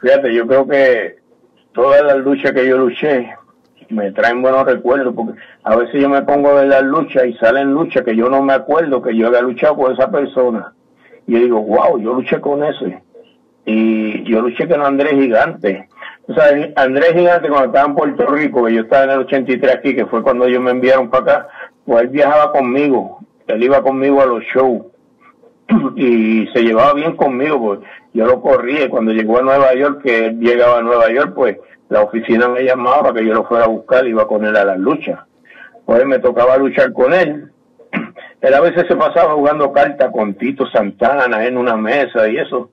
Fíjate, 0.00 0.34
yo 0.34 0.48
creo 0.48 0.66
que 0.66 1.18
todas 1.74 2.02
las 2.02 2.16
luchas 2.16 2.50
que 2.50 2.66
yo 2.66 2.76
luché 2.76 3.36
me 3.88 4.10
traen 4.10 4.42
buenos 4.42 4.64
recuerdos, 4.64 5.14
porque 5.14 5.38
a 5.62 5.76
veces 5.76 6.02
yo 6.02 6.08
me 6.08 6.22
pongo 6.22 6.48
a 6.48 6.54
ver 6.54 6.66
las 6.66 6.82
luchas 6.82 7.24
y 7.24 7.34
salen 7.34 7.70
luchas 7.70 8.02
que 8.02 8.16
yo 8.16 8.28
no 8.28 8.42
me 8.42 8.54
acuerdo 8.54 9.00
que 9.00 9.16
yo 9.16 9.28
había 9.28 9.42
luchado 9.42 9.76
con 9.76 9.92
esa 9.92 10.10
persona. 10.10 10.72
Yo 11.26 11.38
digo, 11.38 11.60
wow, 11.60 11.98
yo 11.98 12.14
luché 12.14 12.40
con 12.40 12.62
ese. 12.64 13.02
y 13.64 14.22
yo 14.24 14.42
luché 14.42 14.68
con 14.68 14.82
Andrés 14.82 15.12
Gigante. 15.12 15.88
O 16.28 16.34
sea, 16.34 16.46
Andrés 16.76 17.12
Gigante 17.12 17.48
cuando 17.48 17.66
estaba 17.66 17.86
en 17.86 17.94
Puerto 17.94 18.26
Rico, 18.26 18.64
que 18.64 18.74
yo 18.74 18.82
estaba 18.82 19.04
en 19.04 19.10
el 19.10 19.18
83 19.20 19.74
aquí, 19.74 19.94
que 19.94 20.06
fue 20.06 20.22
cuando 20.22 20.46
ellos 20.46 20.60
me 20.60 20.70
enviaron 20.72 21.10
para 21.10 21.22
acá, 21.22 21.48
pues 21.84 22.02
él 22.02 22.08
viajaba 22.08 22.52
conmigo, 22.52 23.20
él 23.46 23.62
iba 23.62 23.82
conmigo 23.82 24.20
a 24.20 24.26
los 24.26 24.42
shows 24.44 24.86
y 25.96 26.46
se 26.52 26.62
llevaba 26.62 26.94
bien 26.94 27.16
conmigo, 27.16 27.60
pues 27.60 27.80
yo 28.12 28.26
lo 28.26 28.40
corría 28.40 28.88
cuando 28.88 29.12
llegó 29.12 29.38
a 29.38 29.42
Nueva 29.42 29.74
York, 29.74 30.02
que 30.02 30.26
él 30.26 30.40
llegaba 30.40 30.78
a 30.78 30.82
Nueva 30.82 31.10
York, 31.12 31.32
pues 31.34 31.58
la 31.88 32.02
oficina 32.02 32.48
me 32.48 32.64
llamaba 32.64 33.02
para 33.02 33.14
que 33.14 33.26
yo 33.26 33.34
lo 33.34 33.44
fuera 33.44 33.64
a 33.64 33.68
buscar, 33.68 34.06
iba 34.06 34.26
con 34.26 34.44
él 34.44 34.56
a 34.56 34.64
las 34.64 34.78
luchas. 34.78 35.20
Pues 35.84 36.04
me 36.04 36.18
tocaba 36.18 36.56
luchar 36.56 36.92
con 36.92 37.14
él. 37.14 37.52
Él 38.46 38.54
a 38.54 38.60
veces 38.60 38.84
se 38.86 38.94
pasaba 38.94 39.34
jugando 39.34 39.72
cartas 39.72 40.12
con 40.12 40.34
Tito 40.34 40.68
Santana 40.70 41.44
en 41.44 41.56
una 41.56 41.76
mesa 41.76 42.28
y 42.28 42.36
eso. 42.36 42.70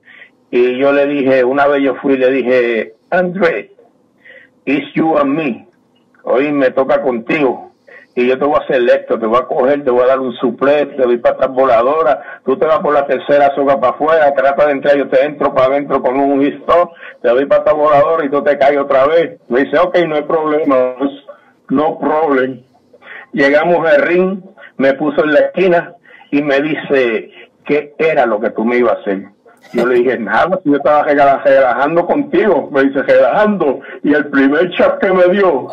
Y 0.52 0.78
yo 0.78 0.94
le 0.94 1.08
dije, 1.08 1.44
una 1.44 1.66
vez 1.66 1.82
yo 1.82 1.96
fui 1.96 2.14
y 2.14 2.18
le 2.18 2.30
dije, 2.30 2.94
André, 3.10 3.72
it's 4.66 4.94
you 4.94 5.18
and 5.18 5.34
me. 5.36 5.68
Hoy 6.26 6.52
me 6.52 6.70
toca 6.70 7.02
contigo 7.02 7.72
y 8.14 8.28
yo 8.28 8.38
te 8.38 8.46
voy 8.46 8.60
a 8.60 8.64
hacer 8.64 8.84
esto, 8.84 9.18
te 9.18 9.26
voy 9.26 9.40
a 9.40 9.48
coger, 9.48 9.84
te 9.84 9.90
voy 9.90 10.04
a 10.04 10.10
dar 10.10 10.20
un 10.20 10.34
suplete, 10.34 10.94
te 10.94 11.06
voy 11.08 11.18
para 11.18 11.38
atrás 11.38 11.50
voladora, 11.52 12.42
tú 12.46 12.56
te 12.56 12.68
vas 12.68 12.78
por 12.78 12.94
la 12.94 13.08
tercera 13.08 13.50
soga 13.56 13.80
para 13.80 13.94
afuera, 13.94 14.32
trata 14.36 14.68
de 14.68 14.74
entrar, 14.74 14.96
yo 14.96 15.08
te 15.08 15.26
entro 15.26 15.56
para 15.56 15.74
adentro 15.74 16.04
con 16.04 16.20
un 16.20 16.40
histop, 16.44 16.92
te 17.24 17.30
doy 17.30 17.48
para 17.48 17.62
atrás 17.62 17.76
voladora 17.76 18.24
y 18.24 18.30
tú 18.30 18.44
te 18.44 18.60
caes 18.60 18.78
otra 18.78 19.08
vez. 19.08 19.40
Me 19.48 19.64
dice, 19.64 19.80
ok, 19.80 19.98
no 20.08 20.18
hay 20.18 20.24
problema, 20.24 20.98
no 21.70 21.98
problem. 21.98 22.62
Llegamos 23.32 23.90
al 23.90 24.04
ring, 24.04 24.44
me 24.78 24.94
puso 24.94 25.24
en 25.24 25.34
la 25.34 25.40
esquina 25.40 25.94
y 26.32 26.42
me 26.42 26.62
dice, 26.62 27.30
¿qué 27.66 27.94
era 27.98 28.26
lo 28.26 28.40
que 28.40 28.50
tú 28.52 28.66
me 28.66 28.78
ibas 28.78 28.98
a 28.98 29.02
hacer? 29.02 29.24
Yo 29.72 29.88
le 29.88 29.96
dije, 29.96 30.20
nada, 30.20 30.60
si 30.64 30.70
yo 30.70 30.78
estaba 30.78 31.04
relajando 31.04 32.06
contigo, 32.06 32.70
me 32.72 32.84
dice, 32.84 33.02
relajando. 33.04 33.80
Y 34.04 34.14
el 34.14 34.28
primer 34.28 34.70
chat 34.72 35.00
que 35.00 35.12
me 35.12 35.28
dio, 35.30 35.68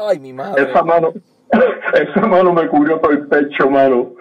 esa 0.56 0.82
mano, 0.82 1.12
esa 1.94 2.26
mano 2.26 2.52
me 2.52 2.68
cubrió 2.68 2.98
todo 2.98 3.12
el 3.12 3.26
pecho, 3.26 3.68
mano, 3.68 4.12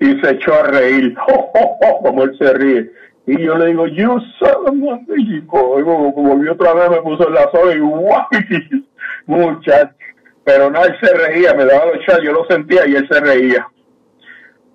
y 0.00 0.20
se 0.20 0.30
echó 0.30 0.54
a 0.54 0.62
reír, 0.64 1.14
como 2.02 2.22
él 2.22 2.36
se 2.38 2.52
ríe. 2.54 2.90
Y 3.26 3.42
yo 3.42 3.56
le 3.56 3.66
digo, 3.66 3.88
yo 3.88 4.18
soy 4.38 4.78
Y 5.16 5.40
volvió 5.40 6.52
otra 6.52 6.74
vez, 6.74 6.90
me 6.90 7.02
puso 7.02 7.26
en 7.26 7.34
la 7.34 7.50
soga 7.50 7.74
y 7.74 7.80
guay, 7.80 8.84
muchachos. 9.26 9.96
Pero 10.44 10.70
nada, 10.70 10.86
él 10.86 10.96
se 11.00 11.12
reía, 11.12 11.52
me 11.54 11.64
daba 11.64 11.86
los 11.86 12.06
chats, 12.06 12.22
yo 12.22 12.32
lo 12.32 12.46
sentía 12.46 12.86
y 12.86 12.94
él 12.94 13.08
se 13.10 13.20
reía. 13.20 13.66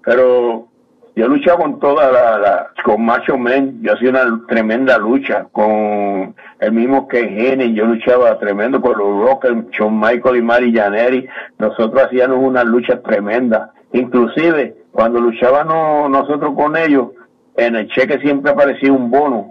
Pero 0.03 0.67
yo 1.15 1.25
he 1.25 1.27
luchado 1.27 1.57
con 1.59 1.79
toda 1.79 2.11
la, 2.11 2.69
con 2.85 3.03
Macho 3.03 3.37
Men, 3.37 3.79
yo 3.81 3.93
hacía 3.93 4.11
una 4.11 4.45
tremenda 4.47 4.97
lucha 4.97 5.47
con 5.51 6.35
el 6.59 6.71
mismo 6.71 7.07
que 7.07 7.19
Henry, 7.19 7.73
yo 7.73 7.85
luchaba 7.85 8.39
tremendo 8.39 8.79
con 8.79 8.97
los 8.97 9.25
Rockers, 9.25 9.69
Shawn 9.71 9.99
Michael 9.99 10.37
y 10.37 10.41
Mari 10.41 10.73
Janeri, 10.73 11.27
nosotros 11.59 12.03
hacíamos 12.05 12.37
una 12.39 12.63
lucha 12.63 13.01
tremenda, 13.01 13.73
inclusive 13.91 14.75
cuando 14.91 15.19
luchábamos 15.19 16.09
nosotros 16.09 16.53
con 16.55 16.77
ellos, 16.77 17.09
en 17.57 17.75
el 17.75 17.89
cheque 17.89 18.19
siempre 18.19 18.51
aparecía 18.51 18.93
un 18.93 19.11
bono, 19.11 19.49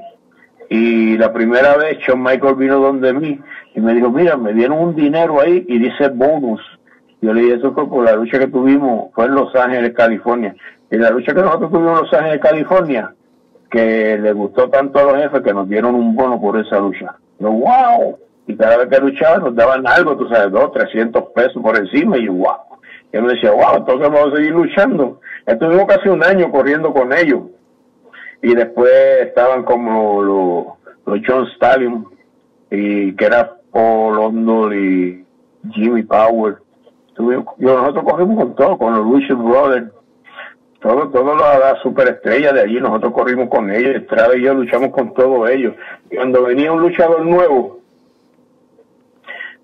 y 0.70 1.18
la 1.18 1.32
primera 1.32 1.76
vez 1.76 1.98
Shawn 1.98 2.22
Michael 2.22 2.54
vino 2.54 2.78
donde 2.78 3.12
mí 3.12 3.38
y 3.74 3.80
me 3.80 3.92
dijo, 3.92 4.08
mira, 4.08 4.36
me 4.36 4.54
dieron 4.54 4.78
un 4.78 4.94
dinero 4.94 5.40
ahí 5.40 5.64
y 5.68 5.78
dice 5.78 6.08
bonus. 6.08 6.60
Yo 7.22 7.35
le 7.35 7.42
dije, 7.42 7.54
eso 7.54 7.72
fue 7.72 7.88
por 7.88 8.04
la 8.04 8.14
lucha 8.14 8.38
que 8.38 8.46
tuvimos, 8.46 9.12
fue 9.14 9.26
en 9.26 9.35
Los 9.35 9.54
Ángeles, 9.54 9.92
California. 9.94 10.54
Y 10.90 10.96
la 10.96 11.11
lucha 11.11 11.35
que 11.35 11.42
nosotros 11.42 11.70
tuvimos 11.70 11.92
en 11.92 12.04
Los 12.04 12.12
Ángeles, 12.14 12.40
California, 12.40 13.14
que 13.70 14.18
le 14.18 14.33
gustó 14.33 14.68
tanto 14.68 14.98
a 14.98 15.04
los 15.04 15.16
jefes 15.16 15.42
que 15.42 15.54
nos 15.54 15.68
dieron 15.68 15.94
un 15.94 16.16
bono 16.16 16.40
por 16.40 16.59
esa 16.59 16.78
lucha. 16.78 17.14
Yo, 17.38 17.50
wow. 17.50 18.18
Y 18.46 18.56
cada 18.56 18.78
vez 18.78 18.88
que 18.88 19.00
luchaba 19.00 19.38
nos 19.38 19.54
daban 19.54 19.87
algo, 19.87 20.16
tú 20.16 20.28
sabes, 20.28 20.50
dos, 20.50 20.72
trescientos 20.72 21.24
pesos 21.35 21.62
por 21.62 21.76
encima 21.76 22.18
y 22.18 22.26
wow. 22.28 22.56
Y 23.12 23.18
uno 23.18 23.28
decía, 23.28 23.52
wow, 23.52 23.76
entonces 23.76 24.09
vamos 24.09 24.33
a 24.33 24.37
seguir 24.37 24.52
luchando. 24.52 25.20
Estuvimos 25.46 25.87
casi 25.87 26.09
un 26.09 26.24
año 26.24 26.50
corriendo 26.50 26.92
con 26.92 27.12
ellos. 27.12 27.42
Y 28.42 28.54
después 28.54 28.92
estaban 29.22 29.64
como 29.64 30.22
los, 30.22 30.64
los 31.06 31.20
John 31.26 31.46
Stallion, 31.54 32.06
y 32.70 33.12
que 33.14 33.24
era 33.24 33.56
Paul 33.72 34.16
London 34.16 34.72
y 34.72 35.24
Jimmy 35.72 36.02
Power. 36.02 36.59
Nosotros 37.18 38.05
corrimos 38.05 38.44
con 38.44 38.55
todo, 38.55 38.79
con 38.79 38.94
los 38.94 39.05
Lucius 39.05 39.38
Brothers 39.38 39.90
todo, 40.81 41.11
todo 41.11 41.35
la, 41.37 41.77
superestrella 41.83 42.53
de 42.53 42.62
allí, 42.62 42.81
nosotros 42.81 43.12
corrimos 43.12 43.49
con 43.51 43.70
ellos, 43.70 43.96
Estrada 43.96 44.35
y 44.37 44.42
yo 44.42 44.55
luchamos 44.55 44.90
con 44.90 45.12
todos 45.12 45.49
ellos. 45.51 45.75
Cuando 46.14 46.42
venía 46.42 46.73
un 46.73 46.81
luchador 46.81 47.25
nuevo, 47.25 47.81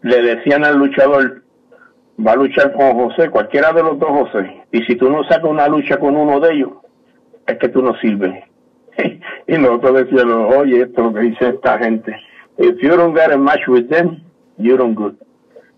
le 0.03 0.23
decían 0.23 0.65
al 0.65 0.77
luchador, 0.77 1.43
va 2.25 2.33
a 2.33 2.37
luchar 2.37 2.73
con 2.75 2.93
José, 2.93 3.31
cualquiera 3.31 3.73
de 3.73 3.83
los 3.83 3.99
dos 3.99 4.11
José, 4.11 4.63
y 4.71 4.83
si 4.83 4.97
tú 4.97 5.11
no 5.11 5.25
sacas 5.25 5.51
una 5.51 5.69
lucha 5.69 5.99
con 5.99 6.17
uno 6.17 6.39
de 6.39 6.53
ellos, 6.53 6.73
es 7.47 7.59
que 7.59 7.69
tú 7.69 7.83
no 7.83 7.97
sirves. 7.97 8.45
y 9.47 9.59
nosotros 9.59 10.05
decíamos, 10.05 10.55
oye, 10.55 10.83
esto 10.83 11.01
es 11.01 11.07
lo 11.07 11.15
que 11.15 11.21
dice 11.21 11.49
esta 11.49 11.79
gente. 11.79 12.15
If 12.59 12.79
you 12.83 12.95
don't 12.95 13.17
get 13.17 13.33
a 13.33 13.39
match 13.39 13.67
with 13.69 13.89
them, 13.89 14.23
you 14.59 14.77
don't 14.77 14.95
good. 14.95 15.17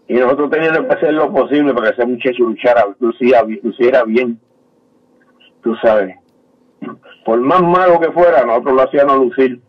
Y 0.09 0.15
nosotros 0.15 0.51
teníamos 0.51 0.87
que 0.87 0.95
hacer 0.95 1.13
lo 1.13 1.33
posible 1.33 1.75
para 1.75 1.89
que 1.89 2.01
ese 2.01 2.07
muchacho 2.07 2.45
luchara, 2.45 2.87
luciera, 2.99 3.43
luciera 3.63 4.05
bien 4.05 4.41
tú 5.63 5.75
sabes. 5.83 6.17
Por 7.25 7.41
más 7.41 7.63
malo 7.63 8.01
que 8.01 8.11
fuera, 8.13 8.45
nosotros 8.45 8.75
lo 8.75 8.83
hacíamos 8.83 9.19
lucir, 9.19 9.61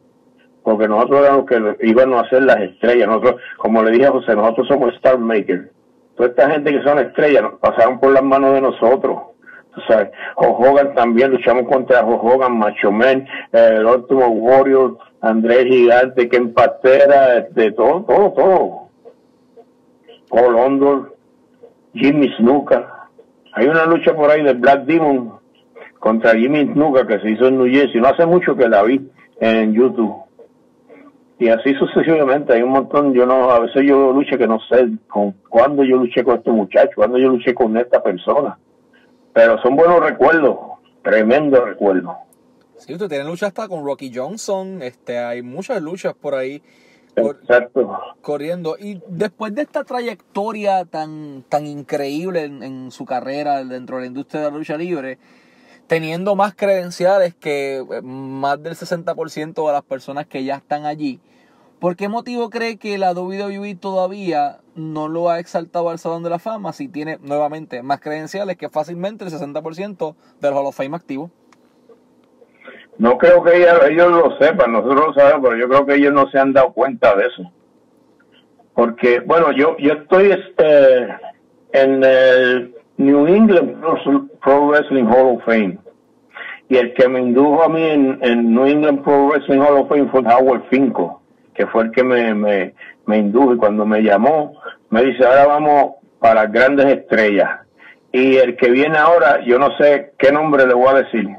porque 0.63 0.87
nosotros 0.87 1.25
éramos 1.25 1.45
que 1.45 1.87
íbamos 1.87 2.17
a 2.17 2.25
hacer 2.25 2.43
las 2.43 2.59
estrellas. 2.61 3.07
Nosotros, 3.07 3.41
como 3.57 3.83
le 3.83 3.91
dije 3.91 4.05
a 4.05 4.11
José, 4.11 4.35
nosotros 4.35 4.67
somos 4.67 4.93
star 4.95 5.17
makers. 5.17 5.69
Toda 6.15 6.29
esta 6.29 6.49
gente 6.51 6.71
que 6.71 6.83
son 6.83 6.99
estrellas 6.99 7.43
pasaron 7.59 7.99
por 7.99 8.13
las 8.13 8.23
manos 8.23 8.53
de 8.53 8.61
nosotros. 8.61 9.19
Tú 9.73 9.81
sabes, 9.87 10.09
Hogan 10.35 10.95
también, 10.95 11.31
luchamos 11.31 11.63
contra 11.67 12.01
Hogan, 12.01 12.57
Macho 12.57 12.91
Man, 12.91 13.27
eh, 13.53 13.75
el 13.77 13.85
Ultimate 13.85 14.27
Warrior, 14.27 14.97
Andrés 15.21 15.65
Gigante, 15.65 16.27
Ken 16.27 16.53
Pastera, 16.53 17.37
este, 17.37 17.71
todo, 17.73 18.03
todo, 18.03 18.31
todo. 18.31 18.78
Paul 20.29 20.55
Ondor, 20.55 21.15
Jimmy 21.93 22.29
Snuka. 22.37 23.07
Hay 23.53 23.67
una 23.67 23.85
lucha 23.85 24.15
por 24.15 24.29
ahí 24.29 24.43
de 24.43 24.53
Black 24.53 24.85
Demon, 24.85 25.39
contra 25.99 26.37
Jimmy 26.37 26.71
Snuka 26.73 27.05
que 27.05 27.19
se 27.19 27.31
hizo 27.31 27.47
en 27.47 27.57
New 27.57 27.67
Jersey. 27.67 27.99
No 27.99 28.07
hace 28.07 28.25
mucho 28.25 28.55
que 28.55 28.69
la 28.69 28.83
vi 28.83 29.09
en 29.39 29.73
YouTube. 29.73 30.15
Y 31.39 31.47
así 31.47 31.73
sucesivamente, 31.75 32.53
hay 32.53 32.61
un 32.61 32.71
montón, 32.71 33.13
yo 33.13 33.25
no, 33.25 33.49
a 33.49 33.59
veces 33.59 33.83
yo 33.87 34.11
luché 34.11 34.37
que 34.37 34.45
no 34.45 34.59
sé 34.69 34.89
con 35.07 35.31
cuándo 35.47 35.85
yo 35.85 35.95
luché 35.95 36.21
con 36.21 36.37
este 36.37 36.51
muchacho, 36.51 36.91
cuándo 36.95 37.17
yo 37.17 37.29
luché 37.29 37.53
con 37.53 37.77
esta 37.77 38.03
persona. 38.03 38.59
Pero 39.31 39.57
son 39.61 39.77
buenos 39.77 40.01
recuerdos, 40.01 40.57
tremendos 41.01 41.63
recuerdos. 41.63 42.13
Sí, 42.75 42.93
usted 42.93 43.07
tiene 43.07 43.23
lucha 43.23 43.47
hasta 43.47 43.69
con 43.69 43.85
Rocky 43.85 44.11
Johnson, 44.13 44.81
este, 44.81 45.17
hay 45.17 45.41
muchas 45.41 45.81
luchas 45.81 46.13
por 46.13 46.35
ahí. 46.35 46.61
Exacto. 47.19 47.99
corriendo. 48.21 48.75
Y 48.79 49.01
después 49.07 49.53
de 49.55 49.63
esta 49.63 49.83
trayectoria 49.83 50.85
tan, 50.85 51.43
tan 51.49 51.65
increíble 51.65 52.43
en, 52.43 52.63
en 52.63 52.91
su 52.91 53.05
carrera 53.05 53.63
dentro 53.63 53.97
de 53.97 54.03
la 54.03 54.07
industria 54.07 54.41
de 54.41 54.51
la 54.51 54.57
lucha 54.57 54.77
libre, 54.77 55.19
teniendo 55.87 56.35
más 56.35 56.53
credenciales 56.55 57.33
que 57.33 57.77
eh, 57.77 58.01
más 58.03 58.61
del 58.61 58.75
60% 58.75 59.65
de 59.65 59.73
las 59.73 59.83
personas 59.83 60.27
que 60.27 60.43
ya 60.43 60.55
están 60.55 60.85
allí. 60.85 61.19
¿Por 61.79 61.95
qué 61.95 62.09
motivo 62.09 62.49
cree 62.49 62.77
que 62.77 62.97
la 62.97 63.13
WWE 63.13 63.73
todavía 63.75 64.59
no 64.75 65.07
lo 65.07 65.29
ha 65.29 65.39
exaltado 65.39 65.89
al 65.89 65.97
Salón 65.97 66.23
de 66.23 66.29
la 66.29 66.37
Fama 66.37 66.73
si 66.73 66.89
tiene 66.89 67.17
nuevamente 67.21 67.81
más 67.81 68.01
credenciales 68.01 68.57
que 68.57 68.69
fácilmente 68.69 69.23
el 69.25 69.31
60% 69.31 70.15
del 70.41 70.53
Hall 70.53 70.65
of 70.65 70.75
Fame 70.75 70.95
activo? 70.95 71.31
No 72.99 73.17
creo 73.17 73.41
que 73.41 73.55
ellos, 73.55 74.11
lo 74.11 74.37
sepan, 74.37 74.73
nosotros 74.73 75.07
lo 75.07 75.13
sabemos, 75.13 75.41
pero 75.41 75.57
yo 75.57 75.69
creo 75.69 75.85
que 75.85 75.95
ellos 75.95 76.13
no 76.13 76.29
se 76.29 76.37
han 76.37 76.51
dado 76.51 76.73
cuenta 76.73 77.15
de 77.15 77.27
eso. 77.27 77.49
Porque, 78.73 79.21
bueno, 79.21 79.53
yo, 79.53 79.77
yo 79.77 79.93
estoy 79.93 80.31
este, 80.31 81.07
en 81.71 82.03
el 82.03 82.75
New 82.97 83.25
England 83.25 83.81
Pro 84.41 84.67
Wrestling 84.67 85.05
Hall 85.05 85.37
of 85.37 85.45
Fame. 85.45 85.77
Y 86.67 86.75
el 86.75 86.93
que 86.93 87.07
me 87.07 87.21
indujo 87.21 87.63
a 87.63 87.69
mí 87.69 87.81
en, 87.81 88.53
New 88.53 88.65
England 88.65 89.01
Pro 89.01 89.27
Wrestling 89.27 89.59
Hall 89.59 89.77
of 89.77 89.87
Fame 89.87 90.09
fue 90.09 90.21
Howard 90.21 90.63
Finko, 90.69 91.21
que 91.55 91.65
fue 91.67 91.83
el 91.83 91.91
que 91.91 92.03
me, 92.03 92.33
me, 92.33 92.73
me 93.05 93.17
indujo. 93.17 93.53
Y 93.53 93.57
cuando 93.57 93.85
me 93.85 94.03
llamó, 94.03 94.59
me 94.89 95.03
dice, 95.03 95.25
ahora 95.25 95.45
vamos 95.47 95.95
para 96.19 96.47
grandes 96.47 96.87
estrellas. 96.87 97.61
Y 98.11 98.35
el 98.35 98.57
que 98.57 98.69
viene 98.69 98.97
ahora, 98.97 99.39
yo 99.45 99.57
no 99.57 99.69
sé 99.77 100.11
qué 100.17 100.33
nombre 100.33 100.67
le 100.67 100.73
voy 100.73 100.89
a 100.89 101.03
decir. 101.03 101.29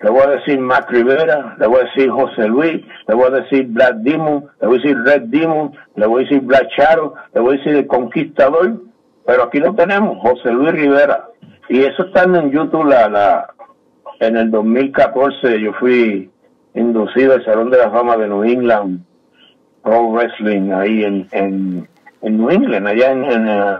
Le 0.00 0.10
voy 0.10 0.22
a 0.22 0.30
decir 0.30 0.58
Mac 0.58 0.90
Rivera, 0.90 1.56
le 1.58 1.66
voy 1.66 1.80
a 1.80 1.84
decir 1.84 2.10
José 2.10 2.48
Luis, 2.48 2.82
le 3.06 3.14
voy 3.14 3.26
a 3.26 3.40
decir 3.40 3.66
Black 3.68 3.96
Demon, 3.96 4.46
le 4.60 4.66
voy 4.66 4.78
a 4.78 4.82
decir 4.82 4.98
Red 5.04 5.22
Demon, 5.24 5.72
le 5.96 6.06
voy 6.06 6.22
a 6.22 6.24
decir 6.24 6.40
Black 6.40 6.68
Charo, 6.76 7.14
le 7.34 7.40
voy 7.40 7.54
a 7.54 7.58
decir 7.58 7.76
El 7.76 7.86
Conquistador 7.86 8.90
pero 9.30 9.44
aquí 9.44 9.58
lo 9.58 9.74
tenemos, 9.76 10.18
José 10.18 10.50
Luis 10.50 10.72
Rivera. 10.72 11.28
Y 11.68 11.82
eso 11.82 12.04
está 12.06 12.24
en 12.24 12.50
YouTube, 12.50 12.86
la, 12.86 13.08
la, 13.08 13.54
en 14.18 14.36
el 14.36 14.50
2014 14.50 15.60
yo 15.60 15.72
fui 15.74 16.28
inducido 16.74 17.34
al 17.34 17.44
Salón 17.44 17.70
de 17.70 17.78
la 17.78 17.90
Fama 17.90 18.16
de 18.16 18.26
New 18.26 18.42
England 18.42 19.04
Pro 19.82 20.10
Wrestling 20.10 20.72
ahí 20.72 21.04
en, 21.04 21.28
en, 21.30 21.88
en 22.22 22.36
New 22.38 22.50
England, 22.50 22.88
allá 22.88 23.12
en, 23.12 23.24
en 23.24 23.48
eh, 23.48 23.76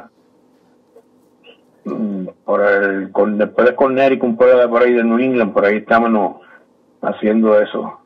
por 2.44 2.62
el, 2.62 3.10
con, 3.12 3.38
después 3.38 3.68
de 3.68 4.16
un 4.20 4.36
pueblo 4.36 4.58
de 4.58 4.68
por 4.68 4.82
ahí 4.82 4.92
de 4.92 5.04
New 5.04 5.18
England, 5.18 5.52
por 5.52 5.64
ahí 5.64 5.78
estábamos 5.78 6.36
haciendo 7.02 7.60
eso. 7.60 7.98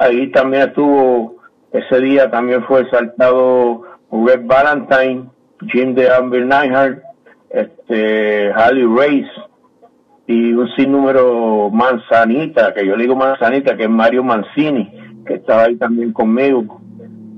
Ahí 0.00 0.30
también 0.30 0.68
estuvo, 0.68 1.36
ese 1.72 2.00
día 2.00 2.30
también 2.30 2.64
fue 2.64 2.88
saltado 2.90 3.82
Red 4.10 4.46
Valentine, 4.46 5.24
Jim 5.68 5.94
de 5.94 6.12
Amber 6.12 6.44
Neihart, 6.46 7.02
este, 7.50 8.50
Harley 8.52 8.86
Race 8.86 9.30
y 10.26 10.52
un 10.52 10.68
sinnúmero 10.76 11.70
Manzanita, 11.70 12.72
que 12.72 12.86
yo 12.86 12.96
le 12.96 13.04
digo 13.04 13.16
Manzanita, 13.16 13.76
que 13.76 13.84
es 13.84 13.90
Mario 13.90 14.24
Mancini, 14.24 14.90
que 15.26 15.34
estaba 15.34 15.64
ahí 15.64 15.76
también 15.76 16.12
conmigo 16.12 16.81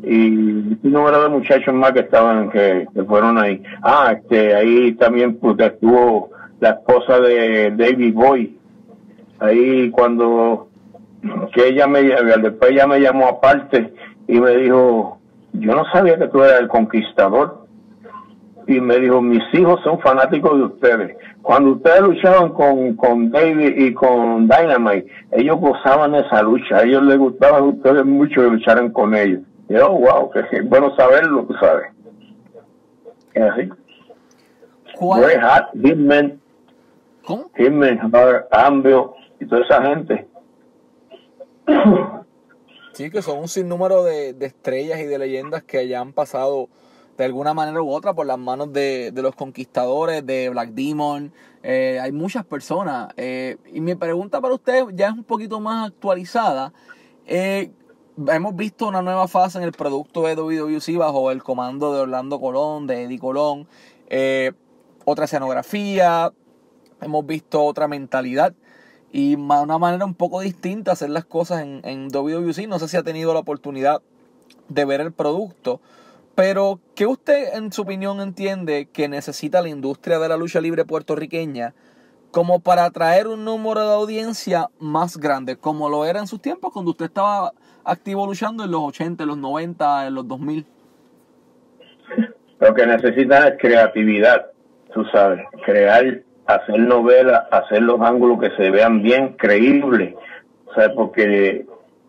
y 0.07 0.28
un 0.28 0.78
número 0.82 1.22
de 1.22 1.28
muchachos 1.28 1.74
más 1.74 1.92
que 1.92 2.00
estaban 2.00 2.50
que, 2.50 2.86
fueron 3.07 3.38
ahí. 3.38 3.62
Ah 3.82 4.14
este 4.16 4.55
ahí 4.55 4.92
también 4.92 5.36
pues, 5.36 5.59
estuvo 5.59 6.30
la 6.61 6.70
esposa 6.70 7.20
de 7.20 7.70
David 7.70 8.14
Boy. 8.14 8.59
Ahí 9.38 9.90
cuando 9.90 10.68
que 11.55 11.68
ella 11.68 11.86
me 11.86 12.02
después 12.02 12.70
ella 12.70 12.86
me 12.86 13.00
llamó 13.00 13.28
aparte 13.28 13.92
y 14.28 14.40
me 14.40 14.57
dijo 14.57 15.18
yo 15.55 15.74
no 15.74 15.84
sabía 15.92 16.18
que 16.18 16.28
tú 16.28 16.42
eras 16.42 16.61
el 16.61 16.68
conquistador 16.68 17.64
y 18.66 18.80
me 18.80 18.98
dijo 18.98 19.22
mis 19.22 19.42
hijos 19.55 19.80
son 19.82 19.98
fanáticos 20.00 20.59
de 20.59 20.64
ustedes 20.64 21.16
cuando 21.40 21.72
ustedes 21.72 22.00
luchaban 22.02 22.50
con, 22.50 22.94
con 22.96 23.30
David 23.30 23.74
y 23.76 23.94
con 23.94 24.48
Dynamite 24.48 25.07
ellos 25.32 25.59
gozaban 25.59 26.14
esa 26.14 26.42
lucha. 26.42 26.78
A 26.78 26.82
ellos 26.84 27.02
les 27.05 27.18
gustaba 27.18 27.59
a 27.59 27.62
ustedes 27.62 28.05
mucho 28.05 28.42
que 28.42 28.50
lucharan 28.50 28.90
con 28.90 29.14
ellos 29.14 29.40
y 29.68 29.76
oh, 29.76 29.92
wow, 29.92 30.30
que 30.30 30.40
es 30.40 30.68
bueno 30.68 30.94
saberlo, 30.96 31.44
tú 31.44 31.54
sabes. 31.54 31.90
Es 33.32 33.42
así. 33.42 33.70
¿Cuál? 34.96 35.40
Hot, 35.40 35.70
Hitman, 35.74 36.40
¿Cómo? 37.24 37.50
Hitman, 37.56 38.12
Ambio 38.50 39.14
y 39.40 39.46
toda 39.46 39.62
esa 39.62 39.82
gente. 39.82 40.28
Sí, 42.92 43.10
que 43.10 43.22
son 43.22 43.38
un 43.38 43.48
sinnúmero 43.48 44.04
de, 44.04 44.34
de 44.34 44.46
estrellas 44.46 45.00
y 45.00 45.04
de 45.04 45.18
leyendas 45.18 45.64
que 45.64 45.88
ya 45.88 46.00
han 46.00 46.12
pasado 46.12 46.68
de 47.16 47.24
alguna 47.24 47.54
manera 47.54 47.80
u 47.82 47.90
otra 47.90 48.14
por 48.14 48.26
las 48.26 48.38
manos 48.38 48.72
de, 48.72 49.10
de 49.12 49.22
los 49.22 49.34
conquistadores, 49.34 50.24
de 50.26 50.48
Black 50.50 50.70
Demon. 50.70 51.32
Eh, 51.62 51.98
hay 52.00 52.12
muchas 52.12 52.44
personas. 52.44 53.08
Eh, 53.16 53.56
y 53.72 53.80
mi 53.80 53.94
pregunta 53.94 54.40
para 54.40 54.54
usted 54.54 54.84
ya 54.92 55.08
es 55.08 55.12
un 55.14 55.24
poquito 55.24 55.60
más 55.60 55.88
actualizada. 55.88 56.72
Eh, 57.26 57.70
hemos 58.28 58.56
visto 58.56 58.86
una 58.86 59.02
nueva 59.02 59.28
fase 59.28 59.58
en 59.58 59.64
el 59.64 59.72
producto 59.72 60.22
de 60.22 60.36
WWC 60.36 60.96
bajo 60.98 61.30
el 61.30 61.42
comando 61.42 61.92
de 61.94 62.00
Orlando 62.00 62.40
Colón, 62.40 62.86
de 62.86 63.04
Eddie 63.04 63.18
Colón, 63.18 63.66
eh, 64.08 64.52
otra 65.04 65.24
escenografía, 65.24 66.32
hemos 67.00 67.26
visto 67.26 67.62
otra 67.62 67.88
mentalidad 67.88 68.54
y 69.12 69.34
una 69.36 69.78
manera 69.78 70.04
un 70.04 70.14
poco 70.14 70.40
distinta 70.40 70.92
hacer 70.92 71.10
las 71.10 71.24
cosas 71.24 71.62
en, 71.62 71.80
en 71.84 72.08
WWC. 72.08 72.66
No 72.68 72.78
sé 72.78 72.88
si 72.88 72.96
ha 72.96 73.02
tenido 73.02 73.32
la 73.32 73.40
oportunidad 73.40 74.02
de 74.68 74.84
ver 74.84 75.00
el 75.00 75.12
producto, 75.12 75.80
pero 76.34 76.80
¿qué 76.94 77.06
usted 77.06 77.54
en 77.54 77.72
su 77.72 77.82
opinión 77.82 78.20
entiende 78.20 78.88
que 78.92 79.08
necesita 79.08 79.62
la 79.62 79.68
industria 79.68 80.18
de 80.18 80.28
la 80.28 80.36
lucha 80.36 80.60
libre 80.60 80.84
puertorriqueña 80.84 81.74
como 82.35 82.59
para 82.59 82.85
atraer 82.85 83.28
un 83.28 83.45
número 83.45 83.87
de 83.87 83.95
audiencia 83.95 84.66
más 84.80 85.16
grande, 85.16 85.57
como 85.57 85.89
lo 85.89 86.05
era 86.05 86.18
en 86.18 86.26
sus 86.26 86.43
tiempos 86.43 86.72
cuando 86.72 86.91
usted 86.91 87.05
estaba 87.05 87.53
activo 87.85 88.26
luchando 88.26 88.64
en 88.64 88.72
los 88.72 88.80
80, 88.82 89.22
en 89.22 89.28
los 89.28 89.39
90, 89.39 90.09
en 90.09 90.14
los 90.14 90.26
2000? 90.26 90.66
Lo 92.59 92.74
que 92.74 92.87
necesita 92.87 93.47
es 93.47 93.55
creatividad, 93.61 94.47
tú 94.93 95.05
sabes, 95.12 95.45
crear, 95.64 96.22
hacer 96.47 96.80
novelas, 96.80 97.45
hacer 97.53 97.82
los 97.82 98.01
ángulos 98.01 98.41
que 98.41 98.51
se 98.57 98.68
vean 98.68 99.01
bien, 99.01 99.35
creíbles, 99.35 100.14
sea, 100.74 100.93
porque 100.93 101.66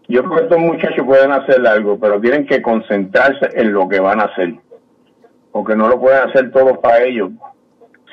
yo 0.07 0.23
creo 0.23 0.37
que 0.37 0.43
estos 0.45 0.59
muchachos 0.59 1.05
pueden 1.05 1.33
hacer 1.33 1.65
algo, 1.67 1.99
pero 1.99 2.19
tienen 2.19 2.47
que 2.47 2.63
concentrarse 2.63 3.49
en 3.53 3.73
lo 3.73 3.87
que 3.87 3.99
van 3.99 4.19
a 4.19 4.23
hacer, 4.23 4.55
porque 5.51 5.75
no 5.75 5.87
lo 5.87 5.99
pueden 5.99 6.27
hacer 6.27 6.51
todo 6.51 6.81
para 6.81 7.03
ellos. 7.03 7.29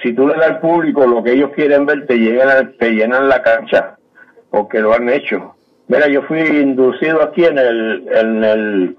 Si 0.03 0.13
tú 0.15 0.27
le 0.27 0.35
das 0.35 0.51
al 0.51 0.61
público 0.61 1.07
lo 1.07 1.23
que 1.23 1.33
ellos 1.33 1.51
quieren 1.55 1.87
ver, 1.87 2.07
te, 2.07 2.17
llegan, 2.17 2.75
te 2.79 2.91
llenan 2.91 3.29
la 3.29 3.43
cancha, 3.43 3.97
porque 4.51 4.81
lo 4.81 4.93
han 4.95 5.09
hecho. 5.09 5.55
Mira, 5.89 6.09
yo 6.09 6.23
fui 6.23 6.41
inducido 6.41 7.23
aquí 7.23 7.45
en 7.45 7.59
el, 7.59 8.09
en 8.13 8.45
el, 8.45 8.97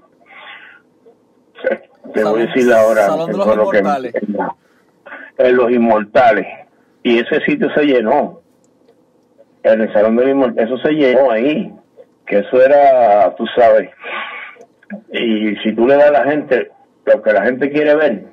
te 2.12 2.22
voy 2.22 2.42
a 2.42 2.46
decir 2.46 2.72
ahora, 2.72 3.06
Salón 3.06 3.32
de 3.32 3.36
los 3.38 3.56
Inmortales. 3.56 4.14
en, 5.38 5.56
los 5.56 5.70
Inmortales. 5.70 6.46
Y 7.02 7.18
ese 7.18 7.40
sitio 7.40 7.72
se 7.74 7.84
llenó. 7.84 8.40
En 9.62 9.80
el 9.80 9.92
Salón 9.92 10.16
de 10.16 10.22
los 10.22 10.30
Inmortales, 10.32 10.70
eso 10.70 10.78
se 10.78 10.92
llenó 10.92 11.30
ahí. 11.30 11.72
Que 12.26 12.38
eso 12.38 12.62
era, 12.62 13.34
tú 13.36 13.46
sabes. 13.56 13.90
Y 15.12 15.56
si 15.56 15.74
tú 15.74 15.86
le 15.86 15.96
das 15.96 16.08
a 16.08 16.12
la 16.12 16.24
gente 16.24 16.70
lo 17.06 17.22
que 17.22 17.32
la 17.32 17.42
gente 17.44 17.70
quiere 17.70 17.94
ver, 17.94 18.24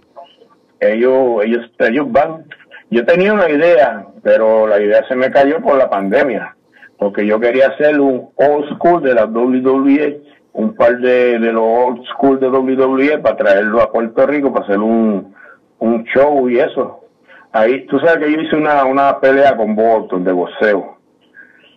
ellos, 0.80 1.44
ellos, 1.44 1.72
ellos 1.80 2.12
van. 2.12 2.46
Yo 2.92 3.06
tenía 3.06 3.34
una 3.34 3.50
idea, 3.50 4.06
pero 4.22 4.68
la 4.68 4.80
idea 4.80 5.04
se 5.08 5.16
me 5.16 5.32
cayó 5.32 5.60
por 5.62 5.78
la 5.78 5.90
pandemia 5.90 6.56
porque 7.02 7.26
yo 7.26 7.40
quería 7.40 7.70
hacer 7.70 8.00
un 8.00 8.30
old 8.36 8.76
school 8.76 9.02
de 9.02 9.16
la 9.16 9.26
WWE, 9.26 10.22
un 10.54 10.76
par 10.76 11.00
de, 11.00 11.40
de 11.40 11.52
los 11.52 11.64
old 11.64 12.06
school 12.06 12.40
de 12.40 12.48
WWE 12.48 13.18
para 13.18 13.36
traerlo 13.36 13.82
a 13.82 13.92
Puerto 13.92 14.28
Rico 14.28 14.54
para 14.54 14.66
hacer 14.66 14.78
un, 14.78 15.34
un 15.80 16.04
show 16.04 16.48
y 16.48 16.60
eso. 16.60 17.06
Ahí, 17.54 17.88
tú 17.88 18.00
sabes 18.00 18.18
que 18.18 18.32
yo 18.32 18.42
hice 18.42 18.56
una, 18.56 18.86
una 18.86 19.20
pelea 19.20 19.58
con 19.58 19.76
Bolton 19.76 20.24
de 20.24 20.32
boxeo, 20.32 21.00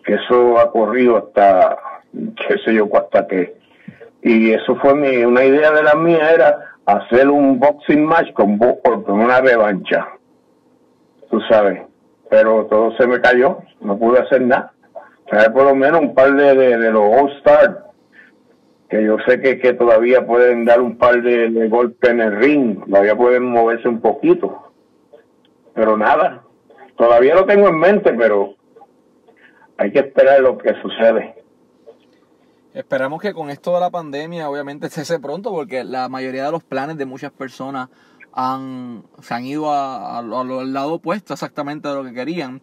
que 0.05 0.13
eso 0.13 0.59
ha 0.59 0.71
corrido 0.71 1.17
hasta, 1.17 1.79
qué 2.13 2.59
sé 2.63 2.75
yo, 2.75 2.87
hasta 2.95 3.27
que. 3.27 3.57
Y 4.21 4.51
eso 4.51 4.77
fue 4.77 4.95
mi, 4.95 5.25
una 5.25 5.43
idea 5.43 5.71
de 5.71 5.85
la 5.85 5.95
mía, 5.95 6.33
era 6.35 6.77
hacer 6.85 7.31
un 7.31 7.59
boxing 7.59 8.05
match 8.05 8.31
con 8.35 8.59
Bolton, 8.59 9.21
una 9.21 9.41
revancha. 9.41 10.07
Tú 11.35 11.41
sabes. 11.51 11.83
Pero 12.31 12.67
todo 12.67 12.97
se 12.97 13.09
me 13.09 13.21
cayó, 13.21 13.59
no 13.81 13.99
pude 13.99 14.21
hacer 14.21 14.41
nada 14.41 14.73
traer 15.27 15.53
por 15.53 15.65
lo 15.65 15.75
menos 15.75 16.01
un 16.01 16.15
par 16.15 16.33
de, 16.33 16.55
de, 16.55 16.91
los 16.93 17.03
All-Stars, 17.03 17.77
que 18.89 19.03
yo 19.03 19.17
sé 19.27 19.41
que, 19.41 19.59
que 19.59 19.73
todavía 19.73 20.25
pueden 20.25 20.65
dar 20.65 20.81
un 20.81 20.97
par 20.97 21.23
de, 21.23 21.69
golpes 21.69 22.11
en 22.11 22.21
el 22.21 22.37
ring, 22.37 22.85
todavía 22.89 23.17
pueden 23.17 23.45
moverse 23.45 23.89
un 23.89 24.01
poquito. 24.01 24.73
Pero 25.75 25.97
nada, 25.97 26.45
todavía 26.97 27.35
lo 27.35 27.47
tengo 27.47 27.67
en 27.67 27.81
mente, 27.81 28.13
pero 28.13 28.55
hay 29.77 29.91
que 29.91 30.01
esperar 30.01 30.41
lo 30.41 30.57
que 30.57 30.73
sucede. 30.81 31.35
Esperamos 32.73 33.21
que 33.21 33.33
con 33.33 33.51
esto 33.51 33.75
de 33.75 33.81
la 33.81 33.91
pandemia, 33.91 34.49
obviamente, 34.49 34.89
cese 34.91 35.19
pronto, 35.19 35.51
porque 35.51 35.83
la 35.83 36.09
mayoría 36.09 36.45
de 36.45 36.53
los 36.53 36.63
planes 36.63 36.97
de 36.97 37.07
muchas 37.07 37.33
personas 37.33 37.89
han, 38.35 39.05
se 39.23 39.35
han 39.35 39.47
ido 39.47 39.73
al 39.73 40.73
lado 40.73 40.95
opuesto 40.95 41.35
exactamente 41.35 41.89
de 41.89 41.95
lo 41.95 42.05
que 42.05 42.13
querían. 42.13 42.61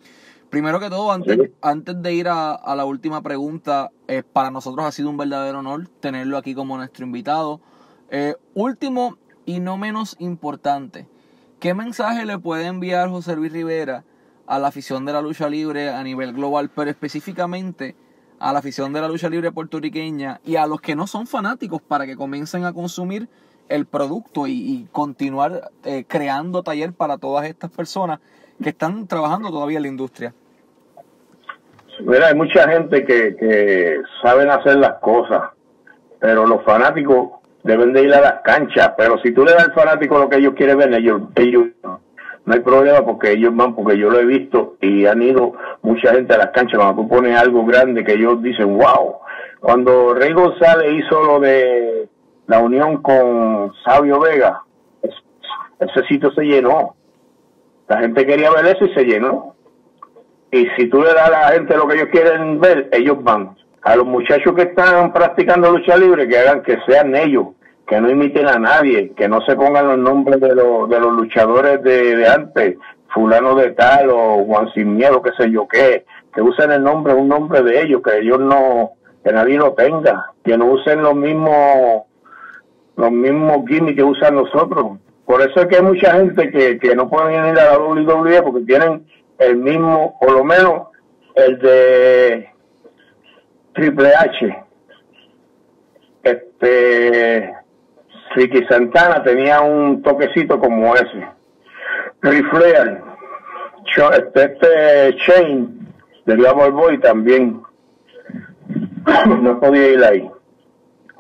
Primero 0.50 0.82
que 0.82 0.90
todo, 0.90 1.14
antes, 1.14 1.52
antes 1.62 2.02
de 2.02 2.14
ir 2.14 2.28
a, 2.28 2.76
la 2.76 2.84
última 2.84 3.22
pregunta, 3.22 3.90
eh, 4.08 4.22
para 4.22 4.52
nosotros 4.52 4.86
ha 4.86 4.92
sido 4.92 5.10
un 5.10 5.16
verdadero 5.16 5.60
honor 5.60 5.88
tenerlo 6.02 6.38
aquí 6.38 6.54
como 6.54 6.76
nuestro 6.76 7.06
invitado. 7.06 7.62
Eh, 8.10 8.36
último 8.54 9.18
y 9.46 9.62
no 9.62 9.78
menos 9.78 10.18
importante, 10.20 11.08
¿qué 11.62 11.74
mensaje 11.74 12.26
le 12.26 12.38
puede 12.38 12.66
enviar 12.66 13.10
José 13.10 13.38
Luis 13.38 13.54
Rivera 13.54 14.04
a 14.46 14.60
la 14.60 14.68
afición 14.68 15.06
de 15.06 15.14
la 15.14 15.22
lucha 15.22 15.50
libre 15.50 15.90
a 15.90 16.04
nivel 16.04 16.34
global, 16.34 16.70
pero 16.76 16.92
específicamente 16.92 17.96
a 18.40 18.52
la 18.52 18.60
afición 18.60 18.92
de 18.92 19.00
la 19.00 19.08
lucha 19.08 19.30
libre 19.30 19.54
puertorriqueña 19.54 20.42
y 20.44 20.58
a 20.58 20.68
los 20.68 20.82
que 20.82 20.96
no 20.96 21.08
son 21.08 21.28
fanáticos 21.28 21.82
para 21.82 22.06
que 22.06 22.18
comiencen 22.18 22.66
a 22.66 22.74
consumir 22.74 23.30
el 23.72 23.86
producto 23.86 24.48
y, 24.48 24.88
continuar 24.92 25.70
eh, 25.86 26.06
creando 26.08 26.64
taller 26.64 26.94
para 26.94 27.18
todas 27.18 27.46
estas 27.46 27.72
personas 27.72 28.20
que 28.62 28.70
están 28.70 29.08
trabajando 29.08 29.50
todavía 29.50 29.78
en 29.78 29.84
la 29.84 29.90
industria? 29.90 30.34
Mira, 32.02 32.28
hay 32.28 32.36
mucha 32.36 32.70
gente 32.70 33.06
que, 33.06 33.36
que 33.36 34.02
saben 34.22 34.50
hacer 34.50 34.78
las 34.78 34.96
cosas, 35.00 35.52
pero 36.20 36.46
los 36.46 36.64
fanáticos 36.64 37.42
deben 37.64 37.94
de 37.94 38.04
ir 38.04 38.14
a 38.14 38.22
las 38.22 38.42
canchas. 38.44 38.94
Pero 38.98 39.20
si 39.24 39.32
tú 39.32 39.46
le 39.46 39.54
das 39.54 39.66
al 39.66 39.74
fanático 39.74 40.18
lo 40.18 40.30
que 40.30 40.38
ellos 40.38 40.54
quieren 40.56 40.78
ver, 40.78 40.94
ellos, 40.94 41.22
ellos 41.36 41.68
no 42.46 42.54
hay 42.54 42.60
problema 42.62 43.06
porque 43.06 43.32
ellos 43.32 43.56
van, 43.56 43.76
porque 43.76 43.98
yo 43.98 44.10
lo 44.10 44.20
he 44.20 44.26
visto 44.26 44.78
y 44.82 45.06
han 45.06 45.22
ido 45.22 45.54
mucha 45.82 46.14
gente 46.14 46.34
a 46.34 46.38
las 46.38 46.52
canchas. 46.52 46.80
Cuando 46.80 47.04
tú 47.04 47.08
pones 47.08 47.38
algo 47.38 47.66
grande 47.66 48.04
que 48.04 48.14
ellos 48.14 48.42
dicen, 48.42 48.78
wow. 48.78 49.18
Cuando 49.60 50.16
Rey 50.16 50.34
González 50.34 50.92
hizo 50.94 51.24
lo 51.24 51.40
de 51.40 52.01
la 52.52 52.60
unión 52.60 53.02
con 53.02 53.72
Sabio 53.86 54.20
Vega, 54.20 54.62
ese 55.80 56.04
sitio 56.10 56.32
se 56.32 56.44
llenó. 56.44 56.96
La 57.88 58.00
gente 58.00 58.26
quería 58.26 58.52
ver 58.52 58.66
eso 58.66 58.84
y 58.84 58.94
se 58.94 59.06
llenó. 59.06 59.56
Y 60.52 60.68
si 60.76 60.90
tú 60.90 61.02
le 61.02 61.14
das 61.14 61.30
a 61.30 61.32
la 61.32 61.48
gente 61.54 61.78
lo 61.78 61.88
que 61.88 61.96
ellos 61.96 62.10
quieren 62.12 62.60
ver, 62.60 62.90
ellos 62.92 63.24
van. 63.24 63.56
a 63.84 63.96
los 63.96 64.06
muchachos 64.06 64.54
que 64.54 64.64
están 64.64 65.14
practicando 65.14 65.72
lucha 65.72 65.96
libre 65.96 66.28
que 66.28 66.38
hagan 66.40 66.62
que 66.62 66.78
sean 66.86 67.16
ellos, 67.16 67.48
que 67.88 68.02
no 68.02 68.10
imiten 68.10 68.50
a 68.50 68.60
nadie, 68.60 69.14
que 69.16 69.30
no 69.30 69.40
se 69.46 69.56
pongan 69.56 69.88
los 69.88 69.98
nombres 69.98 70.42
de, 70.42 70.54
los, 70.54 70.90
de 70.90 71.00
los 71.00 71.14
luchadores 71.14 71.82
de, 71.82 72.28
antes, 72.28 72.76
fulano 73.14 73.56
de 73.56 73.72
tal 73.72 74.10
o 74.10 74.44
Juan 74.44 74.74
Sin 74.74 74.98
Miedo, 74.98 75.22
qué 75.22 75.32
sé 75.38 75.50
yo 75.50 75.70
qué, 75.70 76.06
que 76.34 76.42
usen 76.42 76.72
el 76.72 76.84
nombre, 76.84 77.14
un 77.14 77.30
nombre 77.30 77.62
de 77.62 77.82
ellos, 77.82 78.02
que 78.04 78.20
ellos 78.20 78.42
no, 78.42 78.92
que 79.24 79.32
nadie 79.32 79.58
lo 79.58 79.72
tenga, 79.72 80.34
que 80.44 80.58
no 80.58 80.66
usen 80.66 81.02
los 81.02 81.16
mismos, 81.16 82.11
los 83.02 83.12
mismos 83.12 83.66
gimmicks 83.68 83.98
que 83.98 84.04
usan 84.04 84.36
nosotros. 84.36 85.00
Por 85.26 85.42
eso 85.42 85.62
es 85.62 85.68
que 85.68 85.78
hay 85.78 85.84
mucha 85.84 86.14
gente 86.14 86.52
que, 86.52 86.78
que 86.80 86.96
no 86.96 87.10
pueden 87.10 87.34
ir 87.34 87.60
a 87.60 87.72
la 87.72 87.80
WWE 87.80 88.42
porque 88.44 88.66
tienen 88.66 89.06
el 89.40 89.58
mismo, 89.58 90.18
por 90.20 90.32
lo 90.32 90.44
menos 90.44 90.88
el 91.36 91.60
de 91.60 92.50
Triple 93.74 94.16
H. 94.16 94.66
Este 96.24 97.54
Ricky 98.36 98.66
Santana 98.68 99.24
tenía 99.24 99.62
un 99.62 100.02
toquecito 100.02 100.60
como 100.60 100.96
ese. 100.96 101.28
Ric 102.22 102.50
Flair, 102.50 103.02
este, 104.14 104.44
este 104.44 105.18
Shane 105.18 105.68
de 106.26 106.36
Glamour 106.36 106.72
Boy 106.72 107.00
también 107.00 107.62
no 109.42 109.60
podía 109.60 109.88
ir 109.90 110.04
ahí. 110.04 110.32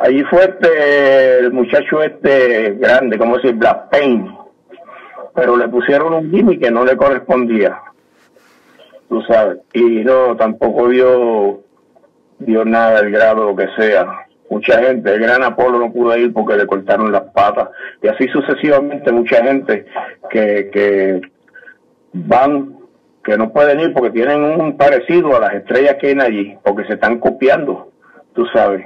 Allí 0.01 0.23
fue 0.23 0.45
este, 0.45 1.39
el 1.41 1.53
muchacho 1.53 2.01
este 2.01 2.71
grande, 2.71 3.19
como 3.19 3.35
decir, 3.35 3.53
Black 3.53 3.91
Pain, 3.91 4.35
pero 5.35 5.55
le 5.55 5.67
pusieron 5.67 6.15
un 6.15 6.31
gimmick 6.31 6.59
que 6.59 6.71
no 6.71 6.83
le 6.83 6.97
correspondía, 6.97 7.79
tú 9.07 9.21
sabes, 9.29 9.59
y 9.73 10.03
no, 10.03 10.35
tampoco 10.35 10.89
dio, 10.89 11.61
dio 12.39 12.65
nada 12.65 13.01
el 13.01 13.11
grado, 13.11 13.45
lo 13.45 13.55
que 13.55 13.67
sea. 13.77 14.25
Mucha 14.49 14.81
gente, 14.81 15.13
el 15.13 15.21
gran 15.21 15.43
Apolo 15.43 15.77
no 15.77 15.93
pudo 15.93 16.17
ir 16.17 16.33
porque 16.33 16.57
le 16.57 16.65
cortaron 16.65 17.11
las 17.11 17.25
patas, 17.31 17.69
y 18.01 18.07
así 18.07 18.27
sucesivamente 18.29 19.11
mucha 19.11 19.43
gente 19.43 19.85
que, 20.31 20.71
que 20.73 21.21
van, 22.13 22.75
que 23.23 23.37
no 23.37 23.53
pueden 23.53 23.81
ir 23.81 23.93
porque 23.93 24.09
tienen 24.09 24.41
un 24.59 24.77
parecido 24.77 25.37
a 25.37 25.41
las 25.41 25.53
estrellas 25.53 25.97
que 26.01 26.07
hay 26.07 26.19
allí, 26.19 26.57
porque 26.63 26.85
se 26.85 26.93
están 26.93 27.19
copiando, 27.19 27.91
tú 28.33 28.47
sabes 28.47 28.83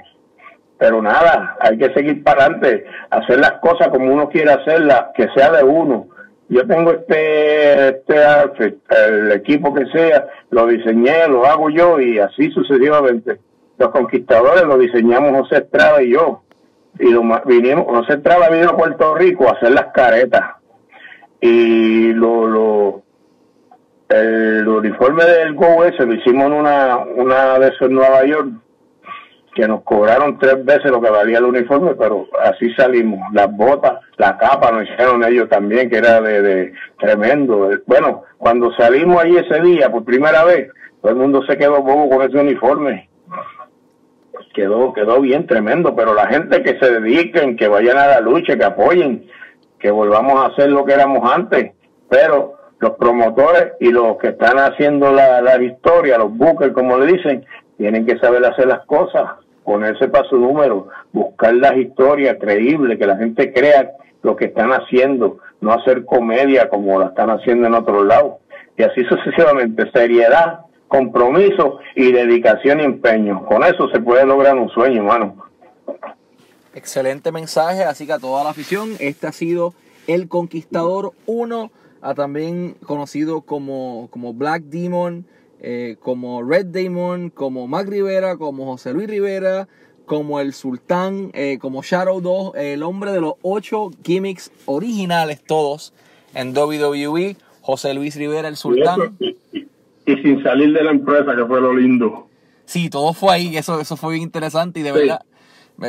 pero 0.78 1.02
nada, 1.02 1.56
hay 1.60 1.78
que 1.78 1.94
seguir 1.94 2.24
para 2.24 2.46
adelante, 2.46 2.86
hacer 3.10 3.40
las 3.40 3.54
cosas 3.54 3.88
como 3.90 4.14
uno 4.14 4.30
quiere 4.30 4.52
hacerlas, 4.52 5.08
que 5.16 5.28
sea 5.36 5.52
de 5.52 5.64
uno. 5.64 6.08
Yo 6.48 6.68
tengo 6.68 6.92
este, 6.92 7.90
este 7.90 8.78
el 9.08 9.32
equipo 9.32 9.74
que 9.74 9.86
sea, 9.88 10.28
lo 10.52 10.68
diseñé, 10.68 11.28
lo 11.28 11.46
hago 11.46 11.70
yo 11.70 12.00
y 12.00 12.20
así 12.20 12.52
sucesivamente. 12.52 13.40
Los 13.78 13.90
conquistadores 13.90 14.64
lo 14.64 14.78
diseñamos 14.78 15.42
José 15.42 15.64
Estrada 15.64 16.04
y 16.04 16.12
yo. 16.14 16.44
Y 17.00 17.10
lo, 17.12 17.22
vinimos, 17.46 17.86
José 17.86 18.14
Estrada 18.14 18.50
vino 18.50 18.70
a 18.70 18.78
Puerto 18.78 19.16
Rico 19.16 19.48
a 19.48 19.54
hacer 19.54 19.72
las 19.72 19.88
caretas. 19.88 20.58
Y 21.42 22.14
lo, 22.14 22.48
lo, 22.48 23.04
el 24.10 24.68
uniforme 24.68 25.26
del 25.26 25.56
Go 25.56 25.84
ese 25.84 26.06
lo 26.06 26.14
hicimos 26.14 26.46
en 26.46 26.54
una, 26.54 26.98
una 26.98 27.60
de 27.60 27.70
esos 27.70 27.90
en 27.90 27.96
Nueva 27.96 28.24
York 28.26 28.50
que 29.56 29.68
nos 29.70 29.84
cobraron 29.84 30.38
tres 30.38 30.64
veces 30.66 30.92
lo 30.92 31.02
que 31.02 31.10
valía 31.10 31.38
el 31.38 31.46
uniforme, 31.46 31.96
pero 31.96 32.28
así 32.44 32.74
salimos. 32.74 33.22
Las 33.32 33.50
botas, 33.56 34.02
la 34.18 34.38
capa 34.38 34.70
nos 34.70 34.84
hicieron 34.84 35.24
ellos 35.24 35.48
también, 35.48 35.90
que 35.90 35.98
era 35.98 36.20
de, 36.20 36.74
tremendo. 37.00 37.70
Bueno, 37.88 38.24
cuando 38.38 38.74
salimos 38.74 39.24
ahí 39.24 39.38
ese 39.38 39.62
día 39.62 39.90
por 39.90 40.04
primera 40.04 40.44
vez, 40.44 40.70
todo 41.02 41.14
el 41.14 41.18
mundo 41.18 41.42
se 41.48 41.58
quedó 41.58 41.82
bobo 41.82 42.10
con 42.10 42.30
ese 42.30 42.38
uniforme. 42.38 43.10
Quedó, 44.54 44.92
quedó 44.92 45.22
bien 45.22 45.48
tremendo, 45.48 45.96
pero 45.96 46.14
la 46.14 46.28
gente 46.28 46.62
que 46.62 46.78
se 46.78 47.00
dediquen, 47.00 47.56
que 47.56 47.70
vayan 47.70 47.98
a 47.98 48.08
la 48.08 48.20
lucha, 48.20 48.58
que 48.58 48.66
apoyen, 48.66 49.26
que 49.80 49.90
volvamos 49.90 50.38
a 50.38 50.48
hacer 50.48 50.70
lo 50.70 50.84
que 50.84 50.94
éramos 50.94 51.32
antes, 51.32 51.72
pero 52.10 52.56
los 52.80 52.92
promotores 52.92 53.74
y 53.80 53.90
los 53.90 54.18
que 54.18 54.30
están 54.30 54.60
haciendo 54.60 55.14
la, 55.14 55.42
la 55.42 55.62
historia, 55.64 56.18
los 56.18 56.36
bookers, 56.36 56.74
como 56.74 56.98
le 56.98 57.14
dicen, 57.14 57.46
tienen 57.78 58.06
que 58.06 58.18
saber 58.18 58.46
hacer 58.46 58.68
las 58.68 58.86
cosas 58.86 59.45
ponerse 59.66 60.08
para 60.08 60.30
su 60.30 60.38
número, 60.38 60.88
buscar 61.12 61.54
las 61.56 61.76
historias 61.76 62.38
creíbles, 62.40 62.98
que 62.98 63.08
la 63.08 63.18
gente 63.18 63.52
crea 63.52 63.92
lo 64.22 64.36
que 64.36 64.46
están 64.46 64.72
haciendo, 64.72 65.40
no 65.60 65.74
hacer 65.74 66.06
comedia 66.06 66.70
como 66.70 67.00
la 67.00 67.08
están 67.08 67.30
haciendo 67.32 67.68
en 67.68 67.74
otros 67.74 68.06
lados. 68.06 68.36
Y 68.78 68.84
así 68.84 69.04
sucesivamente, 69.06 69.90
seriedad, 69.92 70.62
compromiso 70.88 71.80
y 71.96 72.12
dedicación 72.12 72.80
y 72.80 72.84
empeño. 72.84 73.46
Con 73.46 73.64
eso 73.64 73.90
se 73.90 74.00
puede 74.00 74.26
lograr 74.26 74.56
un 74.56 74.70
sueño, 74.70 74.98
hermano. 74.98 75.46
Excelente 76.74 77.32
mensaje, 77.32 77.84
así 77.84 78.06
que 78.06 78.14
a 78.14 78.20
toda 78.20 78.44
la 78.44 78.50
afición, 78.52 78.92
este 79.00 79.28
ha 79.28 79.32
sido 79.32 79.74
El 80.08 80.28
Conquistador 80.28 81.14
1, 81.26 81.72
también 82.16 82.76
conocido 82.86 83.42
como, 83.42 84.10
como 84.12 84.34
Black 84.34 84.64
Demon 84.64 85.26
eh, 85.62 85.96
como 86.00 86.44
Red 86.44 86.68
Damon, 86.68 87.30
como 87.30 87.68
Mac 87.68 87.88
Rivera, 87.88 88.38
como 88.38 88.66
José 88.66 88.94
Luis 88.94 89.10
Rivera, 89.10 89.68
como 90.06 90.40
el 90.40 90.54
Sultán, 90.54 91.32
eh, 91.34 91.58
como 91.60 91.82
Shadow 91.82 92.22
2, 92.22 92.52
el 92.56 92.84
hombre 92.84 93.12
de 93.12 93.22
los 93.22 93.34
ocho 93.42 93.92
gimmicks 94.04 94.52
originales 94.66 95.44
todos 95.44 95.94
en 96.34 96.56
WWE, 96.56 97.38
José 97.62 97.94
Luis 97.94 98.16
Rivera, 98.16 98.48
el 98.48 98.58
Sultán. 98.58 99.18
Y, 99.20 100.16
sin 100.22 100.44
salir 100.44 100.72
de 100.72 100.84
la 100.84 100.92
empresa, 100.92 101.36
que 101.36 101.46
fue 101.46 101.60
lo 101.60 101.74
lindo. 101.74 102.28
Sí, 102.66 102.90
todo 102.90 103.14
fue 103.14 103.34
ahí, 103.34 103.58
eso, 103.58 103.80
eso 103.80 103.98
fue 103.98 104.14
bien 104.14 104.24
interesante 104.24 104.80
y 104.80 104.84
de 104.84 104.92
verdad 104.92 105.22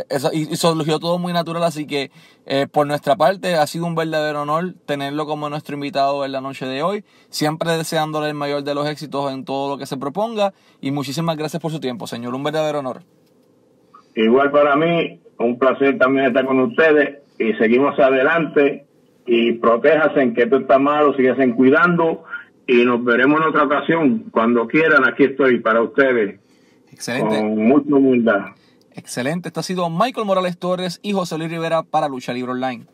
eso, 0.09 0.30
y, 0.32 0.45
surgió 0.57 0.99
todo 0.99 1.18
muy 1.18 1.32
natural, 1.32 1.62
así 1.62 1.87
que 1.87 2.11
eh, 2.47 2.66
por 2.70 2.87
nuestra 2.87 3.16
parte 3.16 3.55
ha 3.55 3.66
sido 3.66 3.87
un 3.87 3.95
verdadero 3.95 4.43
honor 4.43 4.74
tenerlo 4.84 5.26
como 5.26 5.49
nuestro 5.49 5.74
invitado 5.74 6.24
en 6.24 6.32
la 6.32 6.41
noche 6.41 6.66
de 6.66 6.82
hoy. 6.82 7.05
Siempre 7.28 7.70
deseándole 7.72 8.28
el 8.28 8.34
mayor 8.34 8.62
de 8.62 8.74
los 8.74 8.89
éxitos 8.89 9.32
en 9.32 9.45
todo 9.45 9.70
lo 9.70 9.78
que 9.78 9.87
se 9.87 9.97
proponga 9.97 10.53
y 10.80 10.91
muchísimas 10.91 11.37
gracias 11.37 11.62
por 11.62 11.70
su 11.70 11.80
tiempo, 11.80 12.07
señor. 12.07 12.34
Un 12.34 12.43
verdadero 12.43 12.80
honor. 12.80 13.03
Igual 14.14 14.51
para 14.51 14.76
mí, 14.76 15.20
un 15.39 15.59
placer 15.59 15.99
también 15.99 16.26
estar 16.26 16.47
con 16.47 16.59
ustedes 16.61 17.18
y 17.39 17.53
seguimos 17.55 17.99
adelante 17.99 18.87
y 19.26 19.53
protéjase 19.53 20.20
en 20.22 20.34
que 20.34 20.45
esto 20.45 20.59
está 20.59 20.78
malo, 20.78 21.14
síguense 21.14 21.55
cuidando 21.55 22.24
y 22.66 22.84
nos 22.84 23.05
veremos 23.05 23.41
en 23.41 23.49
otra 23.49 23.64
ocasión. 23.64 24.24
Cuando 24.30 24.66
quieran, 24.66 25.07
aquí 25.07 25.24
estoy 25.24 25.61
para 25.61 25.82
ustedes. 25.82 26.41
Excelente. 26.91 27.39
Con 27.39 27.57
mucha 27.59 27.95
humildad. 27.95 28.47
Excelente. 28.97 29.51
Esto 29.51 29.61
ha 29.61 29.63
sido 29.63 29.91
Michael 29.91 30.27
Morales 30.27 30.59
Torres 30.59 31.01
y 31.03 31.13
José 31.13 31.37
Luis 31.37 31.51
Rivera 31.51 31.83
para 31.83 32.09
Lucha 32.09 32.33
Libre 32.33 32.53
Online. 32.53 32.87